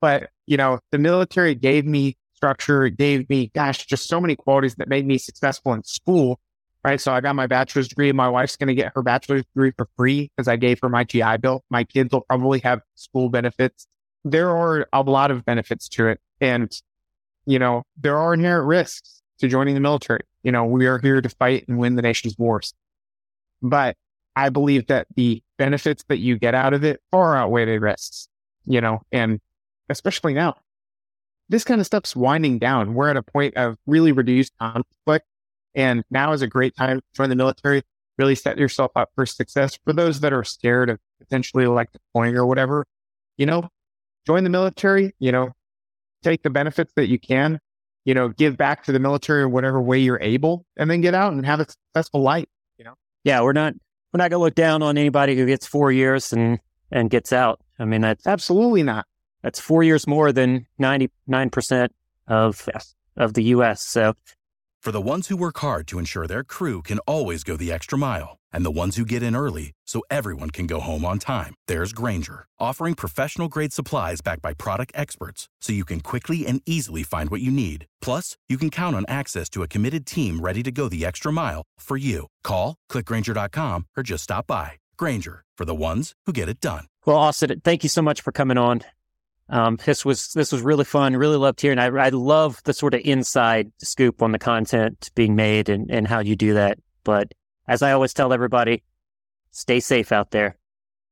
But, 0.00 0.30
you 0.46 0.56
know, 0.56 0.80
the 0.90 0.98
military 0.98 1.54
gave 1.54 1.84
me 1.84 2.16
structure, 2.34 2.88
gave 2.88 3.28
me, 3.28 3.50
gosh, 3.54 3.86
just 3.86 4.08
so 4.08 4.20
many 4.20 4.36
qualities 4.36 4.76
that 4.76 4.88
made 4.88 5.06
me 5.06 5.18
successful 5.18 5.72
in 5.72 5.82
school. 5.84 6.38
Right. 6.84 7.00
So 7.00 7.12
I 7.12 7.20
got 7.20 7.34
my 7.34 7.48
bachelor's 7.48 7.88
degree. 7.88 8.12
My 8.12 8.28
wife's 8.28 8.56
going 8.56 8.68
to 8.68 8.74
get 8.74 8.92
her 8.94 9.02
bachelor's 9.02 9.44
degree 9.46 9.72
for 9.76 9.88
free 9.96 10.30
because 10.36 10.46
I 10.46 10.56
gave 10.56 10.78
her 10.80 10.88
my 10.88 11.02
GI 11.02 11.38
Bill. 11.38 11.64
My 11.70 11.82
kids 11.82 12.12
will 12.12 12.20
probably 12.22 12.60
have 12.60 12.82
school 12.94 13.28
benefits 13.28 13.88
there 14.24 14.50
are 14.50 14.88
a 14.92 15.02
lot 15.02 15.30
of 15.30 15.44
benefits 15.44 15.88
to 15.90 16.08
it. 16.08 16.20
And, 16.40 16.72
you 17.46 17.58
know, 17.58 17.84
there 17.96 18.16
are 18.16 18.34
inherent 18.34 18.66
risks 18.66 19.22
to 19.38 19.48
joining 19.48 19.74
the 19.74 19.80
military. 19.80 20.22
You 20.42 20.52
know, 20.52 20.64
we 20.64 20.86
are 20.86 20.98
here 20.98 21.20
to 21.20 21.28
fight 21.28 21.66
and 21.68 21.78
win 21.78 21.96
the 21.96 22.02
nation's 22.02 22.36
wars. 22.38 22.74
But 23.62 23.96
I 24.36 24.50
believe 24.50 24.86
that 24.86 25.06
the 25.16 25.42
benefits 25.56 26.04
that 26.08 26.18
you 26.18 26.38
get 26.38 26.54
out 26.54 26.74
of 26.74 26.84
it 26.84 27.00
far 27.10 27.36
outweigh 27.36 27.64
the 27.64 27.78
risks, 27.78 28.28
you 28.66 28.80
know, 28.80 29.02
and 29.10 29.40
especially 29.88 30.34
now, 30.34 30.56
this 31.48 31.64
kind 31.64 31.80
of 31.80 31.86
stuff's 31.86 32.14
winding 32.14 32.58
down. 32.58 32.94
We're 32.94 33.08
at 33.08 33.16
a 33.16 33.22
point 33.22 33.56
of 33.56 33.76
really 33.86 34.12
reduced 34.12 34.52
conflict. 34.58 35.26
And 35.74 36.04
now 36.10 36.32
is 36.32 36.42
a 36.42 36.46
great 36.46 36.74
time 36.76 36.98
to 36.98 37.04
join 37.14 37.30
the 37.30 37.36
military, 37.36 37.82
really 38.18 38.34
set 38.34 38.58
yourself 38.58 38.90
up 38.96 39.10
for 39.14 39.26
success. 39.26 39.78
For 39.84 39.92
those 39.92 40.20
that 40.20 40.32
are 40.32 40.44
scared 40.44 40.90
of 40.90 40.98
potentially 41.20 41.66
like 41.66 41.92
deploying 41.92 42.36
or 42.36 42.46
whatever, 42.46 42.84
you 43.36 43.46
know, 43.46 43.68
join 44.26 44.44
the 44.44 44.50
military, 44.50 45.14
you 45.18 45.30
know, 45.30 45.50
take 46.22 46.42
the 46.42 46.50
benefits 46.50 46.92
that 46.96 47.08
you 47.08 47.18
can, 47.18 47.60
you 48.04 48.14
know, 48.14 48.28
give 48.28 48.56
back 48.56 48.84
to 48.84 48.92
the 48.92 48.98
military 48.98 49.42
in 49.42 49.52
whatever 49.52 49.80
way 49.80 49.98
you're 49.98 50.20
able, 50.20 50.66
and 50.76 50.90
then 50.90 51.00
get 51.00 51.14
out 51.14 51.32
and 51.32 51.46
have 51.46 51.60
a 51.60 51.66
successful 51.68 52.22
life, 52.22 52.48
you 52.76 52.84
know? 52.84 52.94
Yeah, 53.24 53.40
we're 53.42 53.52
not 53.52 53.74
we're 54.12 54.18
not 54.18 54.30
gonna 54.30 54.42
look 54.42 54.54
down 54.54 54.82
on 54.82 54.98
anybody 54.98 55.36
who 55.36 55.46
gets 55.46 55.66
four 55.66 55.92
years 55.92 56.32
and 56.32 56.58
and 56.90 57.10
gets 57.10 57.32
out. 57.32 57.60
I 57.78 57.84
mean 57.84 58.00
that's 58.00 58.26
absolutely 58.26 58.82
not. 58.82 59.06
That's 59.42 59.60
four 59.60 59.82
years 59.82 60.06
more 60.06 60.32
than 60.32 60.66
ninety 60.78 61.10
nine 61.26 61.50
percent 61.50 61.94
of 62.26 62.68
of 63.16 63.34
the 63.34 63.44
US. 63.54 63.82
So 63.82 64.14
for 64.80 64.92
the 64.92 65.00
ones 65.00 65.28
who 65.28 65.36
work 65.36 65.58
hard 65.58 65.86
to 65.88 65.98
ensure 65.98 66.26
their 66.26 66.44
crew 66.44 66.82
can 66.82 66.98
always 67.00 67.42
go 67.42 67.56
the 67.56 67.72
extra 67.72 67.98
mile 67.98 68.38
and 68.52 68.64
the 68.64 68.70
ones 68.70 68.96
who 68.96 69.04
get 69.04 69.22
in 69.22 69.34
early 69.34 69.72
so 69.86 70.02
everyone 70.10 70.50
can 70.50 70.66
go 70.66 70.80
home 70.80 71.04
on 71.04 71.18
time. 71.18 71.54
There's 71.66 71.92
Grainger, 71.92 72.46
offering 72.58 72.94
professional 72.94 73.48
grade 73.48 73.72
supplies 73.72 74.20
backed 74.20 74.42
by 74.42 74.54
product 74.54 74.92
experts 74.94 75.48
so 75.60 75.72
you 75.72 75.84
can 75.84 76.00
quickly 76.00 76.46
and 76.46 76.62
easily 76.64 77.02
find 77.02 77.28
what 77.28 77.40
you 77.40 77.50
need. 77.50 77.86
Plus, 78.00 78.36
you 78.48 78.56
can 78.56 78.70
count 78.70 78.94
on 78.94 79.04
access 79.08 79.50
to 79.50 79.62
a 79.62 79.68
committed 79.68 80.06
team 80.06 80.40
ready 80.40 80.62
to 80.62 80.70
go 80.70 80.88
the 80.88 81.04
extra 81.04 81.32
mile 81.32 81.64
for 81.78 81.96
you. 81.96 82.26
Call, 82.44 82.76
clickgrainger.com, 82.90 83.86
or 83.96 84.02
just 84.02 84.24
stop 84.24 84.46
by. 84.46 84.72
Grainger, 84.96 85.44
for 85.56 85.64
the 85.64 85.74
ones 85.74 86.12
who 86.24 86.32
get 86.32 86.48
it 86.48 86.60
done. 86.60 86.86
Well, 87.04 87.16
Austin, 87.16 87.60
thank 87.64 87.82
you 87.82 87.88
so 87.88 88.02
much 88.02 88.20
for 88.20 88.32
coming 88.32 88.58
on. 88.58 88.82
Um, 89.50 89.78
this 89.84 90.04
was 90.04 90.32
this 90.34 90.52
was 90.52 90.62
really 90.62 90.84
fun. 90.84 91.16
Really 91.16 91.36
loved 91.36 91.60
hearing. 91.60 91.78
I, 91.78 91.86
I 91.86 92.08
love 92.10 92.62
the 92.64 92.74
sort 92.74 92.94
of 92.94 93.00
inside 93.04 93.72
scoop 93.78 94.22
on 94.22 94.32
the 94.32 94.38
content 94.38 95.10
being 95.14 95.36
made 95.36 95.68
and, 95.68 95.90
and 95.90 96.06
how 96.06 96.20
you 96.20 96.36
do 96.36 96.54
that. 96.54 96.78
But 97.04 97.32
as 97.66 97.82
I 97.82 97.92
always 97.92 98.12
tell 98.12 98.32
everybody, 98.32 98.82
stay 99.50 99.80
safe 99.80 100.12
out 100.12 100.30
there. 100.32 100.57